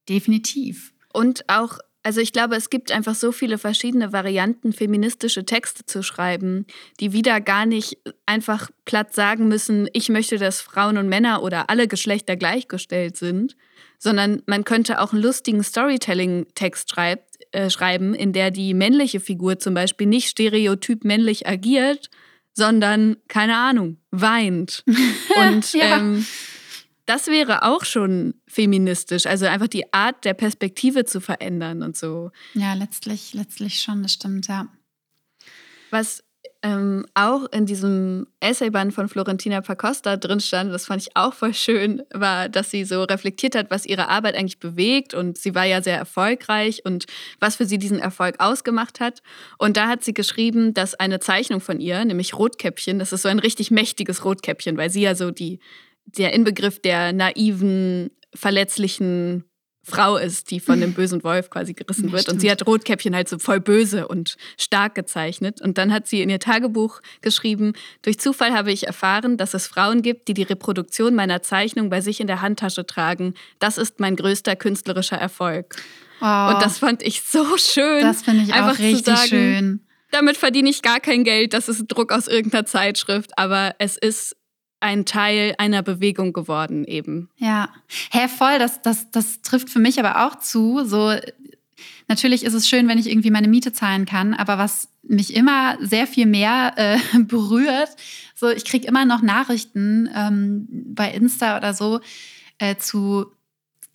Definitiv. 0.09 0.93
Und 1.13 1.49
auch, 1.49 1.79
also 2.03 2.21
ich 2.21 2.33
glaube, 2.33 2.57
es 2.57 2.71
gibt 2.71 2.93
einfach 2.93 3.15
so 3.15 3.31
viele 3.31 3.59
verschiedene 3.59 4.13
Varianten, 4.13 4.73
feministische 4.73 5.45
Texte 5.45 5.85
zu 5.85 6.03
schreiben, 6.03 6.67
die 6.99 7.13
wieder 7.13 7.41
gar 7.41 7.67
nicht 7.67 7.99
einfach 8.25 8.71
platt 8.87 9.15
sagen 9.15 9.49
müssen, 9.49 9.89
ich 9.93 10.09
möchte, 10.09 10.39
dass 10.39 10.61
Frauen 10.63 10.97
und 10.97 11.09
Männer 11.09 11.43
oder 11.43 11.69
alle 11.69 11.89
Geschlechter 11.89 12.37
gleichgestellt 12.37 13.17
sind, 13.17 13.57
sondern 13.99 14.43
man 14.47 14.65
könnte 14.65 15.01
auch 15.01 15.13
einen 15.13 15.23
lustigen 15.23 15.63
Storytelling-Text 15.63 16.91
schreibt, 16.91 17.37
äh, 17.53 17.69
schreiben, 17.69 18.15
in 18.15 18.33
der 18.33 18.51
die 18.51 18.73
männliche 18.73 19.21
Figur 19.21 19.59
zum 19.59 19.75
Beispiel 19.75 20.07
nicht 20.07 20.29
stereotyp 20.29 21.05
männlich 21.05 21.47
agiert, 21.47 22.09
sondern, 22.55 23.17
keine 23.29 23.57
Ahnung, 23.57 23.99
weint. 24.11 24.85
Und 25.37 25.73
ja. 25.75 25.99
ähm, 25.99 26.27
das 27.11 27.27
wäre 27.27 27.65
auch 27.65 27.85
schon 27.85 28.35
feministisch, 28.47 29.27
also 29.27 29.47
einfach 29.47 29.67
die 29.67 29.93
Art 29.93 30.25
der 30.25 30.33
Perspektive 30.33 31.05
zu 31.05 31.21
verändern 31.21 31.83
und 31.83 31.97
so. 31.97 32.31
Ja, 32.55 32.75
letztlich, 32.75 33.35
letztlich 33.35 33.81
schon, 33.81 34.05
das 34.05 34.13
stimmt, 34.13 34.47
ja. 34.47 34.69
Was 35.91 36.23
ähm, 36.63 37.05
auch 37.15 37.51
in 37.51 37.67
diesem 37.67 38.29
Essayband 38.39 38.95
von 38.95 39.09
Florentina 39.09 39.61
Pacosta 39.61 40.19
drin 40.19 40.39
stand, 40.39 40.73
das 40.73 40.87
fand 40.87 41.03
ich 41.03 41.17
auch 41.17 41.35
voll 41.35 41.53
schön, 41.53 42.03
war, 42.13 42.49
dass 42.49 42.71
sie 42.71 42.85
so 42.85 43.03
reflektiert 43.03 43.57
hat, 43.57 43.73
was 43.73 43.87
ihre 43.87 44.09
Arbeit 44.09 44.37
eigentlich 44.37 44.61
bewegt 44.61 45.13
und 45.13 45.37
sie 45.37 45.57
war 45.57 45.65
ja 45.65 45.83
sehr 45.83 45.97
erfolgreich 45.97 46.85
und 46.85 47.07
was 47.41 47.57
für 47.57 47.65
sie 47.65 47.79
diesen 47.79 47.99
Erfolg 47.99 48.37
ausgemacht 48.39 49.01
hat. 49.01 49.21
Und 49.59 49.77
da 49.77 49.89
hat 49.89 50.05
sie 50.05 50.15
geschrieben, 50.15 50.75
dass 50.75 50.95
eine 50.95 51.19
Zeichnung 51.19 51.61
von 51.61 51.81
ihr, 51.81 52.05
nämlich 52.05 52.35
Rotkäppchen, 52.35 53.01
das 53.01 53.13
ist 53.13 53.23
so 53.23 53.29
ein 53.29 53.41
richtig 53.41 53.73
mächtiges 53.73 54.25
Rotkäppchen, 54.25 54.77
weil 54.77 54.91
sie 54.91 55.03
ja 55.03 55.17
so 55.17 55.33
die, 55.33 55.59
der 56.17 56.33
Inbegriff 56.33 56.81
der 56.81 57.13
naiven, 57.13 58.11
verletzlichen 58.35 59.45
Frau 59.83 60.17
ist, 60.17 60.51
die 60.51 60.61
von 60.61 60.81
dem 60.81 60.93
bösen 60.95 61.25
Wolf 61.25 61.51
quasi 61.51 61.73
gerissen 61.75 62.07
ja, 62.07 62.13
wird. 62.13 62.23
Stimmt. 62.23 62.35
Und 62.35 62.41
sie 62.41 62.51
hat 62.51 62.67
Rotkäppchen 62.67 63.15
halt 63.15 63.29
so 63.29 63.39
voll 63.39 63.61
böse 63.61 64.09
und 64.09 64.37
stark 64.59 64.95
gezeichnet. 64.95 65.61
Und 65.61 65.79
dann 65.79 65.93
hat 65.93 66.07
sie 66.07 66.23
in 66.23 66.31
ihr 66.31 66.39
Tagebuch 66.39 67.01
geschrieben, 67.21 67.73
durch 68.03 68.19
Zufall 68.19 68.53
habe 68.53 68.73
ich 68.73 68.87
erfahren, 68.87 69.37
dass 69.37 69.55
es 69.55 69.67
Frauen 69.67 70.03
gibt, 70.03 70.29
die 70.29 70.35
die 70.35 70.43
Reproduktion 70.43 71.15
meiner 71.15 71.43
Zeichnung 71.43 71.91
bei 71.91 72.01
sich 72.01 72.21
in 72.21 72.27
der 72.27 72.43
Handtasche 72.43 72.87
tragen. 72.87 73.35
Das 73.59 73.79
ist 73.79 74.01
mein 74.01 74.17
größter 74.17 74.57
künstlerischer 74.57 75.17
Erfolg. 75.17 75.77
Oh, 76.21 76.53
und 76.53 76.63
das 76.63 76.79
fand 76.79 77.03
ich 77.03 77.23
so 77.23 77.57
schön. 77.57 78.03
Das 78.03 78.23
finde 78.23 78.45
ich 78.45 78.53
einfach 78.53 78.75
auch 78.75 78.79
richtig 78.79 79.07
sagen, 79.07 79.29
schön. 79.29 79.87
damit 80.11 80.37
verdiene 80.37 80.69
ich 80.69 80.83
gar 80.83 81.01
kein 81.01 81.25
Geld. 81.25 81.55
Das 81.55 81.71
ist 81.71 81.87
Druck 81.87 82.13
aus 82.13 82.29
irgendeiner 82.29 82.67
Zeitschrift, 82.67 83.39
aber 83.39 83.75
es 83.79 83.97
ist 83.97 84.37
ein 84.81 85.05
Teil 85.05 85.55
einer 85.59 85.83
Bewegung 85.83 86.33
geworden 86.33 86.85
eben. 86.85 87.29
Ja, 87.37 87.69
hä, 88.11 88.29
voll, 88.29 88.59
das, 88.59 88.83
das, 88.83 89.11
das 89.11 89.43
trifft 89.43 89.69
für 89.69 89.79
mich 89.79 89.99
aber 90.01 90.27
auch 90.27 90.39
zu. 90.39 90.85
So, 90.85 91.15
natürlich 92.09 92.45
ist 92.45 92.55
es 92.55 92.69
schön, 92.69 92.89
wenn 92.89 92.99
ich 92.99 93.09
irgendwie 93.09 93.31
meine 93.31 93.49
Miete 93.49 93.73
zahlen 93.73 94.07
kann, 94.07 94.35
aber 94.35 94.59
was 94.59 94.89
mich 95.03 95.35
immer 95.35 95.77
sehr 95.81 96.07
viel 96.07 96.27
mehr 96.27 96.73
äh, 96.77 96.99
berührt, 97.19 97.91
so 98.35 98.49
ich 98.49 98.65
kriege 98.65 98.87
immer 98.87 99.05
noch 99.05 99.23
Nachrichten 99.23 100.09
ähm, 100.15 100.67
bei 100.71 101.11
Insta 101.11 101.59
oder 101.59 101.75
so 101.75 102.01
äh, 102.59 102.77
zu, 102.77 103.27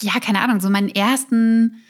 ja, 0.02 0.20
keine 0.20 0.42
Ahnung, 0.42 0.60
so 0.60 0.70
meinen 0.70 0.90
ersten 0.90 1.82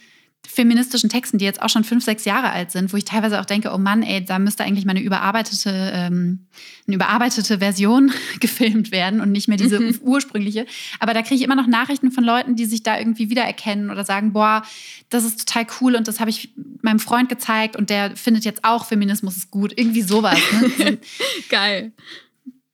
feministischen 0.47 1.09
Texten, 1.09 1.37
die 1.37 1.45
jetzt 1.45 1.61
auch 1.61 1.69
schon 1.69 1.83
fünf, 1.83 2.03
sechs 2.03 2.25
Jahre 2.25 2.49
alt 2.51 2.71
sind, 2.71 2.91
wo 2.93 2.97
ich 2.97 3.05
teilweise 3.05 3.39
auch 3.39 3.45
denke, 3.45 3.71
oh 3.73 3.77
Mann, 3.77 4.03
ey, 4.03 4.23
da 4.23 4.39
müsste 4.39 4.63
eigentlich 4.63 4.85
mal 4.85 4.91
eine 4.91 5.01
überarbeitete, 5.01 5.69
ähm, 5.93 6.47
eine 6.87 6.95
überarbeitete 6.95 7.59
Version 7.59 8.11
gefilmt 8.39 8.91
werden 8.91 9.21
und 9.21 9.31
nicht 9.31 9.47
mehr 9.47 9.57
diese 9.57 9.79
mhm. 9.79 9.99
ursprüngliche. 10.01 10.65
Aber 10.99 11.13
da 11.13 11.21
kriege 11.21 11.35
ich 11.35 11.41
immer 11.41 11.55
noch 11.55 11.67
Nachrichten 11.67 12.11
von 12.11 12.23
Leuten, 12.23 12.55
die 12.55 12.65
sich 12.65 12.83
da 12.83 12.97
irgendwie 12.97 13.29
wiedererkennen 13.29 13.89
oder 13.89 14.03
sagen, 14.03 14.33
boah, 14.33 14.63
das 15.09 15.23
ist 15.23 15.47
total 15.47 15.67
cool 15.81 15.95
und 15.95 16.07
das 16.07 16.19
habe 16.19 16.29
ich 16.29 16.49
meinem 16.81 16.99
Freund 16.99 17.29
gezeigt 17.29 17.75
und 17.75 17.89
der 17.89 18.15
findet 18.15 18.45
jetzt 18.45 18.63
auch 18.63 18.85
Feminismus 18.85 19.37
ist 19.37 19.51
gut. 19.51 19.73
Irgendwie 19.75 20.01
sowas. 20.01 20.39
Ne? 20.77 20.97
Geil. 21.49 21.91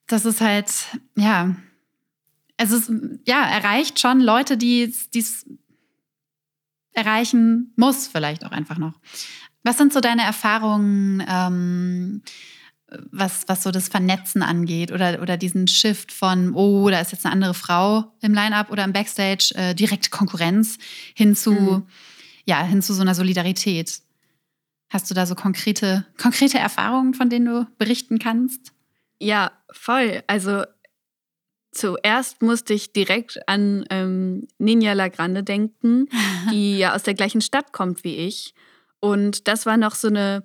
Das 0.06 0.24
ist 0.24 0.40
halt, 0.40 0.70
ja, 1.16 1.56
es 2.56 2.70
ist, 2.70 2.92
ja, 3.26 3.44
erreicht 3.44 3.98
schon 3.98 4.20
Leute, 4.20 4.56
die 4.56 4.94
es 5.14 5.46
erreichen 6.92 7.72
muss, 7.76 8.06
vielleicht 8.06 8.44
auch 8.44 8.52
einfach 8.52 8.78
noch. 8.78 8.94
Was 9.62 9.78
sind 9.78 9.92
so 9.92 10.00
deine 10.00 10.22
Erfahrungen, 10.22 11.24
ähm, 11.28 12.22
was, 13.10 13.48
was 13.48 13.62
so 13.62 13.70
das 13.70 13.88
Vernetzen 13.88 14.42
angeht 14.42 14.92
oder, 14.92 15.22
oder 15.22 15.36
diesen 15.36 15.68
Shift 15.68 16.12
von, 16.12 16.54
oh, 16.54 16.90
da 16.90 17.00
ist 17.00 17.12
jetzt 17.12 17.24
eine 17.24 17.32
andere 17.32 17.54
Frau 17.54 18.12
im 18.20 18.34
Line-Up 18.34 18.70
oder 18.70 18.84
im 18.84 18.92
Backstage, 18.92 19.52
äh, 19.54 19.74
direkte 19.74 20.10
Konkurrenz 20.10 20.78
hin 21.14 21.34
zu, 21.34 21.52
mhm. 21.52 21.86
ja, 22.44 22.62
hin 22.62 22.82
zu 22.82 22.92
so 22.92 23.02
einer 23.02 23.14
Solidarität? 23.14 24.00
Hast 24.90 25.10
du 25.10 25.14
da 25.14 25.24
so 25.24 25.34
konkrete, 25.34 26.04
konkrete 26.20 26.58
Erfahrungen, 26.58 27.14
von 27.14 27.30
denen 27.30 27.46
du 27.46 27.66
berichten 27.78 28.18
kannst? 28.18 28.72
Ja, 29.18 29.52
voll. 29.70 30.22
Also 30.26 30.64
Zuerst 31.72 32.42
musste 32.42 32.74
ich 32.74 32.92
direkt 32.92 33.48
an 33.48 33.86
ähm, 33.90 34.46
Ninja 34.58 34.92
Lagrande 34.92 35.42
denken, 35.42 36.08
die 36.50 36.78
ja 36.78 36.94
aus 36.94 37.02
der 37.02 37.14
gleichen 37.14 37.40
Stadt 37.40 37.72
kommt 37.72 38.04
wie 38.04 38.16
ich. 38.16 38.54
Und 39.00 39.48
das 39.48 39.66
war 39.66 39.76
noch 39.76 39.94
so 39.94 40.08
eine 40.08 40.44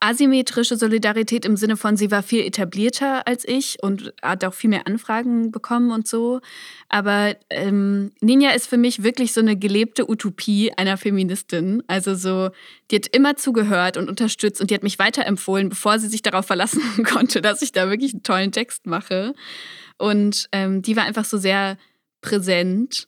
asymmetrische 0.00 0.76
Solidarität 0.76 1.44
im 1.44 1.56
Sinne 1.56 1.76
von, 1.76 1.96
sie 1.96 2.10
war 2.10 2.22
viel 2.22 2.40
etablierter 2.40 3.26
als 3.26 3.46
ich 3.46 3.78
und 3.82 4.12
hat 4.20 4.44
auch 4.44 4.54
viel 4.54 4.70
mehr 4.70 4.86
Anfragen 4.86 5.52
bekommen 5.52 5.92
und 5.92 6.08
so. 6.08 6.40
Aber 6.88 7.36
ähm, 7.50 8.12
Ninja 8.20 8.50
ist 8.50 8.66
für 8.66 8.76
mich 8.76 9.02
wirklich 9.02 9.32
so 9.32 9.40
eine 9.40 9.56
gelebte 9.56 10.10
Utopie 10.10 10.72
einer 10.76 10.96
Feministin. 10.96 11.82
Also 11.86 12.14
so, 12.14 12.50
die 12.90 12.96
hat 12.96 13.06
immer 13.08 13.36
zugehört 13.36 13.96
und 13.96 14.08
unterstützt 14.08 14.60
und 14.60 14.70
die 14.70 14.74
hat 14.74 14.82
mich 14.82 14.98
weiterempfohlen, 14.98 15.68
bevor 15.68 15.98
sie 15.98 16.08
sich 16.08 16.22
darauf 16.22 16.46
verlassen 16.46 17.04
konnte, 17.04 17.40
dass 17.40 17.62
ich 17.62 17.72
da 17.72 17.88
wirklich 17.88 18.12
einen 18.12 18.24
tollen 18.24 18.52
Text 18.52 18.86
mache. 18.86 19.34
Und 19.98 20.48
ähm, 20.50 20.82
die 20.82 20.96
war 20.96 21.04
einfach 21.04 21.24
so 21.24 21.38
sehr 21.38 21.76
präsent. 22.22 23.06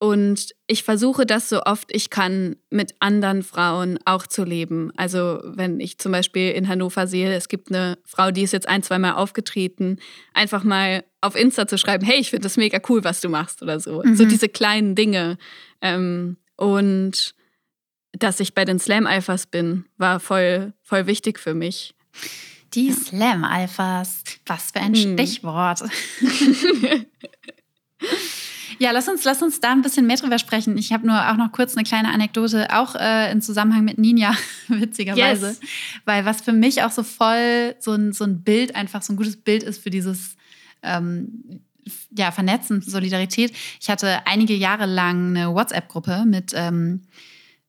Und 0.00 0.54
ich 0.68 0.84
versuche 0.84 1.26
das 1.26 1.48
so 1.48 1.62
oft 1.62 1.90
ich 1.92 2.08
kann 2.08 2.54
mit 2.70 2.94
anderen 3.00 3.42
Frauen 3.42 3.98
auch 4.04 4.28
zu 4.28 4.44
leben. 4.44 4.92
Also 4.96 5.40
wenn 5.42 5.80
ich 5.80 5.98
zum 5.98 6.12
Beispiel 6.12 6.52
in 6.52 6.68
Hannover 6.68 7.08
sehe, 7.08 7.34
es 7.34 7.48
gibt 7.48 7.70
eine 7.70 7.98
Frau, 8.04 8.30
die 8.30 8.42
ist 8.42 8.52
jetzt 8.52 8.68
ein, 8.68 8.84
zwei 8.84 9.00
Mal 9.00 9.14
aufgetreten, 9.14 9.98
einfach 10.34 10.62
mal 10.62 11.02
auf 11.20 11.34
Insta 11.34 11.66
zu 11.66 11.78
schreiben, 11.78 12.06
hey, 12.06 12.20
ich 12.20 12.30
finde 12.30 12.44
das 12.44 12.56
mega 12.56 12.80
cool, 12.88 13.02
was 13.02 13.20
du 13.20 13.28
machst 13.28 13.60
oder 13.60 13.80
so. 13.80 14.02
Mhm. 14.04 14.14
So 14.14 14.24
diese 14.24 14.48
kleinen 14.48 14.94
Dinge. 14.94 15.36
Ähm, 15.80 16.36
und 16.56 17.34
dass 18.12 18.38
ich 18.38 18.54
bei 18.54 18.64
den 18.64 18.78
Slam-Alphas 18.78 19.46
bin, 19.46 19.86
war 19.96 20.20
voll, 20.20 20.74
voll 20.82 21.06
wichtig 21.06 21.40
für 21.40 21.54
mich. 21.54 21.96
Die 22.74 22.92
Slam-Alphas. 22.92 24.22
Was 24.46 24.70
für 24.70 24.80
ein 24.80 24.94
hm. 24.94 25.14
Stichwort. 25.14 25.80
ja, 28.78 28.90
lass 28.92 29.08
uns, 29.08 29.24
lass 29.24 29.42
uns 29.42 29.60
da 29.60 29.72
ein 29.72 29.82
bisschen 29.82 30.06
mehr 30.06 30.16
drüber 30.16 30.38
sprechen. 30.38 30.76
Ich 30.78 30.92
habe 30.92 31.06
nur 31.06 31.30
auch 31.30 31.36
noch 31.36 31.52
kurz 31.52 31.76
eine 31.76 31.84
kleine 31.84 32.12
Anekdote, 32.12 32.68
auch 32.74 32.94
äh, 32.94 33.30
im 33.32 33.40
Zusammenhang 33.40 33.84
mit 33.84 33.98
Ninja, 33.98 34.34
witzigerweise. 34.68 35.48
Yes. 35.48 35.60
Weil 36.04 36.24
was 36.24 36.40
für 36.40 36.52
mich 36.52 36.82
auch 36.82 36.90
so 36.90 37.02
voll 37.02 37.74
so 37.80 37.92
ein, 37.92 38.12
so 38.12 38.24
ein 38.24 38.42
Bild, 38.42 38.76
einfach 38.76 39.02
so 39.02 39.12
ein 39.12 39.16
gutes 39.16 39.36
Bild 39.36 39.62
ist 39.62 39.82
für 39.82 39.90
dieses 39.90 40.36
ähm, 40.82 41.60
ja, 42.16 42.30
Vernetzen, 42.30 42.82
Solidarität. 42.82 43.52
Ich 43.80 43.90
hatte 43.90 44.26
einige 44.26 44.54
Jahre 44.54 44.86
lang 44.86 45.36
eine 45.36 45.54
WhatsApp-Gruppe 45.54 46.24
mit 46.26 46.52
ähm, 46.54 47.02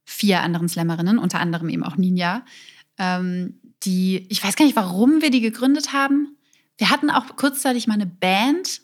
vier 0.06 0.42
anderen 0.42 0.70
Slammerinnen, 0.70 1.18
unter 1.18 1.40
anderem 1.40 1.70
eben 1.70 1.84
auch 1.84 1.98
Ninja. 1.98 2.44
Ähm, 2.98 3.60
die, 3.84 4.28
ich 4.30 4.44
weiß 4.44 4.56
gar 4.56 4.66
nicht, 4.66 4.76
warum 4.76 5.22
wir 5.22 5.32
die 5.32 5.42
gegründet 5.42 5.94
haben. 5.94 6.36
Wir 6.78 6.90
hatten 6.90 7.10
auch 7.10 7.36
kurzzeitig 7.36 7.88
mal 7.88 7.94
eine 7.94 8.06
Band 8.06 8.82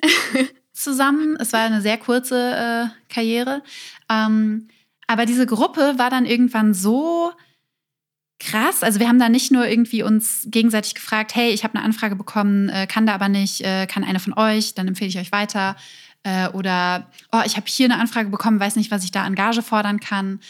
zusammen. 0.82 1.36
Es 1.38 1.52
war 1.52 1.60
eine 1.60 1.80
sehr 1.80 1.98
kurze 1.98 2.90
äh, 2.90 3.12
Karriere. 3.12 3.62
Ähm, 4.10 4.68
aber 5.06 5.26
diese 5.26 5.46
Gruppe 5.46 5.94
war 5.96 6.10
dann 6.10 6.26
irgendwann 6.26 6.74
so 6.74 7.32
krass. 8.38 8.82
Also 8.82 9.00
wir 9.00 9.08
haben 9.08 9.18
da 9.18 9.28
nicht 9.28 9.52
nur 9.52 9.66
irgendwie 9.66 10.02
uns 10.02 10.46
gegenseitig 10.46 10.94
gefragt, 10.94 11.34
hey, 11.34 11.50
ich 11.50 11.64
habe 11.64 11.74
eine 11.74 11.84
Anfrage 11.84 12.16
bekommen, 12.16 12.68
äh, 12.68 12.86
kann 12.86 13.06
da 13.06 13.14
aber 13.14 13.28
nicht, 13.28 13.60
äh, 13.60 13.86
kann 13.86 14.04
eine 14.04 14.20
von 14.20 14.32
euch, 14.32 14.74
dann 14.74 14.88
empfehle 14.88 15.10
ich 15.10 15.18
euch 15.18 15.32
weiter. 15.32 15.76
Äh, 16.22 16.48
oder, 16.48 17.10
oh, 17.32 17.40
ich 17.44 17.56
habe 17.56 17.66
hier 17.68 17.86
eine 17.86 17.98
Anfrage 17.98 18.30
bekommen, 18.30 18.60
weiß 18.60 18.76
nicht, 18.76 18.90
was 18.90 19.04
ich 19.04 19.10
da 19.10 19.24
an 19.24 19.34
Gage 19.34 19.62
fordern 19.62 20.00
kann 20.00 20.40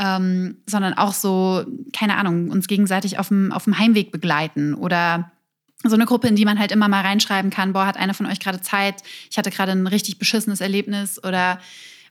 ähm, 0.00 0.56
sondern 0.66 0.94
auch 0.94 1.12
so, 1.12 1.64
keine 1.92 2.16
Ahnung, 2.16 2.50
uns 2.50 2.66
gegenseitig 2.66 3.18
auf 3.18 3.28
dem, 3.28 3.52
auf 3.52 3.64
dem 3.64 3.78
Heimweg 3.78 4.10
begleiten 4.10 4.74
oder 4.74 5.30
so 5.82 5.94
eine 5.94 6.06
Gruppe, 6.06 6.28
in 6.28 6.36
die 6.36 6.44
man 6.44 6.58
halt 6.58 6.72
immer 6.72 6.88
mal 6.88 7.02
reinschreiben 7.02 7.50
kann, 7.50 7.72
boah, 7.72 7.86
hat 7.86 7.96
einer 7.96 8.14
von 8.14 8.26
euch 8.26 8.40
gerade 8.40 8.60
Zeit, 8.60 9.02
ich 9.30 9.38
hatte 9.38 9.50
gerade 9.50 9.72
ein 9.72 9.86
richtig 9.86 10.18
beschissenes 10.18 10.60
Erlebnis 10.60 11.22
oder 11.22 11.60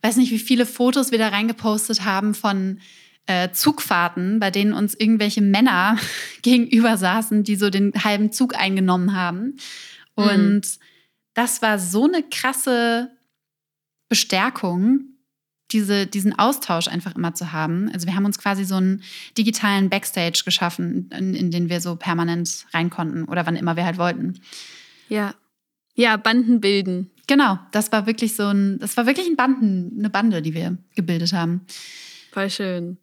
weiß 0.02 0.18
nicht, 0.18 0.32
wie 0.32 0.40
viele 0.40 0.66
Fotos 0.66 1.12
wir 1.12 1.20
da 1.20 1.30
reingepostet 1.30 2.06
haben 2.06 2.34
von 2.34 2.80
äh, 3.28 3.52
Zugfahrten, 3.52 4.40
bei 4.40 4.50
denen 4.50 4.74
uns 4.74 4.96
irgendwelche 4.96 5.42
Männer 5.42 5.98
gegenüber 6.42 6.98
saßen, 6.98 7.44
die 7.44 7.56
so 7.56 7.70
den 7.70 7.94
halben 8.04 8.32
Zug 8.32 8.56
eingenommen 8.56 9.16
haben. 9.16 9.58
Mhm. 10.16 10.24
Und 10.24 10.56
mhm. 10.56 10.84
das 11.36 11.62
war 11.62 11.78
so 11.78 12.06
eine 12.06 12.24
krasse 12.24 13.12
Bestärkung, 14.08 15.02
diese, 15.72 16.08
diesen 16.08 16.38
Austausch 16.38 16.88
einfach 16.88 17.16
immer 17.16 17.34
zu 17.34 17.52
haben. 17.52 17.90
Also 17.94 18.08
wir 18.08 18.16
haben 18.16 18.26
uns 18.26 18.40
quasi 18.40 18.66
so 18.66 18.76
einen 18.76 19.04
digitalen 19.38 19.90
Backstage 19.90 20.42
geschaffen, 20.44 21.10
in, 21.12 21.34
in 21.36 21.52
den 21.52 21.70
wir 21.70 21.82
so 21.82 21.96
permanent 21.96 22.66
rein 22.74 22.90
konnten 22.90 23.26
oder 23.26 23.46
wann 23.46 23.56
immer 23.56 23.76
wir 23.76 23.86
halt 23.86 23.98
wollten. 23.98 24.40
Ja. 25.10 25.36
Ja, 25.96 26.18
Banden 26.18 26.62
bilden. 26.62 27.12
Genau, 27.28 27.60
das 27.72 27.92
war 27.92 28.08
wirklich 28.08 28.36
so 28.36 28.48
ein, 28.48 28.80
das 28.80 28.98
war 28.98 29.06
wirklich 29.06 29.28
ein 29.28 29.36
Banden, 29.36 29.96
eine 30.00 30.10
Bande, 30.10 30.42
die 30.42 30.54
wir 30.54 30.78
gebildet 30.96 31.34
haben. 31.34 31.66
Voll 32.32 32.50
schön. 32.50 32.98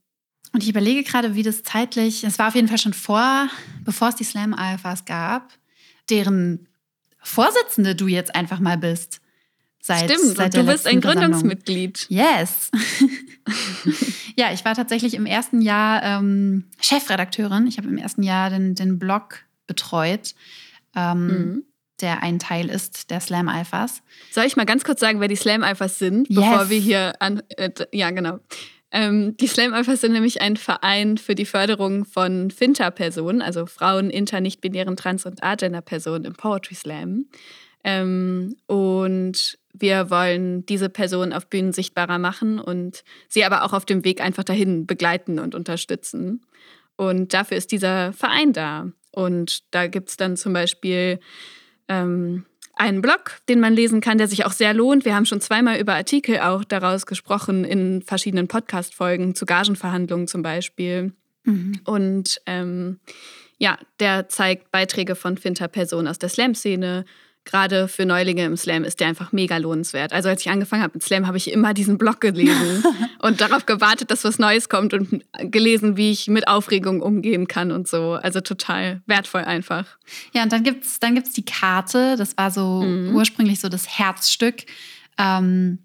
Und 0.53 0.63
ich 0.63 0.69
überlege 0.69 1.03
gerade, 1.03 1.35
wie 1.35 1.43
das 1.43 1.63
zeitlich, 1.63 2.25
es 2.25 2.39
war 2.39 2.49
auf 2.49 2.55
jeden 2.55 2.69
Fall 2.69 2.79
schon 2.79 2.95
vor, 2.95 3.49
bevor 3.85 4.09
es 4.09 4.15
die 4.15 4.25
Slam 4.25 4.55
AFAs 4.55 5.05
gab, 5.05 5.53
deren 6.09 6.69
Vorsitzende 7.19 7.95
du 7.95 8.07
jetzt 8.07 8.35
einfach 8.35 8.61
mal 8.61 8.79
bist. 8.79 9.21
Seit, 9.87 10.11
Stimmt, 10.11 10.37
seit 10.37 10.57
du 10.57 10.65
bist 10.65 10.85
ein 10.89 11.01
Gründungsmitglied. 11.01 12.07
Yes. 12.09 12.73
ja, 14.37 14.53
ich 14.53 14.65
war 14.65 14.75
tatsächlich 14.75 15.15
im 15.15 15.27
ersten 15.27 15.61
Jahr 15.61 16.03
ähm, 16.03 16.65
Chefredakteurin. 16.81 17.69
Ich 17.69 17.79
habe 17.79 17.87
im 17.87 17.97
ersten 17.97 18.25
Jahr 18.25 18.51
den, 18.51 18.75
den 18.75 18.99
Blog 18.99 19.45
betreut, 19.69 20.35
ähm, 20.97 21.27
mhm. 21.29 21.65
der 22.01 22.25
ein 22.25 22.41
Teil 22.41 22.69
ist 22.69 23.13
der 23.13 23.21
Slam 23.21 23.49
Alphas. 23.49 24.03
Soll 24.33 24.47
ich 24.47 24.57
mal 24.57 24.67
ganz 24.67 24.83
kurz 24.83 24.99
sagen, 24.99 25.21
wer 25.21 25.29
die 25.29 25.37
Slam 25.37 25.63
Alphas 25.63 26.01
sind, 26.01 26.29
yes. 26.29 26.41
bevor 26.41 26.69
wir 26.69 26.81
hier 26.81 27.13
an. 27.21 27.45
Äh, 27.51 27.71
ja, 27.93 28.11
genau. 28.11 28.41
Ähm, 28.91 29.37
die 29.37 29.47
Slam 29.47 29.73
Alphas 29.73 30.01
sind 30.01 30.15
nämlich 30.15 30.43
ein 30.43 30.57
Verein 30.57 31.17
für 31.17 31.37
die 31.37 31.47
Förderung 31.47 32.07
von 32.07 32.51
Finter-Personen, 32.51 33.41
also 33.41 33.67
Frauen, 33.67 34.11
inter, 34.11 34.41
nicht-binären, 34.41 34.97
trans- 34.97 35.27
und 35.27 35.45
agender-Personen 35.45 36.25
im 36.25 36.35
Poetry 36.35 36.75
Slam. 36.75 37.27
Ähm, 37.87 38.57
und 38.67 39.59
wir 39.73 40.11
wollen 40.11 40.67
diese 40.67 40.89
Person 40.89 41.33
auf 41.33 41.47
Bühnen 41.47 41.73
sichtbarer 41.73 42.19
machen 42.19 42.59
und 42.59 43.05
sie 43.29 43.45
aber 43.45 43.63
auch 43.63 43.73
auf 43.73 43.85
dem 43.85 44.05
Weg 44.05 44.21
einfach 44.21 44.43
dahin 44.43 44.87
begleiten 44.87 45.39
und 45.39 45.55
unterstützen. 45.55 46.45
Und 46.97 47.33
dafür 47.33 47.57
ist 47.57 47.71
dieser 47.71 48.13
Verein 48.13 48.53
da. 48.53 48.91
Und 49.13 49.63
da 49.73 49.87
gibt 49.87 50.09
es 50.09 50.17
dann 50.17 50.37
zum 50.37 50.53
Beispiel 50.53 51.21
ähm, 51.87 52.45
einen 52.75 53.03
Blog, 53.03 53.39
den 53.49 53.61
man 53.61 53.73
lesen 53.73 54.01
kann, 54.01 54.19
der 54.19 54.27
sich 54.27 54.45
auch 54.45 54.53
sehr 54.53 54.75
lohnt. 54.75 55.05
Wir 55.05 55.15
haben 55.15 55.25
schon 55.25 55.41
zweimal 55.41 55.79
über 55.79 55.95
Artikel 55.95 56.41
auch 56.41 56.65
daraus 56.65 57.07
gesprochen 57.07 57.65
in 57.65 58.03
verschiedenen 58.03 58.49
Podcast-Folgen 58.49 59.37
zu 59.37 59.47
Gagenverhandlungen 59.47 60.27
zum 60.27 60.43
Beispiel. 60.43 61.13
Mhm. 61.45 61.81
Und 61.85 62.41
ähm, 62.47 62.99
ja, 63.59 63.79
der 64.01 64.29
zeigt 64.29 64.73
Beiträge 64.73 65.15
von 65.15 65.39
Finter-Personen 65.39 66.09
aus 66.09 66.19
der 66.19 66.29
Slam-Szene. 66.29 67.05
Gerade 67.47 67.89
für 67.89 68.05
Neulinge 68.05 68.45
im 68.45 68.57
Slam 68.57 68.85
ist 68.85 69.01
der 69.01 69.07
einfach 69.07 69.33
mega 69.33 69.57
lohnenswert. 69.57 70.13
Also 70.13 70.29
als 70.29 70.43
ich 70.43 70.51
angefangen 70.51 70.83
habe 70.83 70.95
mit 70.95 71.03
Slam, 71.05 71.27
habe 71.27 71.37
ich 71.37 71.51
immer 71.51 71.73
diesen 71.73 71.97
Blog 71.97 72.21
gelesen 72.21 72.85
und 73.23 73.41
darauf 73.41 73.65
gewartet, 73.65 74.11
dass 74.11 74.25
was 74.25 74.39
Neues 74.39 74.69
kommt 74.69 74.93
und 74.93 75.25
gelesen, 75.39 75.97
wie 75.97 76.11
ich 76.11 76.27
mit 76.27 76.49
Aufregung 76.49 77.01
umgehen 77.01 77.47
kann 77.47 77.71
und 77.71 77.87
so. 77.87 78.13
Also 78.13 78.41
total 78.41 79.01
wertvoll 79.07 79.43
einfach. 79.43 79.87
Ja, 80.35 80.43
und 80.43 80.53
dann 80.53 80.65
gibt 80.65 80.85
es 80.85 80.99
dann 80.99 81.15
gibt's 81.15 81.33
die 81.33 81.45
Karte. 81.45 82.17
Das 82.17 82.37
war 82.37 82.51
so 82.51 82.83
mhm. 82.83 83.15
ursprünglich 83.15 83.61
so 83.61 83.69
das 83.69 83.99
Herzstück. 83.99 84.65
Ähm, 85.17 85.79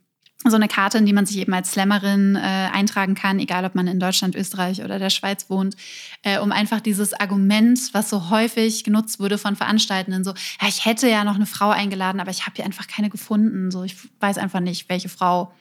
so 0.49 0.55
eine 0.55 0.67
Karte, 0.67 0.97
in 0.97 1.05
die 1.05 1.13
man 1.13 1.25
sich 1.25 1.37
eben 1.37 1.53
als 1.53 1.71
Slammerin 1.71 2.35
äh, 2.35 2.39
eintragen 2.39 3.13
kann, 3.13 3.39
egal 3.39 3.63
ob 3.65 3.75
man 3.75 3.87
in 3.87 3.99
Deutschland, 3.99 4.35
Österreich 4.35 4.83
oder 4.83 4.97
der 4.97 5.11
Schweiz 5.11 5.49
wohnt, 5.49 5.75
äh, 6.23 6.39
um 6.39 6.51
einfach 6.51 6.81
dieses 6.81 7.13
Argument, 7.13 7.79
was 7.93 8.09
so 8.09 8.29
häufig 8.29 8.83
genutzt 8.83 9.19
wurde 9.19 9.37
von 9.37 9.55
Veranstaltenden, 9.55 10.23
so, 10.23 10.31
ja, 10.59 10.67
ich 10.67 10.85
hätte 10.85 11.07
ja 11.07 11.23
noch 11.23 11.35
eine 11.35 11.45
Frau 11.45 11.69
eingeladen, 11.69 12.19
aber 12.19 12.31
ich 12.31 12.45
habe 12.47 12.55
hier 12.55 12.65
einfach 12.65 12.87
keine 12.87 13.09
gefunden. 13.09 13.69
So, 13.69 13.83
ich 13.83 13.95
weiß 14.19 14.37
einfach 14.37 14.61
nicht, 14.61 14.89
welche 14.89 15.09
Frau 15.09 15.53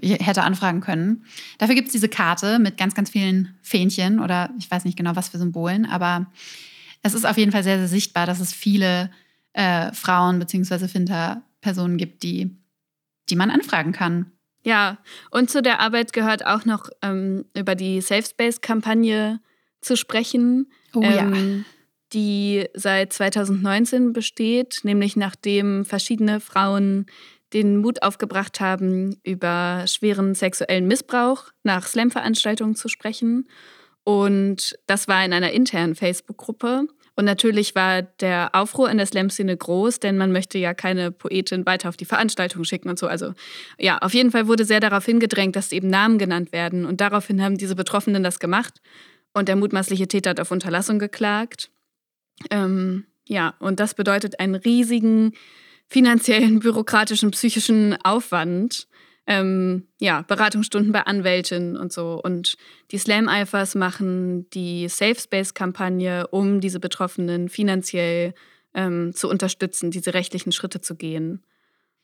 hätte 0.00 0.42
anfragen 0.42 0.80
können. 0.80 1.24
Dafür 1.58 1.74
gibt 1.74 1.88
es 1.88 1.92
diese 1.92 2.08
Karte 2.08 2.58
mit 2.58 2.76
ganz, 2.76 2.94
ganz 2.94 3.10
vielen 3.10 3.56
Fähnchen 3.62 4.20
oder 4.20 4.50
ich 4.58 4.70
weiß 4.70 4.84
nicht 4.84 4.96
genau, 4.96 5.16
was 5.16 5.28
für 5.28 5.38
Symbolen, 5.38 5.86
aber 5.86 6.26
es 7.02 7.14
ist 7.14 7.26
auf 7.26 7.36
jeden 7.36 7.52
Fall 7.52 7.62
sehr, 7.62 7.78
sehr 7.78 7.88
sichtbar, 7.88 8.26
dass 8.26 8.40
es 8.40 8.52
viele 8.52 9.10
äh, 9.52 9.92
Frauen 9.92 10.38
bzw. 10.38 10.88
Finter-Personen 10.88 11.96
gibt, 11.96 12.22
die 12.22 12.56
die 13.30 13.36
man 13.36 13.50
anfragen 13.50 13.92
kann. 13.92 14.32
Ja, 14.64 14.98
und 15.30 15.50
zu 15.50 15.62
der 15.62 15.80
Arbeit 15.80 16.12
gehört 16.12 16.44
auch 16.44 16.64
noch 16.64 16.90
ähm, 17.02 17.44
über 17.56 17.74
die 17.74 18.00
Safe 18.00 18.24
Space-Kampagne 18.24 19.40
zu 19.80 19.96
sprechen. 19.96 20.70
Oh 20.94 21.02
ähm, 21.02 21.64
ja. 21.64 21.64
Die 22.12 22.66
seit 22.74 23.12
2019 23.12 24.12
besteht, 24.12 24.80
nämlich 24.82 25.16
nachdem 25.16 25.84
verschiedene 25.84 26.40
Frauen 26.40 27.06
den 27.52 27.78
Mut 27.78 28.02
aufgebracht 28.02 28.60
haben, 28.60 29.18
über 29.22 29.84
schweren 29.86 30.34
sexuellen 30.34 30.86
Missbrauch 30.86 31.44
nach 31.62 31.86
Slam-Veranstaltungen 31.86 32.74
zu 32.74 32.88
sprechen. 32.88 33.48
Und 34.04 34.78
das 34.86 35.08
war 35.08 35.24
in 35.24 35.32
einer 35.32 35.52
internen 35.52 35.94
Facebook-Gruppe. 35.94 36.88
Und 37.18 37.24
natürlich 37.24 37.74
war 37.74 38.02
der 38.02 38.50
Aufruhr 38.54 38.88
in 38.88 38.96
der 38.96 39.06
Slam-Szene 39.06 39.56
groß, 39.56 39.98
denn 39.98 40.18
man 40.18 40.30
möchte 40.30 40.56
ja 40.56 40.72
keine 40.72 41.10
Poetin 41.10 41.66
weiter 41.66 41.88
auf 41.88 41.96
die 41.96 42.04
Veranstaltung 42.04 42.62
schicken 42.62 42.88
und 42.88 42.96
so. 42.96 43.08
Also 43.08 43.34
ja, 43.76 43.98
auf 43.98 44.14
jeden 44.14 44.30
Fall 44.30 44.46
wurde 44.46 44.64
sehr 44.64 44.78
darauf 44.78 45.04
hingedrängt, 45.04 45.56
dass 45.56 45.72
eben 45.72 45.88
Namen 45.88 46.18
genannt 46.18 46.52
werden. 46.52 46.86
Und 46.86 47.00
daraufhin 47.00 47.42
haben 47.42 47.58
diese 47.58 47.74
Betroffenen 47.74 48.22
das 48.22 48.38
gemacht. 48.38 48.80
Und 49.34 49.48
der 49.48 49.56
mutmaßliche 49.56 50.06
Täter 50.06 50.30
hat 50.30 50.38
auf 50.38 50.52
Unterlassung 50.52 51.00
geklagt. 51.00 51.72
Ähm, 52.52 53.06
ja, 53.26 53.54
und 53.58 53.80
das 53.80 53.94
bedeutet 53.94 54.38
einen 54.38 54.54
riesigen 54.54 55.32
finanziellen, 55.88 56.58
bürokratischen, 56.60 57.32
psychischen 57.32 57.98
Aufwand 58.04 58.86
ähm, 59.28 59.86
ja, 60.00 60.22
Beratungsstunden 60.22 60.90
bei 60.90 61.02
Anwältinnen 61.02 61.76
und 61.76 61.92
so. 61.92 62.18
Und 62.20 62.56
die 62.90 62.98
Slam-Alphas 62.98 63.74
machen 63.74 64.48
die 64.50 64.88
Safe 64.88 65.20
Space-Kampagne, 65.20 66.26
um 66.28 66.60
diese 66.62 66.80
Betroffenen 66.80 67.50
finanziell 67.50 68.32
ähm, 68.72 69.12
zu 69.14 69.28
unterstützen, 69.28 69.90
diese 69.90 70.14
rechtlichen 70.14 70.50
Schritte 70.50 70.80
zu 70.80 70.96
gehen. 70.96 71.44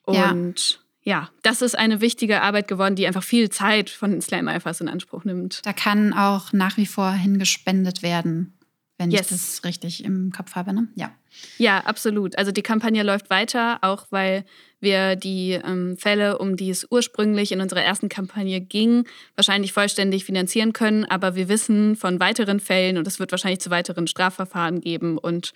Und 0.02 0.80
ja. 1.04 1.20
ja. 1.20 1.30
das 1.42 1.62
ist 1.62 1.78
eine 1.78 2.02
wichtige 2.02 2.42
Arbeit 2.42 2.68
geworden, 2.68 2.94
die 2.94 3.06
einfach 3.06 3.24
viel 3.24 3.48
Zeit 3.48 3.88
von 3.88 4.10
den 4.10 4.20
Slam-Alphas 4.20 4.82
in 4.82 4.88
Anspruch 4.88 5.24
nimmt. 5.24 5.64
Da 5.64 5.72
kann 5.72 6.12
auch 6.12 6.52
nach 6.52 6.76
wie 6.76 6.86
vor 6.86 7.10
hingespendet 7.10 8.02
werden 8.02 8.54
wenn 8.98 9.10
yes. 9.10 9.22
ich 9.22 9.28
das 9.28 9.64
richtig 9.64 10.04
im 10.04 10.30
Kopf 10.30 10.54
habe. 10.54 10.72
Ne? 10.72 10.88
Ja. 10.94 11.12
Ja, 11.58 11.80
absolut. 11.80 12.38
Also 12.38 12.52
die 12.52 12.62
Kampagne 12.62 13.02
läuft 13.02 13.28
weiter, 13.28 13.78
auch 13.82 14.06
weil 14.10 14.44
wir 14.84 15.16
die 15.16 15.52
ähm, 15.52 15.96
Fälle, 15.96 16.38
um 16.38 16.56
die 16.56 16.70
es 16.70 16.86
ursprünglich 16.88 17.50
in 17.50 17.60
unserer 17.60 17.82
ersten 17.82 18.08
Kampagne 18.08 18.60
ging, 18.60 19.04
wahrscheinlich 19.34 19.72
vollständig 19.72 20.24
finanzieren 20.24 20.72
können. 20.72 21.04
Aber 21.04 21.34
wir 21.34 21.48
wissen 21.48 21.96
von 21.96 22.20
weiteren 22.20 22.60
Fällen 22.60 22.96
und 22.96 23.06
es 23.08 23.18
wird 23.18 23.32
wahrscheinlich 23.32 23.60
zu 23.60 23.70
weiteren 23.70 24.06
Strafverfahren 24.06 24.80
geben. 24.80 25.18
Und 25.18 25.52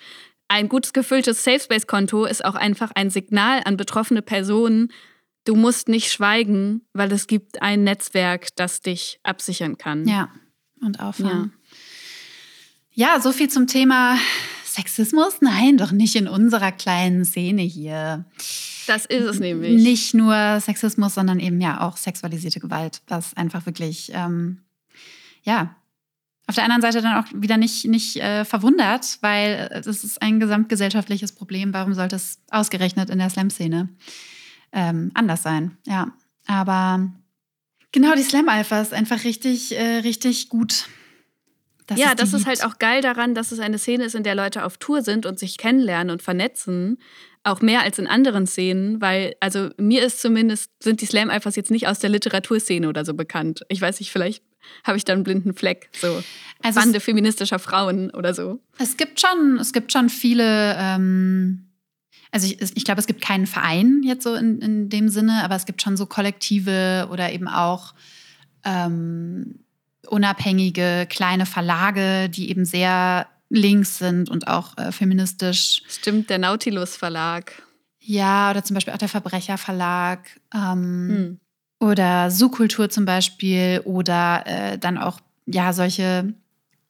ein 0.48 0.68
gut 0.68 0.92
gefülltes 0.92 1.44
Safe 1.44 1.60
Space-Konto 1.60 2.24
ist 2.24 2.44
auch 2.44 2.56
einfach 2.56 2.90
ein 2.94 3.10
Signal 3.10 3.60
an 3.64 3.76
betroffene 3.76 4.22
Personen, 4.22 4.90
du 5.44 5.54
musst 5.54 5.88
nicht 5.88 6.12
schweigen, 6.12 6.82
weil 6.92 7.10
es 7.12 7.26
gibt 7.26 7.62
ein 7.62 7.82
Netzwerk, 7.82 8.54
das 8.56 8.80
dich 8.80 9.18
absichern 9.22 9.78
kann. 9.78 10.06
Ja, 10.06 10.30
und 10.80 11.00
aufhören. 11.00 11.52
Ja. 12.94 13.14
Ja, 13.14 13.20
so 13.20 13.30
viel 13.30 13.48
zum 13.48 13.68
Thema 13.68 14.18
Sexismus. 14.64 15.36
Nein, 15.40 15.76
doch 15.76 15.92
nicht 15.92 16.16
in 16.16 16.26
unserer 16.26 16.72
kleinen 16.72 17.24
Szene 17.24 17.62
hier. 17.62 18.24
Das 18.88 19.06
ist 19.06 19.24
es 19.24 19.38
nämlich. 19.38 19.82
Nicht 19.82 20.14
nur 20.14 20.60
Sexismus, 20.60 21.14
sondern 21.14 21.40
eben 21.40 21.60
ja 21.60 21.80
auch 21.80 21.96
sexualisierte 21.96 22.60
Gewalt, 22.60 23.02
was 23.06 23.36
einfach 23.36 23.66
wirklich, 23.66 24.10
ähm, 24.14 24.62
ja, 25.42 25.76
auf 26.46 26.54
der 26.54 26.64
anderen 26.64 26.80
Seite 26.80 27.02
dann 27.02 27.22
auch 27.22 27.28
wieder 27.34 27.58
nicht, 27.58 27.84
nicht 27.84 28.16
äh, 28.16 28.44
verwundert, 28.46 29.18
weil 29.20 29.82
das 29.84 30.02
ist 30.02 30.22
ein 30.22 30.40
gesamtgesellschaftliches 30.40 31.32
Problem. 31.32 31.74
Warum 31.74 31.92
sollte 31.92 32.16
es 32.16 32.38
ausgerechnet 32.50 33.10
in 33.10 33.18
der 33.18 33.28
Slam-Szene 33.28 33.90
ähm, 34.72 35.10
anders 35.12 35.42
sein? 35.42 35.76
Ja, 35.86 36.12
aber 36.46 37.10
genau 37.92 38.14
die 38.14 38.22
Slam-Alpha 38.22 38.80
ist 38.80 38.94
einfach 38.94 39.24
richtig, 39.24 39.78
äh, 39.78 39.98
richtig 39.98 40.48
gut 40.48 40.88
das 41.88 41.98
ja, 41.98 42.14
das 42.14 42.34
ist 42.34 42.46
halt 42.46 42.62
auch 42.64 42.78
geil 42.78 43.00
daran, 43.00 43.34
dass 43.34 43.50
es 43.50 43.60
eine 43.60 43.78
Szene 43.78 44.04
ist, 44.04 44.14
in 44.14 44.22
der 44.22 44.34
Leute 44.34 44.62
auf 44.66 44.76
Tour 44.76 45.00
sind 45.00 45.24
und 45.24 45.38
sich 45.38 45.56
kennenlernen 45.56 46.10
und 46.10 46.22
vernetzen. 46.22 46.98
Auch 47.44 47.60
mehr 47.60 47.82
als 47.82 47.98
in 47.98 48.06
anderen 48.06 48.46
Szenen, 48.46 49.00
weil, 49.00 49.34
also 49.40 49.70
mir 49.78 50.04
ist 50.04 50.20
zumindest, 50.20 50.70
sind 50.82 51.00
die 51.00 51.06
Slam-Alphas 51.06 51.56
jetzt 51.56 51.70
nicht 51.70 51.88
aus 51.88 51.98
der 51.98 52.10
Literaturszene 52.10 52.88
oder 52.88 53.04
so 53.04 53.14
bekannt. 53.14 53.62
Ich 53.68 53.80
weiß 53.80 54.00
nicht, 54.00 54.10
vielleicht 54.10 54.42
habe 54.84 54.96
ich 54.96 55.04
da 55.04 55.12
einen 55.12 55.24
blinden 55.24 55.54
Fleck. 55.54 55.88
So 55.92 56.22
also 56.62 56.80
Bande 56.80 57.00
feministischer 57.00 57.58
Frauen 57.58 58.10
oder 58.10 58.34
so. 58.34 58.60
Es 58.78 58.96
gibt 58.96 59.20
schon, 59.20 59.58
es 59.60 59.72
gibt 59.72 59.92
schon 59.92 60.08
viele, 60.08 60.76
ähm, 60.78 61.68
also 62.30 62.46
ich, 62.46 62.76
ich 62.76 62.84
glaube, 62.84 63.00
es 63.00 63.06
gibt 63.06 63.22
keinen 63.22 63.46
Verein 63.46 64.02
jetzt 64.04 64.24
so 64.24 64.34
in, 64.34 64.60
in 64.60 64.88
dem 64.88 65.08
Sinne, 65.08 65.44
aber 65.44 65.56
es 65.56 65.66
gibt 65.66 65.82
schon 65.82 65.96
so 65.96 66.06
Kollektive 66.06 67.08
oder 67.10 67.32
eben 67.32 67.48
auch 67.48 67.94
ähm, 68.64 69.60
unabhängige 70.06 71.06
kleine 71.08 71.46
Verlage, 71.46 72.28
die 72.28 72.50
eben 72.50 72.64
sehr 72.64 73.26
links 73.50 73.98
sind 73.98 74.28
und 74.28 74.48
auch 74.48 74.76
äh, 74.76 74.92
feministisch. 74.92 75.82
Stimmt, 75.88 76.30
der 76.30 76.38
Nautilus 76.38 76.96
Verlag. 76.96 77.62
Ja, 78.00 78.50
oder 78.50 78.62
zum 78.64 78.74
Beispiel 78.74 78.92
auch 78.94 78.98
der 78.98 79.08
Verbrecher 79.08 79.58
Verlag. 79.58 80.28
Ähm, 80.54 81.08
hm. 81.08 81.40
Oder 81.80 82.30
Subkultur 82.30 82.90
zum 82.90 83.04
Beispiel. 83.04 83.82
Oder 83.84 84.44
äh, 84.46 84.78
dann 84.78 84.98
auch, 84.98 85.20
ja, 85.46 85.72
solche 85.72 86.34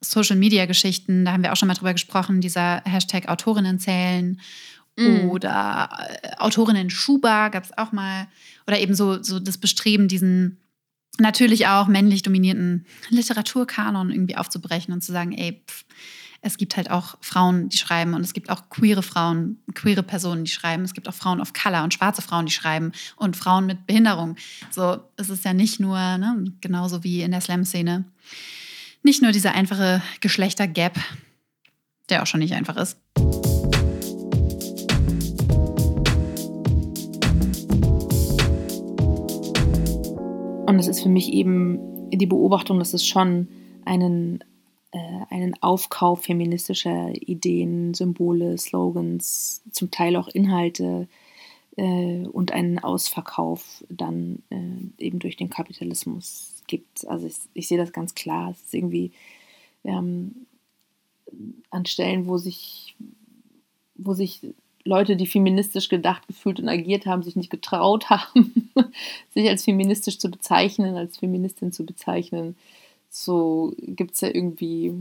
Social-Media-Geschichten. 0.00 1.24
Da 1.24 1.32
haben 1.32 1.42
wir 1.42 1.52
auch 1.52 1.56
schon 1.56 1.68
mal 1.68 1.74
drüber 1.74 1.92
gesprochen, 1.92 2.40
dieser 2.40 2.82
Hashtag 2.84 3.28
Autorinnen 3.28 3.78
zählen. 3.78 4.40
Mm. 4.96 5.28
Oder 5.30 5.90
äh, 6.22 6.36
Autorinnen 6.38 6.90
Schuba 6.90 7.48
gab 7.48 7.64
es 7.64 7.76
auch 7.76 7.92
mal. 7.92 8.28
Oder 8.66 8.78
eben 8.80 8.94
so, 8.94 9.22
so 9.22 9.40
das 9.40 9.58
Bestreben, 9.58 10.08
diesen 10.08 10.58
natürlich 11.18 11.66
auch 11.66 11.88
männlich 11.88 12.22
dominierten 12.22 12.86
Literaturkanon 13.08 14.10
irgendwie 14.10 14.36
aufzubrechen 14.36 14.94
und 14.94 15.02
zu 15.02 15.12
sagen, 15.12 15.32
ey, 15.32 15.62
pff, 15.66 15.84
es 16.40 16.56
gibt 16.56 16.76
halt 16.76 16.90
auch 16.90 17.16
Frauen, 17.20 17.68
die 17.68 17.76
schreiben 17.76 18.14
und 18.14 18.20
es 18.20 18.32
gibt 18.32 18.50
auch 18.50 18.68
queere 18.70 19.02
Frauen, 19.02 19.58
queere 19.74 20.02
Personen, 20.02 20.44
die 20.44 20.50
schreiben. 20.50 20.84
Es 20.84 20.94
gibt 20.94 21.08
auch 21.08 21.14
Frauen 21.14 21.40
of 21.40 21.52
Color 21.52 21.82
und 21.82 21.94
schwarze 21.94 22.22
Frauen, 22.22 22.46
die 22.46 22.52
schreiben 22.52 22.92
und 23.16 23.36
Frauen 23.36 23.66
mit 23.66 23.86
Behinderung. 23.86 24.36
So, 24.70 24.98
es 25.16 25.30
ist 25.30 25.44
ja 25.44 25.52
nicht 25.52 25.80
nur, 25.80 25.98
ne, 25.98 26.44
genauso 26.60 27.02
wie 27.02 27.22
in 27.22 27.32
der 27.32 27.40
Slam-Szene, 27.40 28.04
nicht 29.02 29.22
nur 29.22 29.32
dieser 29.32 29.54
einfache 29.54 30.02
Geschlechter-Gap, 30.20 30.98
der 32.08 32.22
auch 32.22 32.26
schon 32.26 32.40
nicht 32.40 32.54
einfach 32.54 32.76
ist. 32.76 32.98
Und 40.66 40.78
es 40.78 40.86
ist 40.86 41.02
für 41.02 41.08
mich 41.08 41.32
eben 41.32 42.10
die 42.10 42.26
Beobachtung, 42.26 42.78
dass 42.78 42.92
es 42.92 43.06
schon 43.06 43.48
einen, 43.84 44.44
einen 44.90 45.54
Aufkauf 45.62 46.22
feministischer 46.22 47.10
Ideen, 47.14 47.92
Symbole, 47.92 48.56
Slogans, 48.56 49.62
zum 49.70 49.90
Teil 49.90 50.16
auch 50.16 50.28
Inhalte 50.28 51.08
äh, 51.76 52.26
und 52.26 52.52
einen 52.52 52.78
Ausverkauf 52.78 53.84
dann 53.88 54.42
äh, 54.50 55.04
eben 55.04 55.18
durch 55.20 55.36
den 55.36 55.50
Kapitalismus 55.50 56.62
gibt. 56.66 57.06
Also 57.06 57.26
ich, 57.26 57.36
ich 57.54 57.68
sehe 57.68 57.78
das 57.78 57.92
ganz 57.92 58.14
klar. 58.14 58.50
Es 58.50 58.62
ist 58.62 58.74
irgendwie 58.74 59.12
ähm, 59.84 60.46
an 61.70 61.86
Stellen, 61.86 62.26
wo 62.26 62.36
sich, 62.36 62.96
wo 63.94 64.12
sich 64.12 64.40
Leute, 64.84 65.16
die 65.16 65.26
feministisch 65.26 65.88
gedacht, 65.88 66.26
gefühlt 66.26 66.60
und 66.60 66.68
agiert 66.68 67.06
haben, 67.06 67.22
sich 67.22 67.36
nicht 67.36 67.50
getraut 67.50 68.10
haben, 68.10 68.70
sich 69.34 69.48
als 69.48 69.64
feministisch 69.64 70.18
zu 70.18 70.30
bezeichnen, 70.30 70.96
als 70.96 71.18
Feministin 71.18 71.72
zu 71.72 71.84
bezeichnen, 71.84 72.56
so 73.24 73.72
gibt 73.78 74.14
es 74.14 74.20
ja 74.20 74.28
irgendwie 74.28 74.94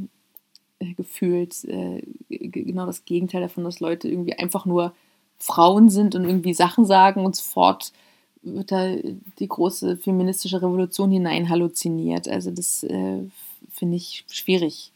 äh, 0.80 0.94
gefühlt 0.94 1.64
äh, 1.66 2.02
genau 2.30 2.86
das 2.86 3.06
Gegenteil 3.06 3.42
davon, 3.42 3.64
dass 3.64 3.80
Leute 3.80 4.08
irgendwie 4.08 4.34
einfach 4.34 4.66
nur 4.66 4.94
Frauen 5.38 5.90
sind 5.90 6.16
und 6.16 6.26
irgendwie 6.26 6.54
Sachen 6.54 6.86
sagen 6.86 7.26
und 7.26 7.36
sofort 7.36 7.92
wird 8.42 8.72
da 8.72 8.96
die 9.40 9.48
große 9.48 9.98
feministische 9.98 10.62
Revolution 10.62 11.12
hinein 11.12 11.50
halluziniert. 11.50 12.28
Also 12.28 12.52
das 12.52 12.84
äh, 12.84 13.20
finde 13.72 13.98
ich 13.98 14.26
schwierig. 14.30 14.92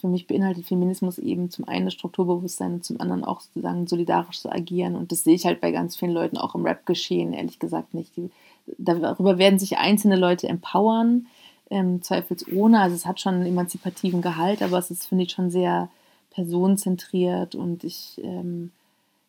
Für 0.00 0.08
mich 0.08 0.26
beinhaltet 0.26 0.66
Feminismus 0.66 1.18
eben 1.18 1.50
zum 1.50 1.66
einen 1.66 1.86
das 1.86 1.94
Strukturbewusstsein 1.94 2.74
und 2.74 2.84
zum 2.84 3.00
anderen 3.00 3.24
auch 3.24 3.40
sozusagen 3.40 3.86
solidarisch 3.86 4.40
zu 4.40 4.52
agieren. 4.52 4.96
Und 4.96 5.12
das 5.12 5.24
sehe 5.24 5.34
ich 5.34 5.46
halt 5.46 5.62
bei 5.62 5.70
ganz 5.70 5.96
vielen 5.96 6.12
Leuten 6.12 6.36
auch 6.36 6.54
im 6.54 6.66
Rap 6.66 6.84
geschehen, 6.84 7.32
ehrlich 7.32 7.58
gesagt 7.58 7.94
nicht. 7.94 8.14
Die, 8.16 8.30
darüber 8.76 9.38
werden 9.38 9.58
sich 9.58 9.78
einzelne 9.78 10.16
Leute 10.16 10.48
empowern, 10.48 11.26
ähm, 11.70 12.02
zweifelsohne. 12.02 12.80
Also 12.80 12.96
es 12.96 13.06
hat 13.06 13.20
schon 13.20 13.34
einen 13.34 13.46
emanzipativen 13.46 14.22
Gehalt, 14.22 14.62
aber 14.62 14.78
es 14.78 14.90
ist, 14.90 15.06
finde 15.06 15.24
ich, 15.24 15.32
schon 15.32 15.50
sehr 15.50 15.90
personenzentriert 16.30 17.54
und 17.54 17.84
ich 17.84 18.20
ähm, 18.22 18.72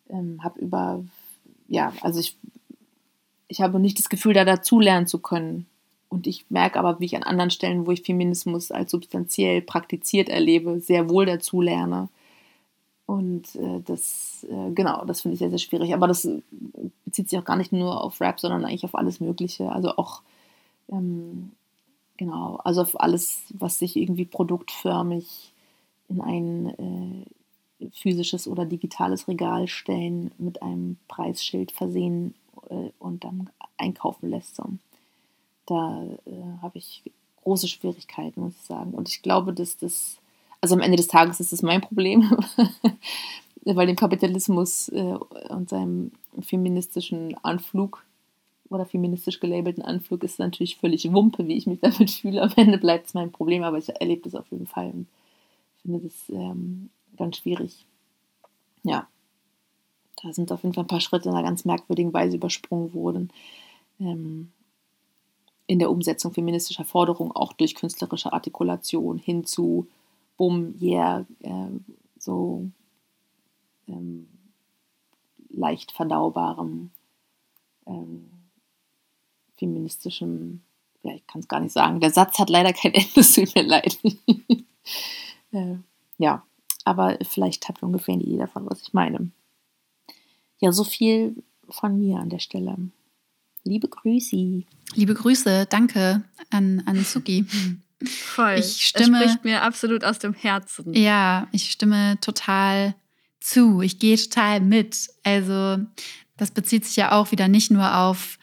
ähm, 0.09 0.43
habe 0.43 0.59
über, 0.59 1.03
ja, 1.67 1.93
also 2.01 2.19
ich, 2.19 2.35
ich 3.47 3.61
habe 3.61 3.79
nicht 3.79 3.99
das 3.99 4.09
Gefühl, 4.09 4.33
da 4.33 4.43
dazulernen 4.43 5.07
zu 5.07 5.19
können. 5.19 5.67
Und 6.09 6.27
ich 6.27 6.45
merke 6.49 6.79
aber, 6.79 6.99
wie 6.99 7.05
ich 7.05 7.15
an 7.15 7.23
anderen 7.23 7.51
Stellen, 7.51 7.85
wo 7.85 7.91
ich 7.91 8.03
Feminismus 8.03 8.71
als 8.71 8.91
substanziell 8.91 9.61
praktiziert 9.61 10.29
erlebe, 10.29 10.79
sehr 10.79 11.09
wohl 11.09 11.25
dazulerne. 11.25 12.09
Und 13.05 13.55
äh, 13.55 13.81
das, 13.85 14.45
äh, 14.49 14.71
genau, 14.71 15.05
das 15.05 15.21
finde 15.21 15.33
ich 15.33 15.39
sehr, 15.39 15.49
sehr 15.49 15.59
schwierig. 15.59 15.93
Aber 15.93 16.07
das 16.07 16.27
bezieht 17.05 17.29
sich 17.29 17.37
auch 17.37 17.45
gar 17.45 17.57
nicht 17.57 17.71
nur 17.71 18.01
auf 18.01 18.19
Rap, 18.21 18.39
sondern 18.39 18.65
eigentlich 18.65 18.85
auf 18.85 18.95
alles 18.95 19.19
Mögliche. 19.19 19.71
Also 19.71 19.97
auch 19.97 20.21
ähm, 20.89 21.51
Genau, 22.17 22.57
also 22.63 22.81
auf 22.81 22.99
alles, 22.99 23.43
was 23.53 23.79
sich 23.79 23.97
irgendwie 23.97 24.25
produktförmig 24.25 25.53
in 26.07 26.21
ein 26.21 27.25
äh, 27.79 27.89
physisches 27.91 28.47
oder 28.47 28.65
digitales 28.65 29.27
Regal 29.27 29.67
stellen, 29.67 30.31
mit 30.37 30.61
einem 30.61 30.97
Preisschild 31.07 31.71
versehen 31.71 32.33
äh, 32.69 32.91
und 32.99 33.23
dann 33.23 33.49
einkaufen 33.77 34.29
lässt. 34.29 34.55
So. 34.55 34.63
Da 35.65 36.03
äh, 36.25 36.61
habe 36.61 36.77
ich 36.77 37.03
große 37.43 37.67
Schwierigkeiten, 37.67 38.41
muss 38.41 38.55
ich 38.55 38.65
sagen. 38.65 38.93
Und 38.93 39.09
ich 39.09 39.21
glaube, 39.21 39.53
dass 39.53 39.77
das, 39.77 40.17
also 40.61 40.75
am 40.75 40.81
Ende 40.81 40.97
des 40.97 41.07
Tages 41.07 41.39
ist 41.39 41.51
das 41.51 41.61
mein 41.61 41.81
Problem, 41.81 42.37
weil 43.65 43.87
dem 43.87 43.95
Kapitalismus 43.97 44.89
äh, 44.89 45.17
und 45.49 45.69
seinem 45.69 46.11
feministischen 46.41 47.35
Anflug 47.43 48.04
oder 48.69 48.85
feministisch 48.85 49.39
gelabelten 49.39 49.83
Anflug 49.83 50.23
ist 50.23 50.39
natürlich 50.39 50.77
völlig 50.77 51.11
Wumpe, 51.11 51.47
wie 51.47 51.57
ich 51.57 51.67
mich 51.67 51.79
damit 51.81 52.11
fühle. 52.11 52.41
Am 52.41 52.51
Ende 52.55 52.77
bleibt 52.77 53.07
es 53.07 53.13
mein 53.13 53.31
Problem, 53.31 53.63
aber 53.63 53.77
ich 53.77 53.89
erlebe 53.89 54.21
das 54.23 54.35
auf 54.35 54.49
jeden 54.51 54.67
Fall 54.67 54.91
und 54.91 55.07
finde 55.81 55.99
das 55.99 56.29
ähm, 56.29 56.89
ganz 57.17 57.37
schwierig. 57.37 57.85
Ja, 58.83 59.07
da 60.21 60.33
sind 60.33 60.51
auf 60.51 60.63
jeden 60.63 60.73
Fall 60.73 60.83
ein 60.83 60.87
paar 60.87 61.01
Schritte 61.01 61.29
in 61.29 61.35
einer 61.35 61.43
ganz 61.43 61.65
merkwürdigen 61.65 62.13
Weise 62.13 62.37
übersprungen 62.37 62.93
worden. 62.93 63.31
Ähm, 63.99 64.51
in 65.67 65.79
der 65.79 65.89
Umsetzung 65.89 66.33
feministischer 66.33 66.85
Forderungen, 66.85 67.31
auch 67.31 67.53
durch 67.53 67.75
künstlerische 67.75 68.33
Artikulation 68.33 69.17
hin 69.17 69.45
zu 69.45 69.87
Bumm, 70.37 70.75
yeah, 70.81 71.25
äh, 71.41 71.69
so 72.19 72.69
ähm, 73.87 74.27
leicht 75.49 75.91
verdaubarem 75.91 76.91
ähm, 77.87 78.29
feministischem, 79.57 80.61
ja, 81.03 81.13
ich 81.13 81.25
kann 81.27 81.41
es 81.41 81.47
gar 81.47 81.59
nicht 81.59 81.73
sagen. 81.73 81.99
Der 81.99 82.11
Satz 82.11 82.39
hat 82.39 82.49
leider 82.49 82.73
kein 82.73 82.93
Ende, 82.93 83.19
es 83.19 83.33
tut 83.33 83.53
mir 83.55 83.63
leid. 83.63 83.97
äh, 85.51 85.75
ja, 86.17 86.43
aber 86.83 87.17
vielleicht 87.21 87.67
habt 87.67 87.81
ihr 87.81 87.87
ungefähr 87.87 88.13
eine 88.13 88.23
Idee 88.23 88.37
davon, 88.37 88.69
was 88.69 88.81
ich 88.81 88.93
meine. 88.93 89.31
Ja, 90.59 90.71
so 90.71 90.83
viel 90.83 91.43
von 91.69 91.97
mir 91.97 92.19
an 92.19 92.29
der 92.29 92.39
Stelle. 92.39 92.77
Liebe 93.63 93.87
Grüße. 93.89 94.63
Liebe 94.93 95.13
Grüße, 95.13 95.65
danke 95.69 96.23
an, 96.51 96.83
an 96.85 97.03
Suki. 97.03 97.45
Voll. 98.05 98.55
Ich 98.59 98.85
stimme, 98.85 99.23
es 99.23 99.31
spricht 99.31 99.45
mir 99.45 99.63
absolut 99.63 100.03
aus 100.03 100.19
dem 100.19 100.33
Herzen. 100.33 100.93
Ja, 100.93 101.47
ich 101.51 101.71
stimme 101.71 102.19
total 102.21 102.93
zu. 103.39 103.81
Ich 103.81 103.99
gehe 103.99 104.17
total 104.17 104.59
mit. 104.59 105.09
Also, 105.23 105.77
das 106.37 106.51
bezieht 106.51 106.85
sich 106.85 106.95
ja 106.97 107.13
auch 107.13 107.31
wieder 107.31 107.47
nicht 107.47 107.71
nur 107.71 107.97
auf 107.97 108.37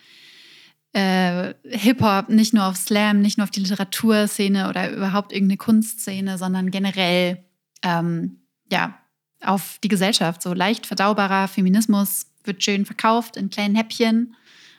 äh, 0.92 1.54
Hip-Hop, 1.64 2.28
nicht 2.28 2.52
nur 2.52 2.66
auf 2.66 2.76
Slam, 2.76 3.20
nicht 3.20 3.38
nur 3.38 3.44
auf 3.44 3.50
die 3.50 3.60
Literaturszene 3.60 4.68
oder 4.68 4.92
überhaupt 4.92 5.32
irgendeine 5.32 5.56
Kunstszene, 5.56 6.38
sondern 6.38 6.70
generell 6.70 7.44
ähm, 7.82 8.42
ja, 8.70 8.98
auf 9.42 9.78
die 9.82 9.88
Gesellschaft. 9.88 10.42
So 10.42 10.52
leicht 10.52 10.86
verdaubarer 10.86 11.48
Feminismus 11.48 12.26
wird 12.44 12.62
schön 12.62 12.84
verkauft 12.84 13.36
in 13.36 13.50
kleinen 13.50 13.74
Häppchen 13.74 14.34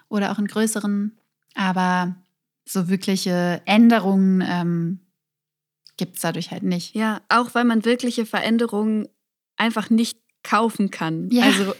oder 0.09 0.31
auch 0.31 0.39
in 0.39 0.47
größeren, 0.47 1.17
aber 1.55 2.15
so 2.65 2.87
wirkliche 2.87 3.61
Änderungen 3.65 4.43
ähm, 4.47 4.99
gibt 5.97 6.15
es 6.15 6.21
dadurch 6.21 6.51
halt 6.51 6.63
nicht. 6.63 6.95
Ja, 6.95 7.21
auch 7.29 7.53
weil 7.55 7.65
man 7.65 7.85
wirkliche 7.85 8.25
Veränderungen 8.25 9.07
einfach 9.57 9.89
nicht 9.89 10.17
kaufen 10.43 10.91
kann. 10.91 11.29
Ja. 11.31 11.43
Also 11.43 11.73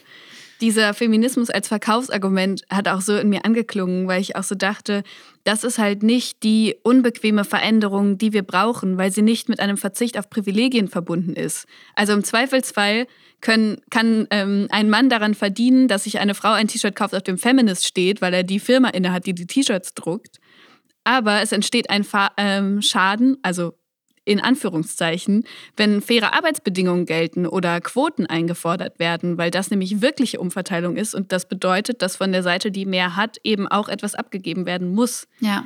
dieser 0.64 0.93
Feminismus 0.93 1.49
als 1.49 1.68
Verkaufsargument 1.68 2.64
hat 2.70 2.88
auch 2.88 3.01
so 3.01 3.18
in 3.18 3.28
mir 3.28 3.43
angeklungen, 3.43 4.07
weil 4.07 4.22
ich 4.22 4.38
auch 4.38 4.43
so 4.43 4.55
dachte, 4.55 5.03
das 5.43 5.66
ist 5.66 5.78
halt 5.78 6.03
nicht 6.03 6.41
die 6.41 6.78
unbequeme 6.84 7.43
Veränderung, 7.43 8.18
die 8.18 8.32
wir 8.32 8.43
brauchen, 8.43 8.97
weil 8.97 9.11
sie 9.11 9.24
nicht 9.24 9.49
mit 9.49 9.59
einem 9.59 9.76
Verzicht 9.76 10.18
auf 10.18 10.30
Privilegien 10.30 10.88
verbunden 10.88 11.34
ist. 11.34 11.66
Also 11.95 12.14
im 12.14 12.24
Zweifelsfall 12.24 13.07
können, 13.41 13.82
kann 13.89 14.26
ähm, 14.30 14.68
ein 14.70 14.89
Mann 14.89 15.09
daran 15.09 15.34
verdienen, 15.34 15.89
dass 15.89 16.05
sich 16.05 16.20
eine 16.20 16.34
Frau 16.34 16.53
ein 16.53 16.70
T-Shirt 16.70 16.95
kauft, 16.95 17.14
auf 17.14 17.24
dem 17.24 17.38
Feminist 17.38 17.86
steht, 17.86 18.22
weil 18.22 18.34
er 18.34 18.43
die 18.43 18.61
Firma 18.61 18.88
innehat, 18.88 19.26
die 19.26 19.36
die 19.36 19.47
T-Shirts 19.47 19.95
druckt. 19.95 20.39
Aber 21.03 21.41
es 21.41 21.51
entsteht 21.51 21.89
ein 21.89 22.05
Fa 22.05 22.32
ähm, 22.38 22.82
Schaden, 22.82 23.36
also 23.41 23.74
in 24.26 24.39
Anführungszeichen, 24.39 25.45
wenn 25.76 26.01
faire 26.01 26.34
Arbeitsbedingungen 26.34 27.05
gelten 27.05 27.45
oder 27.45 27.82
Quoten 27.82 28.26
eingefordert 28.26 28.99
werden, 28.99 29.38
weil 29.38 29.51
das 29.51 29.69
nämlich 29.69 30.01
wirkliche 30.01 30.39
Umverteilung 30.39 30.95
ist 30.95 31.13
und 31.13 31.32
das 31.32 31.47
bedeutet, 31.47 32.01
dass 32.01 32.15
von 32.15 32.32
der 32.32 32.43
Seite, 32.43 32.71
die 32.71 32.86
mehr 32.86 33.15
hat, 33.15 33.38
eben 33.43 33.67
auch 33.67 33.89
etwas 33.89 34.15
abgegeben 34.15 34.65
werden 34.65 34.93
muss. 34.93 35.28
Ja. 35.39 35.65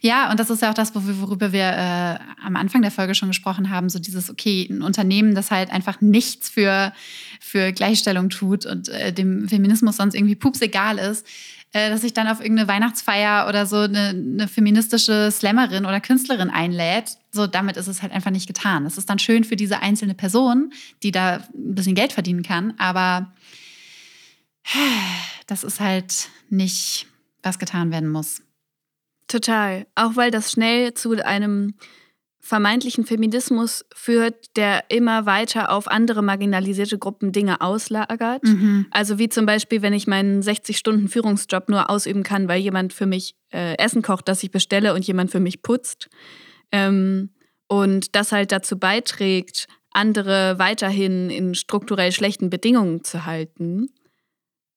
Ja, 0.00 0.30
und 0.30 0.38
das 0.38 0.48
ist 0.48 0.62
ja 0.62 0.70
auch 0.70 0.74
das, 0.74 0.94
worüber 0.94 1.52
wir 1.52 1.64
äh, 1.64 2.18
am 2.44 2.54
Anfang 2.54 2.82
der 2.82 2.92
Folge 2.92 3.16
schon 3.16 3.30
gesprochen 3.30 3.68
haben, 3.68 3.88
so 3.88 3.98
dieses, 3.98 4.30
okay, 4.30 4.66
ein 4.70 4.82
Unternehmen, 4.82 5.34
das 5.34 5.50
halt 5.50 5.70
einfach 5.72 6.00
nichts 6.00 6.48
für, 6.48 6.92
für 7.40 7.72
Gleichstellung 7.72 8.30
tut 8.30 8.64
und 8.64 8.88
äh, 8.88 9.12
dem 9.12 9.48
Feminismus 9.48 9.96
sonst 9.96 10.14
irgendwie 10.14 10.36
pups 10.36 10.60
egal 10.60 10.98
ist, 10.98 11.26
dass 11.90 12.00
sich 12.00 12.14
dann 12.14 12.28
auf 12.28 12.40
irgendeine 12.40 12.68
Weihnachtsfeier 12.68 13.46
oder 13.48 13.66
so 13.66 13.76
eine, 13.76 14.08
eine, 14.08 14.48
feministische 14.48 15.30
Slammerin 15.30 15.84
oder 15.84 16.00
Künstlerin 16.00 16.50
einlädt. 16.50 17.16
So, 17.32 17.46
damit 17.46 17.76
ist 17.76 17.86
es 17.86 18.02
halt 18.02 18.12
einfach 18.12 18.30
nicht 18.30 18.46
getan. 18.46 18.84
Das 18.84 18.98
ist 18.98 19.10
dann 19.10 19.18
schön 19.18 19.44
für 19.44 19.56
diese 19.56 19.80
einzelne 19.80 20.14
Person, 20.14 20.72
die 21.02 21.12
da 21.12 21.36
ein 21.54 21.74
bisschen 21.74 21.94
Geld 21.94 22.12
verdienen 22.12 22.42
kann, 22.42 22.74
aber 22.78 23.32
das 25.46 25.64
ist 25.64 25.80
halt 25.80 26.28
nicht, 26.50 27.06
was 27.42 27.58
getan 27.58 27.90
werden 27.92 28.08
muss. 28.08 28.42
Total. 29.28 29.86
Auch 29.94 30.16
weil 30.16 30.30
das 30.30 30.52
schnell 30.52 30.94
zu 30.94 31.12
einem 31.24 31.74
vermeintlichen 32.46 33.04
Feminismus 33.04 33.84
führt, 33.92 34.56
der 34.56 34.84
immer 34.88 35.26
weiter 35.26 35.72
auf 35.72 35.88
andere 35.88 36.22
marginalisierte 36.22 36.96
Gruppen 36.96 37.32
Dinge 37.32 37.60
auslagert. 37.60 38.44
Mhm. 38.44 38.86
Also 38.92 39.18
wie 39.18 39.28
zum 39.28 39.46
Beispiel, 39.46 39.82
wenn 39.82 39.92
ich 39.92 40.06
meinen 40.06 40.42
60-Stunden-Führungsjob 40.42 41.68
nur 41.68 41.90
ausüben 41.90 42.22
kann, 42.22 42.46
weil 42.46 42.60
jemand 42.60 42.92
für 42.92 43.06
mich 43.06 43.34
äh, 43.52 43.76
Essen 43.78 44.02
kocht, 44.02 44.28
das 44.28 44.44
ich 44.44 44.52
bestelle 44.52 44.94
und 44.94 45.04
jemand 45.04 45.32
für 45.32 45.40
mich 45.40 45.62
putzt. 45.62 46.08
Ähm, 46.70 47.30
und 47.66 48.14
das 48.14 48.30
halt 48.30 48.52
dazu 48.52 48.78
beiträgt, 48.78 49.66
andere 49.90 50.58
weiterhin 50.58 51.30
in 51.30 51.54
strukturell 51.56 52.12
schlechten 52.12 52.48
Bedingungen 52.48 53.02
zu 53.02 53.26
halten. 53.26 53.88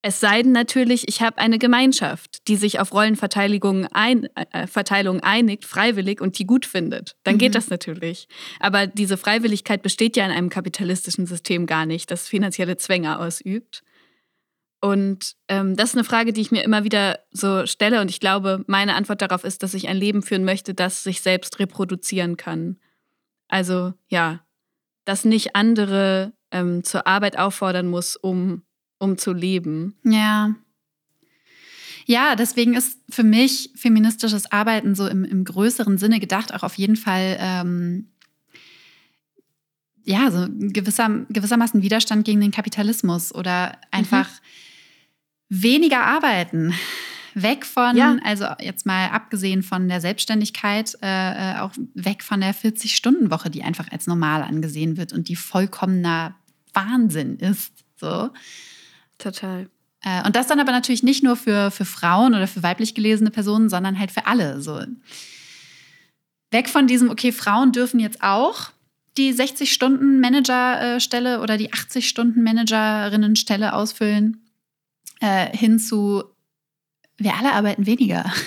Es 0.01 0.21
sei 0.21 0.43
denn 0.43 0.53
natürlich, 0.53 1.09
ich 1.09 1.21
habe 1.21 1.39
eine 1.39 1.59
Gemeinschaft, 1.59 2.47
die 2.47 2.55
sich 2.55 2.79
auf 2.79 2.93
Rollenverteilung 2.93 3.85
ein, 3.87 4.29
äh, 4.35 4.65
Verteilung 4.65 5.19
einigt, 5.19 5.65
freiwillig 5.65 6.21
und 6.21 6.39
die 6.39 6.45
gut 6.45 6.65
findet. 6.65 7.17
Dann 7.23 7.35
mhm. 7.35 7.39
geht 7.39 7.55
das 7.55 7.69
natürlich. 7.69 8.29
Aber 8.61 8.87
diese 8.87 9.17
Freiwilligkeit 9.17 9.81
besteht 9.81 10.15
ja 10.15 10.25
in 10.25 10.31
einem 10.31 10.49
kapitalistischen 10.49 11.25
System 11.25 11.65
gar 11.65 11.85
nicht, 11.85 12.11
das 12.11 12.29
finanzielle 12.29 12.77
Zwänge 12.77 13.19
ausübt. 13.19 13.83
Und 14.81 15.35
ähm, 15.49 15.75
das 15.75 15.89
ist 15.89 15.95
eine 15.95 16.05
Frage, 16.05 16.31
die 16.31 16.39
ich 16.39 16.51
mir 16.51 16.63
immer 16.63 16.85
wieder 16.85 17.19
so 17.31 17.65
stelle. 17.65 17.99
Und 17.99 18.09
ich 18.09 18.21
glaube, 18.21 18.63
meine 18.67 18.95
Antwort 18.95 19.21
darauf 19.21 19.43
ist, 19.43 19.63
dass 19.63 19.73
ich 19.73 19.89
ein 19.89 19.97
Leben 19.97 20.21
führen 20.21 20.45
möchte, 20.45 20.73
das 20.73 21.03
sich 21.03 21.19
selbst 21.19 21.59
reproduzieren 21.59 22.37
kann. 22.37 22.77
Also 23.49 23.93
ja, 24.07 24.45
dass 25.03 25.25
nicht 25.25 25.57
andere 25.57 26.31
ähm, 26.51 26.85
zur 26.85 27.05
Arbeit 27.05 27.37
auffordern 27.37 27.87
muss, 27.87 28.15
um 28.15 28.63
um 28.99 29.17
zu 29.17 29.33
leben. 29.33 29.95
Ja. 30.03 30.55
Ja, 32.05 32.35
deswegen 32.35 32.73
ist 32.73 32.99
für 33.09 33.23
mich 33.23 33.71
feministisches 33.75 34.51
Arbeiten 34.51 34.95
so 34.95 35.07
im, 35.07 35.23
im 35.23 35.43
größeren 35.43 35.97
Sinne 35.97 36.19
gedacht, 36.19 36.53
auch 36.53 36.63
auf 36.63 36.75
jeden 36.75 36.95
Fall 36.95 37.37
ähm, 37.39 38.07
ja, 40.09 40.31
so 40.31 40.47
gewisser, 40.49 41.25
gewissermaßen 41.29 41.83
Widerstand 41.83 42.25
gegen 42.25 42.41
den 42.41 42.49
Kapitalismus 42.49 43.33
oder 43.33 43.77
einfach 43.91 44.27
mhm. 45.49 45.61
weniger 45.61 46.03
arbeiten. 46.03 46.73
Weg 47.35 47.63
von, 47.63 47.95
ja. 47.95 48.17
also 48.23 48.45
jetzt 48.59 48.87
mal 48.87 49.09
abgesehen 49.09 49.61
von 49.61 49.87
der 49.87 50.01
Selbstständigkeit, 50.01 50.97
äh, 51.03 51.53
äh 51.53 51.59
auch 51.59 51.73
weg 51.93 52.23
von 52.23 52.41
der 52.41 52.55
40-Stunden-Woche, 52.55 53.51
die 53.51 53.61
einfach 53.61 53.91
als 53.91 54.07
normal 54.07 54.41
angesehen 54.41 54.97
wird 54.97 55.13
und 55.13 55.29
die 55.29 55.35
vollkommener 55.35 56.35
Wahnsinn 56.73 57.37
ist. 57.37 57.71
So. 57.97 58.31
Total. 59.19 59.69
Äh, 60.01 60.25
und 60.25 60.35
das 60.35 60.47
dann 60.47 60.59
aber 60.59 60.71
natürlich 60.71 61.03
nicht 61.03 61.23
nur 61.23 61.35
für, 61.35 61.69
für 61.69 61.85
Frauen 61.85 62.33
oder 62.33 62.47
für 62.47 62.63
weiblich 62.63 62.95
gelesene 62.95 63.29
Personen, 63.29 63.69
sondern 63.69 63.99
halt 63.99 64.09
für 64.11 64.25
alle. 64.25 64.59
So. 64.61 64.81
Weg 66.51 66.67
von 66.69 66.87
diesem, 66.87 67.11
okay, 67.11 67.31
Frauen 67.31 67.71
dürfen 67.71 67.99
jetzt 67.99 68.23
auch 68.23 68.71
die 69.17 69.33
60-Stunden-Manager-Stelle 69.33 71.41
oder 71.41 71.57
die 71.57 71.71
80-Stunden-Managerinnen-Stelle 71.71 73.73
ausfüllen, 73.73 74.45
äh, 75.19 75.55
hin 75.55 75.77
zu, 75.79 76.23
wir 77.17 77.35
alle 77.35 77.53
arbeiten 77.53 77.85
weniger. 77.85 78.33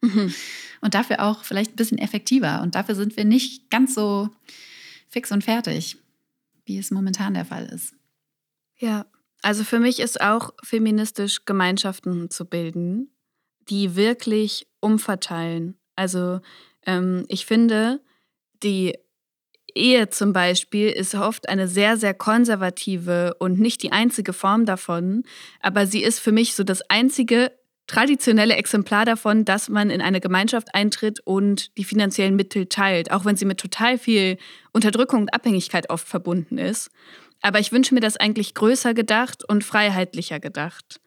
Mhm. 0.00 0.32
Und 0.80 0.94
dafür 0.94 1.24
auch 1.24 1.42
vielleicht 1.42 1.72
ein 1.72 1.76
bisschen 1.76 1.98
effektiver. 1.98 2.62
Und 2.62 2.76
dafür 2.76 2.94
sind 2.94 3.16
wir 3.16 3.24
nicht 3.24 3.68
ganz 3.68 3.96
so 3.96 4.28
fix 5.08 5.32
und 5.32 5.42
fertig, 5.42 5.96
wie 6.66 6.78
es 6.78 6.92
momentan 6.92 7.34
der 7.34 7.44
Fall 7.44 7.66
ist. 7.66 7.96
Ja, 8.78 9.06
also 9.42 9.64
für 9.64 9.78
mich 9.78 10.00
ist 10.00 10.20
auch 10.20 10.50
feministisch 10.62 11.44
Gemeinschaften 11.44 12.30
zu 12.30 12.44
bilden, 12.44 13.10
die 13.68 13.96
wirklich 13.96 14.66
umverteilen. 14.80 15.78
Also 15.96 16.40
ähm, 16.86 17.24
ich 17.28 17.46
finde, 17.46 18.00
die 18.62 18.98
Ehe 19.74 20.08
zum 20.08 20.32
Beispiel 20.32 20.88
ist 20.88 21.14
oft 21.14 21.48
eine 21.48 21.68
sehr, 21.68 21.96
sehr 21.96 22.14
konservative 22.14 23.34
und 23.38 23.60
nicht 23.60 23.82
die 23.82 23.92
einzige 23.92 24.32
Form 24.32 24.64
davon, 24.64 25.24
aber 25.60 25.86
sie 25.86 26.02
ist 26.02 26.18
für 26.18 26.32
mich 26.32 26.54
so 26.54 26.64
das 26.64 26.82
einzige 26.90 27.52
traditionelle 27.86 28.56
Exemplar 28.56 29.04
davon, 29.04 29.44
dass 29.44 29.68
man 29.68 29.88
in 29.90 30.02
eine 30.02 30.20
Gemeinschaft 30.20 30.74
eintritt 30.74 31.20
und 31.24 31.76
die 31.78 31.84
finanziellen 31.84 32.36
Mittel 32.36 32.66
teilt, 32.66 33.10
auch 33.10 33.24
wenn 33.24 33.36
sie 33.36 33.46
mit 33.46 33.58
total 33.58 33.98
viel 33.98 34.36
Unterdrückung 34.72 35.22
und 35.22 35.34
Abhängigkeit 35.34 35.88
oft 35.90 36.06
verbunden 36.06 36.58
ist. 36.58 36.90
Aber 37.40 37.60
ich 37.60 37.72
wünsche 37.72 37.94
mir 37.94 38.00
das 38.00 38.16
eigentlich 38.16 38.54
größer 38.54 38.94
gedacht 38.94 39.44
und 39.44 39.64
freiheitlicher 39.64 40.40
gedacht. 40.40 41.00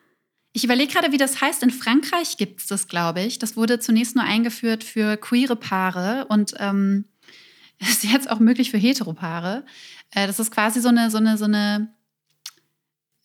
Ich 0.53 0.63
überlege 0.63 0.91
gerade, 0.91 1.11
wie 1.11 1.17
das 1.17 1.39
heißt. 1.39 1.63
In 1.63 1.71
Frankreich 1.71 2.37
gibt 2.37 2.61
es 2.61 2.67
das, 2.67 2.87
glaube 2.87 3.21
ich. 3.21 3.39
Das 3.39 3.55
wurde 3.55 3.79
zunächst 3.79 4.15
nur 4.15 4.25
eingeführt 4.25 4.83
für 4.83 5.17
queere 5.17 5.55
Paare 5.55 6.25
und 6.27 6.53
ähm, 6.57 7.05
ist 7.79 8.03
jetzt 8.03 8.29
auch 8.29 8.39
möglich 8.39 8.71
für 8.71 8.77
Heteropaare. 8.77 9.65
Äh, 10.11 10.27
das 10.27 10.39
ist 10.39 10.51
quasi 10.51 10.81
so 10.81 10.89
eine, 10.89 11.09
so 11.09 11.17
eine, 11.17 11.37
so 11.37 11.45
eine, 11.45 11.93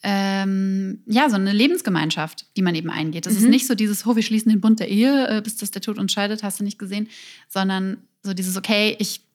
ähm, 0.02 1.02
ja, 1.07 1.28
so 1.28 1.36
eine 1.36 1.52
Lebensgemeinschaft, 1.52 2.46
die 2.57 2.62
man 2.62 2.74
eben 2.74 2.90
eingeht. 2.90 3.26
Das 3.26 3.34
mhm. 3.34 3.38
ist 3.40 3.48
nicht 3.48 3.66
so 3.66 3.74
dieses, 3.74 4.07
oh, 4.07 4.14
wir 4.14 4.22
schließen 4.22 4.50
den 4.50 4.61
Bund 4.61 4.78
der 4.78 4.88
Ehe, 4.88 5.28
äh, 5.28 5.42
bis 5.42 5.57
das 5.57 5.72
der 5.72 5.82
Tod 5.82 5.98
uns 5.98 6.12
scheidet, 6.12 6.44
hast 6.44 6.61
du 6.61 6.64
nicht 6.64 6.78
gesehen, 6.78 7.09
sondern 7.48 7.98
so 8.22 8.34
dieses, 8.34 8.57
okay, 8.57 8.96
ich 9.00 9.25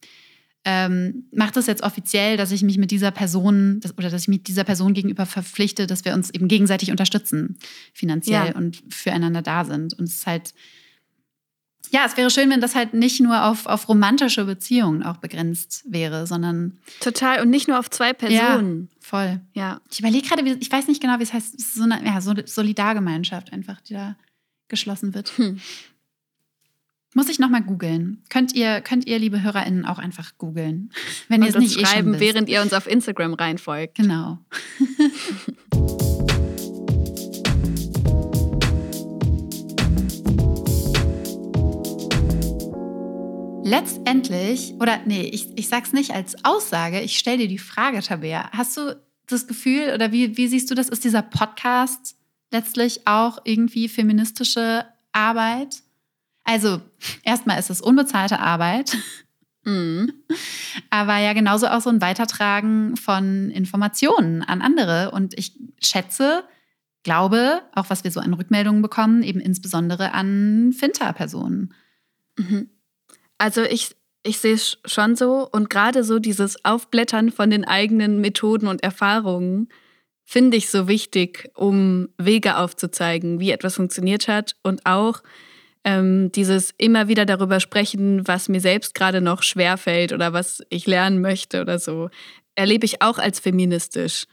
ähm, 0.64 1.26
mache 1.34 1.54
das 1.54 1.68
jetzt 1.68 1.82
offiziell, 1.82 2.38
dass 2.38 2.52
ich 2.52 2.62
mich 2.62 2.78
mit 2.78 2.92
dieser 2.92 3.12
Person 3.12 3.80
das, 3.80 3.98
oder 3.98 4.10
dass 4.10 4.24
ich 4.24 4.28
mich 4.28 4.44
dieser 4.44 4.64
Person 4.64 4.94
gegenüber 4.94 5.26
verpflichte, 5.26 5.88
dass 5.88 6.06
wir 6.06 6.14
uns 6.14 6.30
eben 6.30 6.48
gegenseitig 6.48 6.92
unterstützen, 6.92 7.58
finanziell 7.94 8.50
ja. 8.50 8.56
und 8.56 8.84
füreinander 8.90 9.42
da 9.42 9.66
sind. 9.66 9.94
Und 9.94 10.06
es 10.06 10.16
ist 10.16 10.28
halt 10.28 10.54
ja, 11.92 12.06
es 12.06 12.16
wäre 12.16 12.30
schön, 12.30 12.50
wenn 12.50 12.62
das 12.62 12.74
halt 12.74 12.94
nicht 12.94 13.20
nur 13.20 13.46
auf, 13.46 13.66
auf 13.66 13.90
romantische 13.90 14.46
Beziehungen 14.46 15.04
auch 15.04 15.18
begrenzt 15.18 15.84
wäre, 15.88 16.26
sondern. 16.26 16.80
Total. 17.02 17.42
Und 17.42 17.50
nicht 17.50 17.68
nur 17.68 17.80
auf 17.80 17.90
zwei 17.90 18.14
Personen. 18.14 18.90
Ja, 18.92 18.98
voll. 19.02 19.42
Ja. 19.54 19.82
Ich 19.92 20.00
überlege 20.00 20.26
gerade, 20.28 20.58
ich 20.60 20.72
weiß 20.72 20.88
nicht 20.88 21.02
genau, 21.02 21.20
wie 21.20 21.24
es 21.24 21.34
heißt, 21.34 21.60
so 21.60 21.84
eine 21.84 22.02
ja, 22.06 22.22
so 22.22 22.34
Solidargemeinschaft 22.46 23.52
einfach, 23.52 23.82
die 23.82 23.94
da 23.94 24.16
geschlossen 24.70 25.14
wird. 25.14 25.38
Hm. 25.38 25.60
Muss 27.14 27.28
ich 27.28 27.40
nochmal 27.40 27.62
googeln. 27.62 28.24
Könnt 28.30 28.54
ihr, 28.54 28.80
könnt 28.80 29.06
ihr, 29.06 29.20
liebe 29.20 29.42
HörerInnen, 29.42 29.86
auch 29.86 30.00
einfach 30.00 30.38
googeln. 30.38 30.92
Wenn 31.28 31.42
ihr 31.42 31.50
es 31.50 31.58
nicht 31.58 31.78
eh 31.78 31.86
schreiben, 31.86 32.14
eh 32.14 32.20
während 32.22 32.48
ihr 32.48 32.62
uns 32.62 32.72
auf 32.72 32.88
Instagram 32.88 33.34
reinfolgt. 33.34 33.96
Genau. 33.96 34.40
letztendlich, 43.64 44.74
oder 44.80 45.00
nee, 45.06 45.24
ich, 45.24 45.58
ich 45.58 45.68
sag's 45.68 45.92
nicht 45.92 46.12
als 46.12 46.46
Aussage, 46.46 47.02
ich 47.02 47.18
stelle 47.18 47.40
dir 47.40 47.48
die 47.50 47.58
Frage, 47.58 48.02
Tabea. 48.02 48.50
Hast 48.52 48.78
du 48.78 49.02
das 49.28 49.48
Gefühl 49.48 49.94
oder 49.94 50.14
wie, 50.14 50.38
wie 50.38 50.48
siehst 50.48 50.72
du 50.72 50.76
das? 50.76 50.88
Ist 50.88 51.04
dieser 51.04 51.22
Podcast 51.22 52.16
letztlich 52.52 53.06
auch 53.06 53.40
irgendwie 53.44 53.90
feministische 53.90 54.86
Arbeit? 55.12 55.84
Also, 56.52 56.82
erstmal 57.24 57.58
ist 57.60 57.70
es 57.70 57.80
unbezahlte 57.80 58.40
Arbeit. 58.40 58.98
Mhm. 59.64 60.12
Aber 60.90 61.18
ja, 61.18 61.32
genauso 61.32 61.68
auch 61.68 61.80
so 61.80 61.90
ein 61.90 62.02
Weitertragen 62.02 62.98
von 62.98 63.50
Informationen 63.52 64.44
an 64.44 64.62
andere. 64.62 65.12
Und 65.12 65.38
ich 65.40 65.58
schätze, 65.82 66.44
glaube, 67.04 67.62
auch 67.74 67.90
was 67.90 68.04
wir 68.04 68.12
so 68.12 68.20
an 68.20 68.34
Rückmeldungen 68.34 68.82
bekommen, 68.82 69.24
eben 69.24 69.40
insbesondere 69.40 70.14
an 70.14 70.74
Finta-Personen. 70.74 71.74
Mhm. 72.38 72.70
Also 73.38 73.62
ich, 73.62 73.96
ich 74.24 74.40
sehe 74.40 74.56
es 74.56 74.80
schon 74.84 75.16
so 75.16 75.48
und 75.50 75.70
gerade 75.70 76.04
so 76.04 76.20
dieses 76.20 76.66
Aufblättern 76.66 77.32
von 77.32 77.50
den 77.50 77.64
eigenen 77.64 78.20
Methoden 78.20 78.68
und 78.68 78.84
Erfahrungen 78.84 79.70
finde 80.26 80.58
ich 80.58 80.70
so 80.70 80.90
wichtig, 80.90 81.50
um 81.56 82.10
Wege 82.18 82.58
aufzuzeigen, 82.58 83.40
wie 83.40 83.52
etwas 83.52 83.76
funktioniert 83.76 84.28
hat 84.28 84.58
und 84.64 84.86
auch 84.86 85.24
ähm, 85.84 86.32
dieses 86.32 86.74
immer 86.78 87.08
wieder 87.08 87.26
darüber 87.26 87.60
sprechen, 87.60 88.28
was 88.28 88.50
mir 88.50 88.62
selbst 88.62 88.94
gerade 88.94 89.22
noch 89.22 89.44
schwerfällt 89.44 90.14
oder 90.14 90.34
was 90.34 90.62
ich 90.70 90.86
lernen 90.86 91.22
möchte 91.22 91.62
oder 91.62 91.80
so, 91.80 92.10
erlebe 92.56 92.86
ich 92.86 93.02
auch 93.02 93.18
als 93.18 93.40
feministisch. 93.40 94.26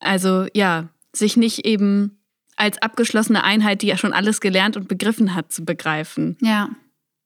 Also 0.00 0.46
ja, 0.54 0.88
sich 1.12 1.36
nicht 1.36 1.64
eben 1.64 2.18
als 2.56 2.80
abgeschlossene 2.82 3.42
Einheit, 3.42 3.82
die 3.82 3.86
ja 3.86 3.96
schon 3.96 4.12
alles 4.12 4.40
gelernt 4.40 4.76
und 4.76 4.88
begriffen 4.88 5.34
hat, 5.34 5.52
zu 5.52 5.64
begreifen. 5.64 6.36
Ja 6.40 6.70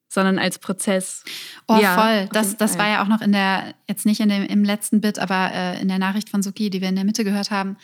sondern 0.08 0.38
als 0.38 0.58
Prozess. 0.58 1.22
Oh, 1.66 1.76
ja, 1.76 1.94
voll. 1.94 2.28
Das, 2.32 2.56
das 2.56 2.78
war 2.78 2.88
ja 2.88 3.02
auch 3.02 3.08
noch 3.08 3.20
in 3.20 3.32
der, 3.32 3.74
jetzt 3.86 4.06
nicht 4.06 4.20
in 4.20 4.30
dem, 4.30 4.44
im 4.44 4.64
letzten 4.64 5.00
Bit, 5.00 5.18
aber 5.18 5.52
äh, 5.52 5.80
in 5.80 5.88
der 5.88 5.98
Nachricht 5.98 6.30
von 6.30 6.42
Suki, 6.42 6.70
die 6.70 6.80
wir 6.80 6.88
in 6.88 6.96
der 6.96 7.04
Mitte 7.04 7.24
gehört 7.24 7.50
haben. 7.50 7.76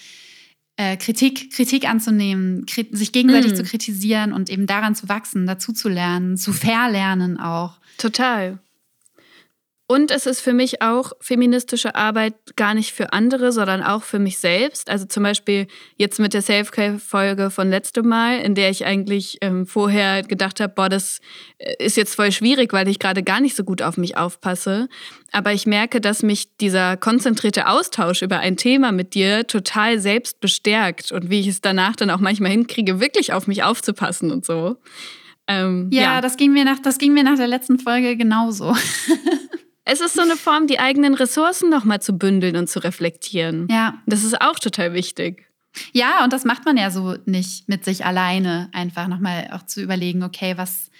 Äh, 0.77 0.97
Kritik, 0.97 1.53
Kritik 1.53 1.89
anzunehmen, 1.89 2.67
sich 2.69 3.13
gegenseitig 3.13 3.53
mm. 3.53 3.57
zu 3.57 3.63
kritisieren 3.63 4.33
und 4.33 4.51
eben 4.51 4.67
daran 4.67 4.97
zu 4.97 5.09
wachsen, 5.09 5.47
dazu 5.47 5.73
zu 5.73 5.89
lernen, 5.89 6.37
zu 6.37 6.53
verlernen 6.53 7.39
auch. 7.39 7.79
Total. 7.97 8.59
Und 9.87 10.11
es 10.11 10.25
ist 10.25 10.41
für 10.41 10.55
mich 10.55 10.81
auch 10.81 11.13
feministische 11.21 11.95
Arbeit 11.95 12.35
gar 12.57 12.73
nicht 12.73 12.93
für 12.93 13.13
andere, 13.13 13.53
sondern 13.53 13.83
auch 13.83 14.03
für 14.03 14.19
mich 14.19 14.39
selbst. 14.39 14.89
Also 14.89 15.05
zum 15.05 15.23
Beispiel 15.23 15.67
jetzt 15.97 16.19
mit 16.19 16.33
der 16.33 16.41
Self-Care-Folge 16.41 17.51
von 17.51 17.69
letztem 17.69 18.09
Mal, 18.09 18.39
in 18.39 18.55
der 18.55 18.71
ich 18.71 18.87
eigentlich 18.87 19.37
ähm, 19.43 19.67
vorher 19.67 20.23
gedacht 20.23 20.61
habe, 20.61 20.73
boah, 20.75 20.89
das 20.89 21.21
äh, 21.59 21.75
ist 21.85 21.99
jetzt 21.99 22.15
voll 22.15 22.33
schwierig, 22.33 22.73
weil 22.73 22.89
ich 22.89 22.99
gerade 22.99 23.23
gar 23.23 23.43
nicht 23.43 23.57
so 23.57 23.63
gut 23.63 23.83
auf 23.83 23.99
mich 23.99 24.17
aufpasse. 24.17 24.89
Aber 25.33 25.53
ich 25.53 25.67
merke, 25.67 26.01
dass 26.01 26.23
mich 26.23 26.57
dieser 26.57 26.97
konzentrierte 26.97 27.67
Austausch 27.67 28.23
über 28.23 28.39
ein 28.39 28.57
Thema 28.57 28.91
mit 28.91 29.13
dir 29.13 29.47
total 29.47 29.99
selbst 29.99 30.41
bestärkt 30.41 31.13
und 31.13 31.29
wie 31.29 31.41
ich 31.41 31.49
es 31.49 31.61
danach 31.61 31.95
dann 31.95 32.09
auch 32.09 32.21
manchmal 32.21 32.53
hinkriege, 32.53 33.01
wirklich 33.01 33.35
auf 33.35 33.47
mich 33.47 33.63
aufzupassen 33.63 34.31
und 34.31 34.47
so. 34.47 34.77
Ähm, 35.47 35.91
ja, 35.93 36.03
ja, 36.03 36.21
Das, 36.23 36.39
ging 36.39 36.55
mir 36.55 36.65
nach, 36.65 36.79
das 36.79 36.97
ging 36.97 37.13
mir 37.13 37.23
nach 37.23 37.37
der 37.37 37.49
letzten 37.49 37.79
Folge 37.79 38.17
genauso. 38.17 38.75
Es 39.85 40.01
ist 40.01 40.15
so 40.15 40.23
eine 40.23 40.37
Form, 40.37 40.67
die 40.67 40.79
eigenen 40.79 41.15
Ressourcen 41.15 41.69
nochmal 41.69 42.01
zu 42.01 42.15
bündeln 42.15 42.57
und 42.57 42.69
zu 42.69 42.83
reflektieren. 42.83 43.69
Ja. 43.71 44.03
Das 44.07 44.25
ist 44.25 44.41
auch 44.41 44.59
total 44.59 44.95
wichtig. 44.95 45.47
Ja, 45.93 46.25
und 46.25 46.33
das 46.33 46.45
macht 46.45 46.65
man 46.65 46.77
ja 46.77 46.91
so 46.91 47.17
nicht 47.27 47.69
mit 47.69 47.85
sich 47.85 48.05
alleine, 48.07 48.71
einfach 48.73 49.09
nochmal 49.09 49.51
auch 49.53 49.65
zu 49.67 49.83
überlegen, 49.83 50.23
okay, 50.23 50.57
was, 50.57 50.91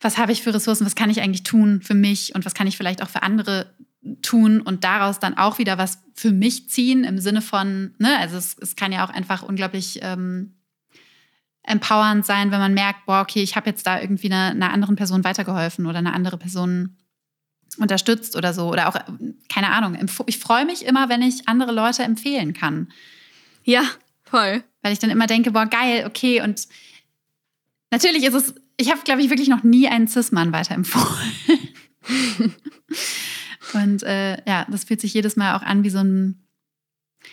was 0.00 0.18
habe 0.18 0.32
ich 0.32 0.42
für 0.42 0.54
Ressourcen, 0.54 0.86
was 0.86 0.94
kann 0.94 1.10
ich 1.10 1.20
eigentlich 1.20 1.42
tun 1.42 1.80
für 1.82 1.94
mich 1.94 2.34
und 2.34 2.44
was 2.44 2.54
kann 2.54 2.66
ich 2.66 2.76
vielleicht 2.76 3.02
auch 3.02 3.08
für 3.08 3.22
andere 3.22 3.74
tun 4.22 4.60
und 4.60 4.84
daraus 4.84 5.18
dann 5.18 5.36
auch 5.36 5.58
wieder 5.58 5.78
was 5.78 5.98
für 6.14 6.30
mich 6.30 6.68
ziehen 6.68 7.04
im 7.04 7.18
Sinne 7.18 7.42
von, 7.42 7.94
ne, 7.98 8.16
also 8.18 8.36
es, 8.36 8.56
es 8.60 8.76
kann 8.76 8.92
ja 8.92 9.04
auch 9.04 9.10
einfach 9.10 9.42
unglaublich 9.42 9.98
ähm, 10.02 10.54
empowernd 11.64 12.24
sein, 12.24 12.52
wenn 12.52 12.60
man 12.60 12.74
merkt, 12.74 13.06
boah, 13.06 13.22
okay, 13.22 13.42
ich 13.42 13.56
habe 13.56 13.68
jetzt 13.68 13.86
da 13.86 14.00
irgendwie 14.00 14.30
einer, 14.30 14.50
einer 14.50 14.72
anderen 14.72 14.94
Person 14.94 15.24
weitergeholfen 15.24 15.86
oder 15.86 15.98
eine 15.98 16.12
andere 16.12 16.38
Person 16.38 16.96
unterstützt 17.78 18.36
oder 18.36 18.52
so. 18.52 18.68
Oder 18.68 18.88
auch, 18.88 18.96
keine 19.48 19.70
Ahnung, 19.70 19.98
ich 20.26 20.38
freue 20.38 20.64
mich 20.64 20.84
immer, 20.84 21.08
wenn 21.08 21.22
ich 21.22 21.48
andere 21.48 21.72
Leute 21.72 22.02
empfehlen 22.02 22.52
kann. 22.52 22.92
Ja, 23.64 23.82
Voll. 24.26 24.64
Weil 24.82 24.92
ich 24.92 24.98
dann 24.98 25.10
immer 25.10 25.26
denke, 25.26 25.52
boah, 25.52 25.66
geil, 25.66 26.04
okay. 26.06 26.42
Und 26.42 26.66
natürlich 27.90 28.24
ist 28.24 28.34
es, 28.34 28.54
ich 28.76 28.90
habe, 28.90 29.00
glaube 29.04 29.22
ich, 29.22 29.30
wirklich 29.30 29.48
noch 29.48 29.62
nie 29.62 29.88
einen 29.88 30.08
Cis-Mann 30.08 30.52
weiterempfohlen. 30.52 31.32
und 33.74 34.02
äh, 34.02 34.36
ja, 34.46 34.66
das 34.68 34.84
fühlt 34.84 35.00
sich 35.00 35.14
jedes 35.14 35.36
Mal 35.36 35.56
auch 35.56 35.62
an 35.62 35.84
wie 35.84 35.90
so 35.90 35.98
ein, 35.98 36.46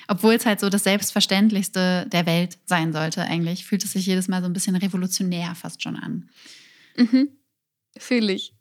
obwohl 0.08 0.36
es 0.36 0.46
halt 0.46 0.60
so 0.60 0.70
das 0.70 0.84
Selbstverständlichste 0.84 2.08
der 2.12 2.26
Welt 2.26 2.60
sein 2.66 2.94
sollte, 2.94 3.24
eigentlich, 3.24 3.66
fühlt 3.66 3.84
es 3.84 3.94
sich 3.94 4.06
jedes 4.06 4.28
Mal 4.28 4.42
so 4.42 4.48
ein 4.48 4.54
bisschen 4.54 4.76
revolutionär 4.76 5.56
fast 5.56 5.82
schon 5.82 5.96
an. 5.96 6.30
Mhm. 6.96 7.30
Fühle 7.98 8.34
ich. 8.34 8.54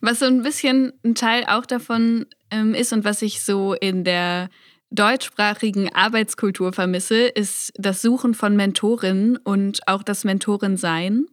Was 0.00 0.20
so 0.20 0.26
ein 0.26 0.42
bisschen 0.42 0.92
ein 1.04 1.14
Teil 1.14 1.44
auch 1.46 1.66
davon 1.66 2.26
ähm, 2.50 2.74
ist 2.74 2.92
und 2.92 3.04
was 3.04 3.22
ich 3.22 3.42
so 3.42 3.74
in 3.74 4.04
der 4.04 4.48
deutschsprachigen 4.90 5.92
Arbeitskultur 5.92 6.72
vermisse, 6.72 7.26
ist 7.26 7.72
das 7.76 8.00
Suchen 8.02 8.34
von 8.34 8.56
Mentorinnen 8.56 9.36
und 9.36 9.86
auch 9.86 10.02
das 10.02 10.24
Mentorensein. 10.24 11.26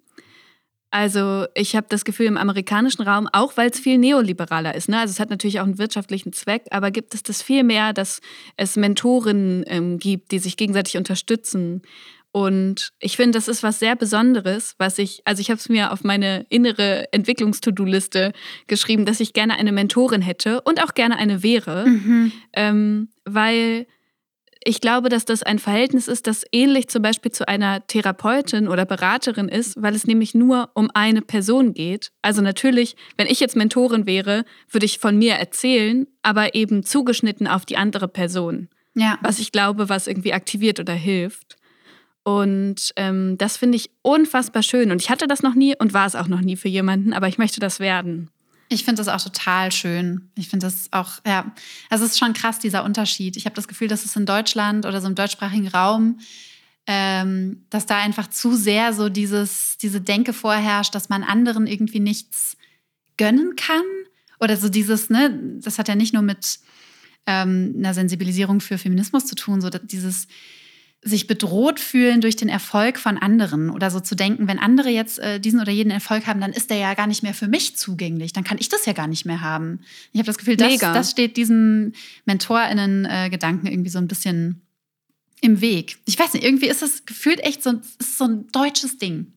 Also 0.91 1.45
ich 1.55 1.75
habe 1.75 1.87
das 1.89 2.05
Gefühl 2.05 2.27
im 2.27 2.37
amerikanischen 2.37 3.01
Raum, 3.01 3.27
auch 3.33 3.57
weil 3.57 3.69
es 3.69 3.79
viel 3.79 3.97
neoliberaler 3.97 4.75
ist, 4.75 4.87
ne? 4.87 4.99
also 4.99 5.11
es 5.11 5.19
hat 5.19 5.29
natürlich 5.29 5.59
auch 5.59 5.65
einen 5.65 5.77
wirtschaftlichen 5.77 6.31
Zweck, 6.31 6.63
aber 6.71 6.89
gibt 6.89 7.13
es 7.13 7.21
das 7.21 7.41
viel 7.41 7.63
mehr, 7.63 7.91
dass 7.91 8.21
es 8.55 8.77
Mentorinnen 8.77 9.65
ähm, 9.67 9.99
gibt, 9.99 10.31
die 10.31 10.39
sich 10.39 10.55
gegenseitig 10.55 10.95
unterstützen. 10.95 11.81
Und 12.35 12.89
ich 12.99 13.15
finde, 13.15 13.37
das 13.37 13.47
ist 13.47 13.63
was 13.63 13.79
sehr 13.79 13.95
Besonderes, 13.95 14.75
was 14.77 14.99
ich, 14.99 15.21
also 15.23 15.39
ich 15.39 15.49
habe 15.49 15.57
es 15.57 15.69
mir 15.69 15.93
auf 15.93 16.03
meine 16.03 16.45
innere 16.49 17.07
Entwicklungs-To-Do-Liste 17.13 18.33
geschrieben, 18.67 19.05
dass 19.05 19.21
ich 19.21 19.31
gerne 19.31 19.55
eine 19.55 19.71
Mentorin 19.71 20.21
hätte 20.21 20.59
und 20.59 20.83
auch 20.83 20.95
gerne 20.95 21.15
eine 21.15 21.43
wäre, 21.43 21.87
mhm. 21.87 22.33
ähm, 22.51 23.07
weil 23.23 23.87
ich 24.65 24.81
glaube, 24.81 25.07
dass 25.07 25.23
das 25.23 25.43
ein 25.43 25.59
Verhältnis 25.59 26.09
ist, 26.09 26.27
das 26.27 26.43
ähnlich 26.51 26.89
zum 26.89 27.01
Beispiel 27.01 27.31
zu 27.31 27.47
einer 27.47 27.87
Therapeutin 27.87 28.67
oder 28.67 28.83
Beraterin 28.83 29.47
ist, 29.47 29.81
weil 29.81 29.95
es 29.95 30.05
nämlich 30.05 30.35
nur 30.35 30.71
um 30.73 30.91
eine 30.93 31.21
Person 31.21 31.73
geht. 31.73 32.11
Also 32.21 32.41
natürlich, 32.41 32.97
wenn 33.15 33.27
ich 33.27 33.39
jetzt 33.39 33.55
Mentorin 33.55 34.05
wäre, 34.05 34.43
würde 34.69 34.85
ich 34.85 34.99
von 34.99 35.17
mir 35.17 35.35
erzählen, 35.35 36.05
aber 36.21 36.53
eben 36.53 36.83
zugeschnitten 36.83 37.47
auf 37.47 37.65
die 37.65 37.77
andere 37.77 38.09
Person. 38.09 38.67
Ja. 38.93 39.19
Was 39.21 39.39
ich 39.39 39.53
glaube, 39.53 39.87
was 39.87 40.07
irgendwie 40.07 40.33
aktiviert 40.33 40.81
oder 40.81 40.93
hilft. 40.93 41.54
Und 42.25 42.91
ähm, 42.95 43.37
das 43.37 43.55
finde 43.55 43.75
ich 43.75 43.91
unfassbar 44.01 44.63
schön. 44.63 44.91
Und 44.91 44.99
ich 44.99 45.11
hatte 45.11 45.27
das 45.27 45.43
noch 45.43 45.53
nie 45.53 45.75
und 45.77 45.93
war 45.93 46.07
es 46.07 46.15
auch 46.15 46.27
noch 46.27 46.41
nie 46.41 46.55
für 46.55 46.67
jemanden, 46.67 47.13
aber 47.13 47.27
ich 47.27 47.37
möchte 47.37 47.59
das 47.59 47.79
werden. 47.79 48.31
Ich 48.67 48.83
finde 48.83 49.03
das 49.03 49.09
auch 49.09 49.23
total 49.23 49.71
schön. 49.71 50.31
Ich 50.33 50.49
finde 50.49 50.65
das 50.65 50.87
auch, 50.89 51.19
ja, 51.23 51.53
es 51.91 52.01
ist 52.01 52.17
schon 52.17 52.33
krass, 52.33 52.57
dieser 52.57 52.83
Unterschied. 52.83 53.37
Ich 53.37 53.45
habe 53.45 53.55
das 53.55 53.67
Gefühl, 53.67 53.87
dass 53.89 54.05
es 54.05 54.15
in 54.15 54.25
Deutschland 54.25 54.87
oder 54.87 55.01
so 55.01 55.07
im 55.07 55.13
deutschsprachigen 55.13 55.67
Raum, 55.67 56.19
ähm, 56.87 57.63
dass 57.69 57.85
da 57.85 57.99
einfach 57.99 58.27
zu 58.27 58.55
sehr 58.55 58.91
so 58.93 59.09
dieses, 59.09 59.77
diese 59.77 60.01
Denke 60.01 60.33
vorherrscht, 60.33 60.95
dass 60.95 61.09
man 61.09 61.21
anderen 61.21 61.67
irgendwie 61.67 61.99
nichts 61.99 62.57
gönnen 63.17 63.55
kann. 63.55 63.83
Oder 64.39 64.57
so 64.57 64.67
dieses, 64.67 65.11
ne, 65.11 65.59
das 65.61 65.77
hat 65.77 65.89
ja 65.89 65.95
nicht 65.95 66.15
nur 66.15 66.23
mit 66.23 66.57
ähm, 67.27 67.75
einer 67.77 67.93
Sensibilisierung 67.93 68.61
für 68.61 68.79
Feminismus 68.79 69.27
zu 69.27 69.35
tun, 69.35 69.61
so 69.61 69.69
dieses, 69.69 70.27
sich 71.07 71.27
bedroht 71.27 71.79
fühlen 71.79 72.19
durch 72.19 72.35
den 72.35 72.49
Erfolg 72.49 72.97
von 72.97 73.19
anderen 73.19 73.69
oder 73.69 73.91
so 73.91 73.99
zu 73.99 74.15
denken, 74.15 74.47
wenn 74.47 74.57
andere 74.57 74.89
jetzt 74.89 75.19
äh, 75.19 75.39
diesen 75.39 75.61
oder 75.61 75.71
jeden 75.71 75.91
Erfolg 75.91 76.25
haben, 76.25 76.41
dann 76.41 76.51
ist 76.51 76.71
der 76.71 76.77
ja 76.77 76.95
gar 76.95 77.05
nicht 77.05 77.21
mehr 77.21 77.35
für 77.35 77.47
mich 77.47 77.77
zugänglich, 77.77 78.33
dann 78.33 78.43
kann 78.43 78.57
ich 78.59 78.69
das 78.69 78.87
ja 78.87 78.93
gar 78.93 79.07
nicht 79.07 79.23
mehr 79.23 79.41
haben. 79.41 79.81
Ich 80.13 80.19
habe 80.19 80.25
das 80.25 80.39
Gefühl, 80.39 80.57
das, 80.57 80.79
das 80.79 81.11
steht 81.11 81.37
diesem 81.37 81.93
MentorInnen-Gedanken 82.25 83.67
äh, 83.67 83.71
irgendwie 83.71 83.91
so 83.91 83.99
ein 83.99 84.07
bisschen 84.07 84.61
im 85.41 85.61
Weg. 85.61 85.99
Ich 86.05 86.17
weiß 86.17 86.33
nicht, 86.33 86.43
irgendwie 86.43 86.67
ist 86.67 86.81
das 86.81 87.05
gefühlt 87.05 87.39
echt 87.41 87.61
so, 87.61 87.73
ist 87.99 88.17
so 88.17 88.25
ein 88.25 88.47
deutsches 88.51 88.97
Ding. 88.97 89.33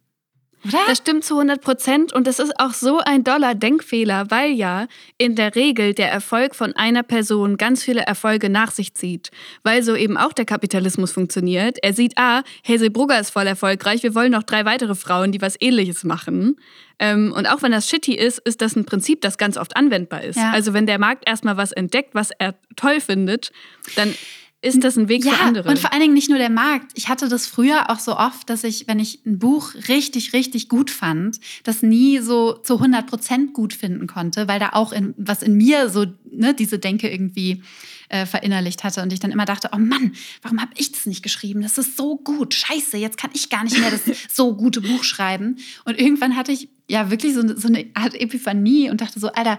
Oder? 0.64 0.78
Das 0.86 0.98
stimmt 0.98 1.24
zu 1.24 1.34
100 1.34 1.60
Prozent 1.60 2.12
und 2.12 2.26
das 2.26 2.38
ist 2.38 2.58
auch 2.58 2.72
so 2.72 2.98
ein 2.98 3.24
doller 3.24 3.54
Denkfehler, 3.54 4.30
weil 4.30 4.52
ja 4.52 4.86
in 5.16 5.36
der 5.36 5.54
Regel 5.54 5.94
der 5.94 6.10
Erfolg 6.10 6.54
von 6.54 6.74
einer 6.74 7.02
Person 7.02 7.56
ganz 7.56 7.82
viele 7.82 8.02
Erfolge 8.02 8.50
nach 8.50 8.70
sich 8.70 8.94
zieht. 8.94 9.30
Weil 9.62 9.82
so 9.82 9.94
eben 9.94 10.16
auch 10.16 10.32
der 10.32 10.44
Kapitalismus 10.44 11.12
funktioniert. 11.12 11.78
Er 11.82 11.92
sieht, 11.92 12.14
ah, 12.16 12.42
Hazel 12.66 12.90
Brugger 12.90 13.20
ist 13.20 13.30
voll 13.30 13.46
erfolgreich, 13.46 14.02
wir 14.02 14.14
wollen 14.14 14.32
noch 14.32 14.42
drei 14.42 14.64
weitere 14.64 14.94
Frauen, 14.94 15.32
die 15.32 15.40
was 15.40 15.56
ähnliches 15.60 16.04
machen. 16.04 16.56
Ähm, 16.98 17.32
und 17.32 17.46
auch 17.46 17.62
wenn 17.62 17.72
das 17.72 17.88
shitty 17.88 18.14
ist, 18.14 18.38
ist 18.40 18.60
das 18.60 18.74
ein 18.74 18.84
Prinzip, 18.84 19.20
das 19.20 19.38
ganz 19.38 19.56
oft 19.56 19.76
anwendbar 19.76 20.22
ist. 20.22 20.36
Ja. 20.36 20.50
Also 20.50 20.72
wenn 20.74 20.86
der 20.86 20.98
Markt 20.98 21.28
erstmal 21.28 21.56
was 21.56 21.70
entdeckt, 21.72 22.14
was 22.14 22.30
er 22.36 22.54
toll 22.74 23.00
findet, 23.00 23.52
dann 23.94 24.14
ist 24.60 24.82
das 24.82 24.96
ein 24.96 25.08
Weg 25.08 25.24
ja, 25.24 25.32
für 25.32 25.44
andere. 25.44 25.68
Und 25.68 25.78
vor 25.78 25.92
allen 25.92 26.02
Dingen 26.02 26.14
nicht 26.14 26.30
nur 26.30 26.38
der 26.38 26.50
Markt. 26.50 26.90
Ich 26.94 27.08
hatte 27.08 27.28
das 27.28 27.46
früher 27.46 27.90
auch 27.90 28.00
so 28.00 28.16
oft, 28.16 28.50
dass 28.50 28.64
ich, 28.64 28.88
wenn 28.88 28.98
ich 28.98 29.24
ein 29.24 29.38
Buch 29.38 29.72
richtig, 29.86 30.32
richtig 30.32 30.68
gut 30.68 30.90
fand, 30.90 31.38
das 31.62 31.82
nie 31.82 32.18
so 32.18 32.54
zu 32.54 32.74
100 32.74 33.06
Prozent 33.06 33.52
gut 33.52 33.72
finden 33.72 34.08
konnte, 34.08 34.48
weil 34.48 34.58
da 34.58 34.70
auch 34.72 34.92
in, 34.92 35.14
was 35.16 35.42
in 35.44 35.56
mir 35.56 35.88
so 35.90 36.06
ne, 36.28 36.54
diese 36.54 36.80
Denke 36.80 37.08
irgendwie 37.08 37.62
äh, 38.08 38.26
verinnerlicht 38.26 38.82
hatte. 38.82 39.00
Und 39.00 39.12
ich 39.12 39.20
dann 39.20 39.30
immer 39.30 39.44
dachte, 39.44 39.70
oh 39.72 39.78
Mann, 39.78 40.12
warum 40.42 40.60
habe 40.60 40.72
ich 40.76 40.90
das 40.90 41.06
nicht 41.06 41.22
geschrieben? 41.22 41.62
Das 41.62 41.78
ist 41.78 41.96
so 41.96 42.16
gut. 42.16 42.52
Scheiße, 42.52 42.96
jetzt 42.96 43.16
kann 43.16 43.30
ich 43.34 43.50
gar 43.50 43.62
nicht 43.62 43.78
mehr 43.78 43.92
das 43.92 44.02
so 44.28 44.56
gute 44.56 44.80
Buch 44.80 45.04
schreiben. 45.04 45.58
Und 45.84 46.00
irgendwann 46.00 46.34
hatte 46.34 46.50
ich 46.50 46.68
ja 46.88 47.12
wirklich 47.12 47.34
so, 47.34 47.56
so 47.56 47.68
eine 47.68 47.86
Art 47.94 48.20
Epiphanie 48.20 48.90
und 48.90 49.00
dachte 49.02 49.20
so, 49.20 49.28
Alter, 49.28 49.58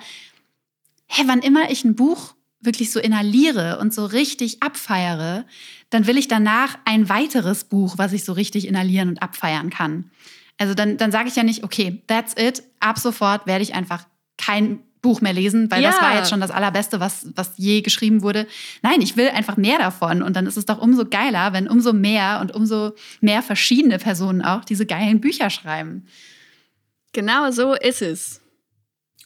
hä, 1.08 1.24
wann 1.26 1.40
immer 1.40 1.72
ich 1.72 1.86
ein 1.86 1.96
Buch 1.96 2.36
wirklich 2.62 2.92
so 2.92 3.00
inhaliere 3.00 3.80
und 3.80 3.94
so 3.94 4.06
richtig 4.06 4.62
abfeiere, 4.62 5.46
dann 5.90 6.08
will 6.08 6.18
ich 6.18 6.28
danach 6.28 6.78
ein 6.86 7.10
weiteres 7.10 7.64
Buch, 7.64 7.98
was 7.98 8.14
ich 8.14 8.24
so 8.24 8.34
richtig 8.34 8.68
inhalieren 8.68 9.10
und 9.10 9.22
abfeiern 9.22 9.70
kann. 9.70 10.12
Also 10.58 10.74
dann, 10.74 10.98
dann 10.98 11.12
sage 11.12 11.30
ich 11.30 11.36
ja 11.36 11.44
nicht, 11.44 11.64
okay, 11.64 12.04
that's 12.08 12.36
it, 12.38 12.64
ab 12.80 13.00
sofort 13.00 13.48
werde 13.48 13.64
ich 13.64 13.74
einfach 13.74 14.06
kein 14.38 14.80
Buch 15.02 15.22
mehr 15.22 15.32
lesen, 15.32 15.72
weil 15.72 15.82
ja. 15.82 15.92
das 15.92 16.02
war 16.02 16.16
jetzt 16.16 16.30
schon 16.30 16.42
das 16.42 16.52
Allerbeste, 16.52 17.00
was, 17.00 17.28
was 17.36 17.54
je 17.56 17.82
geschrieben 17.82 18.22
wurde. 18.22 18.48
Nein, 18.82 19.02
ich 19.02 19.16
will 19.16 19.30
einfach 19.30 19.56
mehr 19.56 19.78
davon. 19.78 20.22
Und 20.22 20.36
dann 20.36 20.46
ist 20.46 20.58
es 20.58 20.66
doch 20.66 20.80
umso 20.80 21.06
geiler, 21.06 21.54
wenn 21.54 21.70
umso 21.70 21.94
mehr 21.94 22.40
und 22.42 22.54
umso 22.54 22.92
mehr 23.22 23.42
verschiedene 23.42 23.98
Personen 23.98 24.42
auch 24.42 24.66
diese 24.66 24.86
geilen 24.86 25.22
Bücher 25.22 25.50
schreiben. 25.50 26.06
Genau 27.14 27.50
so 27.52 27.74
ist 27.76 28.02
es. 28.02 28.39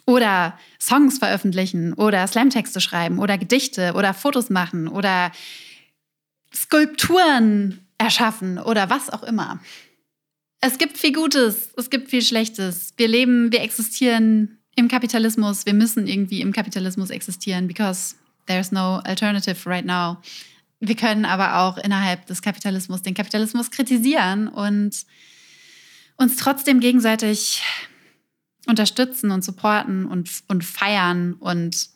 Oder 0.05 0.57
Songs 0.81 1.17
veröffentlichen 1.17 1.93
oder 1.93 2.27
Slamtexte 2.27 2.81
schreiben 2.81 3.19
oder 3.19 3.37
Gedichte 3.37 3.93
oder 3.93 4.13
Fotos 4.13 4.49
machen 4.49 4.87
oder 4.87 5.31
Skulpturen 6.53 7.87
erschaffen 7.97 8.59
oder 8.59 8.89
was 8.89 9.09
auch 9.09 9.23
immer. 9.23 9.59
Es 10.59 10.77
gibt 10.77 10.97
viel 10.97 11.13
Gutes, 11.13 11.69
es 11.77 11.89
gibt 11.89 12.09
viel 12.09 12.21
Schlechtes. 12.21 12.93
Wir 12.97 13.07
leben, 13.07 13.51
wir 13.51 13.61
existieren 13.61 14.59
im 14.75 14.87
Kapitalismus. 14.87 15.65
Wir 15.65 15.73
müssen 15.73 16.07
irgendwie 16.07 16.41
im 16.41 16.53
Kapitalismus 16.53 17.09
existieren, 17.09 17.67
because 17.67 18.15
there's 18.47 18.71
no 18.71 18.97
alternative 19.03 19.69
right 19.69 19.85
now. 19.85 20.17
Wir 20.79 20.95
können 20.95 21.25
aber 21.25 21.59
auch 21.59 21.77
innerhalb 21.77 22.25
des 22.25 22.41
Kapitalismus 22.41 23.01
den 23.01 23.13
Kapitalismus 23.13 23.71
kritisieren 23.71 24.47
und 24.47 25.05
uns 26.17 26.35
trotzdem 26.37 26.79
gegenseitig 26.79 27.61
unterstützen 28.67 29.31
und 29.31 29.43
supporten 29.43 30.05
und, 30.05 30.43
und 30.47 30.63
feiern 30.63 31.33
und 31.33 31.89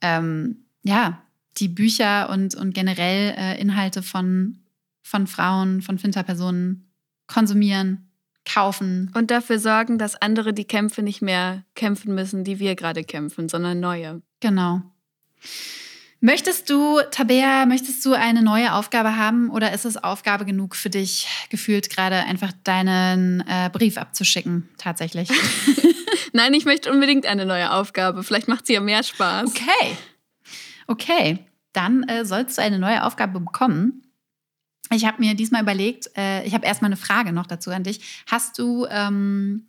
ähm, 0.00 0.64
ja, 0.82 1.22
die 1.56 1.68
Bücher 1.68 2.30
und, 2.30 2.54
und 2.54 2.74
generell 2.74 3.34
äh, 3.36 3.60
Inhalte 3.60 4.02
von, 4.02 4.58
von 5.02 5.26
Frauen, 5.26 5.82
von 5.82 5.98
Finterpersonen 5.98 6.88
konsumieren, 7.26 8.10
kaufen. 8.44 9.10
Und 9.14 9.30
dafür 9.30 9.58
sorgen, 9.58 9.98
dass 9.98 10.16
andere 10.16 10.52
die 10.52 10.64
Kämpfe 10.64 11.02
nicht 11.02 11.20
mehr 11.22 11.64
kämpfen 11.74 12.14
müssen, 12.14 12.44
die 12.44 12.58
wir 12.58 12.74
gerade 12.76 13.04
kämpfen, 13.04 13.48
sondern 13.48 13.80
neue. 13.80 14.22
Genau. 14.40 14.82
Möchtest 16.20 16.68
du, 16.68 17.00
Tabea, 17.12 17.64
möchtest 17.66 18.04
du 18.04 18.12
eine 18.12 18.42
neue 18.42 18.72
Aufgabe 18.72 19.16
haben 19.16 19.50
oder 19.50 19.72
ist 19.72 19.84
es 19.84 19.96
Aufgabe 19.96 20.44
genug 20.44 20.74
für 20.74 20.90
dich, 20.90 21.28
gefühlt 21.48 21.90
gerade 21.90 22.16
einfach 22.16 22.52
deinen 22.64 23.44
äh, 23.46 23.70
Brief 23.72 23.96
abzuschicken, 23.96 24.68
tatsächlich? 24.78 25.28
Nein, 26.32 26.54
ich 26.54 26.64
möchte 26.64 26.90
unbedingt 26.90 27.24
eine 27.24 27.46
neue 27.46 27.72
Aufgabe. 27.72 28.24
Vielleicht 28.24 28.48
macht 28.48 28.66
sie 28.66 28.74
ja 28.74 28.80
mehr 28.80 29.04
Spaß. 29.04 29.48
Okay. 29.48 29.96
Okay, 30.88 31.38
dann 31.72 32.02
äh, 32.04 32.24
sollst 32.24 32.58
du 32.58 32.62
eine 32.62 32.80
neue 32.80 33.04
Aufgabe 33.04 33.38
bekommen. 33.38 34.02
Ich 34.90 35.04
habe 35.04 35.20
mir 35.20 35.34
diesmal 35.34 35.62
überlegt, 35.62 36.10
äh, 36.16 36.44
ich 36.44 36.54
habe 36.54 36.66
erstmal 36.66 36.88
eine 36.88 36.96
Frage 36.96 37.32
noch 37.32 37.46
dazu 37.46 37.70
an 37.70 37.84
dich. 37.84 38.24
Hast 38.26 38.58
du 38.58 38.86
ähm, 38.90 39.68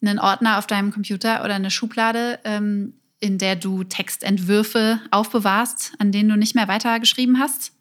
einen 0.00 0.18
Ordner 0.20 0.58
auf 0.58 0.66
deinem 0.66 0.92
Computer 0.92 1.42
oder 1.42 1.54
eine 1.54 1.70
Schublade, 1.70 2.38
ähm, 2.44 2.94
in 3.20 3.38
der 3.38 3.56
du 3.56 3.84
Textentwürfe 3.84 5.00
aufbewahrst, 5.10 5.94
an 5.98 6.12
denen 6.12 6.28
du 6.28 6.36
nicht 6.36 6.54
mehr 6.54 6.68
weitergeschrieben 6.68 7.38
hast? 7.38 7.72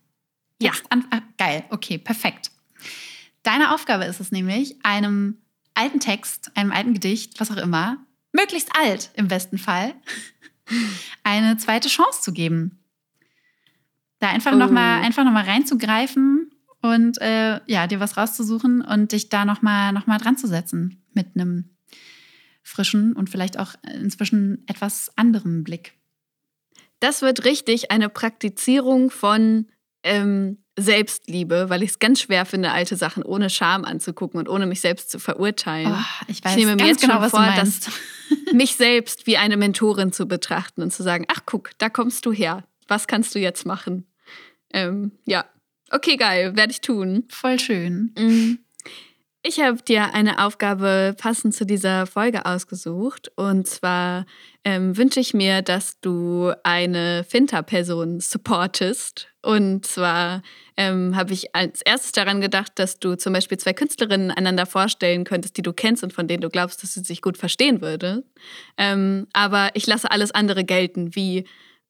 Ja. 0.62 0.72
An, 0.90 1.06
ah, 1.12 1.22
geil, 1.38 1.66
okay, 1.70 1.98
perfekt. 1.98 2.52
Deine 3.44 3.74
Aufgabe 3.74 4.06
ist 4.06 4.20
es 4.20 4.32
nämlich, 4.32 4.78
einem 4.84 5.38
alten 5.74 6.00
Text, 6.00 6.52
einem 6.56 6.72
alten 6.72 6.94
Gedicht, 6.94 7.40
was 7.40 7.52
auch 7.52 7.58
immer, 7.58 7.98
möglichst 8.32 8.72
alt 8.78 9.12
im 9.16 9.28
besten 9.28 9.58
Fall, 9.58 9.94
eine 11.24 11.58
zweite 11.58 11.90
Chance 11.90 12.22
zu 12.22 12.34
geben. 12.34 12.80
Da 14.20 14.30
einfach 14.30 14.54
oh. 14.54 14.58
nochmal 14.58 15.08
noch, 15.08 15.48
reinzugreifen 15.48 16.52
und 16.82 17.22
äh, 17.22 17.60
ja, 17.66 17.88
dir 17.88 18.00
was 18.00 18.18
rauszusuchen 18.18 18.82
und 18.82 19.12
dich 19.12 19.30
da 19.30 19.46
nochmal 19.46 19.92
noch 19.92 20.08
mal 20.08 20.18
dran 20.18 20.38
zu 20.38 20.48
setzen 20.48 21.04
mit 21.14 21.36
einem 21.36 21.75
frischen 22.66 23.14
und 23.14 23.30
vielleicht 23.30 23.60
auch 23.60 23.76
inzwischen 23.94 24.64
etwas 24.68 25.12
anderem 25.16 25.64
Blick. 25.64 25.94
Das 27.00 27.22
wird 27.22 27.46
richtig 27.46 27.92
eine 27.92 28.10
Praktizierung 28.10 29.12
von 29.12 29.68
ähm, 30.04 30.58
Selbstliebe, 30.78 31.70
weil 31.70 31.84
ich 31.84 31.92
es 31.92 32.00
ganz 32.00 32.22
schwer 32.22 32.46
finde, 32.46 32.72
alte 32.72 32.96
Sachen 32.96 33.24
ohne 33.24 33.50
Scham 33.50 33.86
anzugucken 33.86 34.40
und 34.40 34.50
ohne 34.50 34.66
mich 34.66 34.82
selbst 34.82 35.12
zu 35.12 35.20
verurteilen. 35.20 35.94
Oh, 35.94 36.24
ich 36.28 36.44
weiß 36.44 36.54
ich 36.54 36.58
nehme 36.58 36.76
mir 36.76 36.88
jetzt 36.88 37.02
genau, 37.02 37.22
schon 37.22 37.30
vor, 37.30 37.54
dass 37.56 37.90
mich 38.54 38.76
selbst 38.76 39.28
wie 39.28 39.38
eine 39.38 39.58
Mentorin 39.58 40.12
zu 40.12 40.28
betrachten 40.28 40.82
und 40.82 40.92
zu 40.92 41.04
sagen, 41.04 41.26
ach 41.30 41.42
guck, 41.46 41.70
da 41.78 41.90
kommst 41.90 42.26
du 42.26 42.34
her. 42.34 42.66
Was 42.88 43.08
kannst 43.08 43.36
du 43.36 43.40
jetzt 43.40 43.66
machen? 43.66 44.08
Ähm, 44.74 45.12
ja, 45.26 45.46
okay, 45.92 46.18
geil, 46.18 46.56
werde 46.56 46.72
ich 46.72 46.82
tun. 46.82 47.26
Voll 47.30 47.60
schön. 47.60 48.14
Mhm. 48.18 48.60
Ich 49.48 49.60
habe 49.60 49.78
dir 49.78 50.12
eine 50.16 50.44
Aufgabe 50.44 51.14
passend 51.20 51.54
zu 51.54 51.68
dieser 51.68 52.08
Folge 52.08 52.48
ausgesucht. 52.48 53.32
Und 53.36 53.68
zwar 53.68 54.26
ähm, 54.64 54.98
wünsche 54.98 55.20
ich 55.20 55.36
mir, 55.36 55.62
dass 55.62 56.00
du 56.00 56.52
eine 56.64 57.24
Finter-Person 57.24 58.22
supportest. 58.22 59.28
Und 59.44 59.86
zwar 59.86 60.42
ähm, 60.78 61.16
habe 61.16 61.34
ich 61.34 61.56
als 61.56 61.84
erstes 61.84 62.12
daran 62.12 62.42
gedacht, 62.42 62.72
dass 62.78 62.98
du 62.98 63.18
zum 63.18 63.34
Beispiel 63.34 63.60
zwei 63.60 63.74
Künstlerinnen 63.74 64.32
einander 64.32 64.66
vorstellen 64.66 65.26
könntest, 65.26 65.58
die 65.58 65.62
du 65.62 65.74
kennst 65.74 66.04
und 66.04 66.12
von 66.12 66.28
denen 66.28 66.42
du 66.42 66.50
glaubst, 66.50 66.82
dass 66.82 66.96
sie 66.96 67.04
sich 67.04 67.22
gut 67.22 67.38
verstehen 67.38 67.82
würde. 67.82 68.24
Ähm, 68.80 69.28
aber 69.32 69.70
ich 69.76 69.86
lasse 69.86 70.10
alles 70.10 70.32
andere 70.32 70.64
gelten, 70.64 71.16
wie 71.16 71.46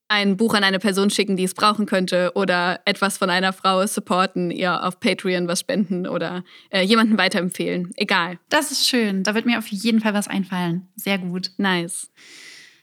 ein 0.07 0.37
Buch 0.37 0.53
an 0.53 0.63
eine 0.63 0.79
Person 0.79 1.09
schicken, 1.09 1.35
die 1.35 1.43
es 1.43 1.53
brauchen 1.53 1.85
könnte 1.85 2.31
oder 2.35 2.81
etwas 2.85 3.17
von 3.17 3.29
einer 3.29 3.53
Frau 3.53 3.85
supporten, 3.87 4.51
ihr 4.51 4.83
auf 4.83 4.99
Patreon 4.99 5.47
was 5.47 5.61
spenden 5.61 6.07
oder 6.07 6.43
äh, 6.69 6.81
jemanden 6.81 7.17
weiterempfehlen. 7.17 7.91
Egal. 7.95 8.39
Das 8.49 8.71
ist 8.71 8.87
schön. 8.87 9.23
Da 9.23 9.33
wird 9.33 9.45
mir 9.45 9.57
auf 9.57 9.67
jeden 9.67 10.01
Fall 10.01 10.13
was 10.13 10.27
einfallen. 10.27 10.87
Sehr 10.95 11.17
gut. 11.17 11.51
Nice. 11.57 12.11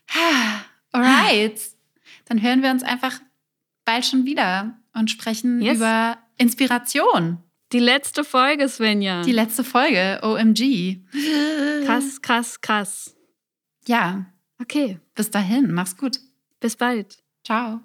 Alright. 0.93 1.61
Dann 2.27 2.43
hören 2.43 2.62
wir 2.62 2.70
uns 2.70 2.83
einfach 2.83 3.20
bald 3.85 4.05
schon 4.05 4.25
wieder 4.25 4.77
und 4.95 5.11
sprechen 5.11 5.62
yes. 5.62 5.77
über 5.77 6.18
Inspiration. 6.39 7.39
Die 7.73 7.79
letzte 7.79 8.25
Folge, 8.25 8.68
Svenja. 8.68 9.23
Die 9.23 9.33
letzte 9.33 9.64
Folge, 9.64 10.20
OMG. 10.23 10.99
Krass, 11.87 12.20
krass, 12.20 12.61
krass. 12.61 13.16
Ja. 13.87 14.27
Okay. 14.61 14.99
Bis 15.14 15.31
dahin, 15.31 15.73
mach's 15.73 15.97
gut. 15.97 16.18
Bis 16.62 16.76
bald. 16.76 17.22
Ciao. 17.44 17.80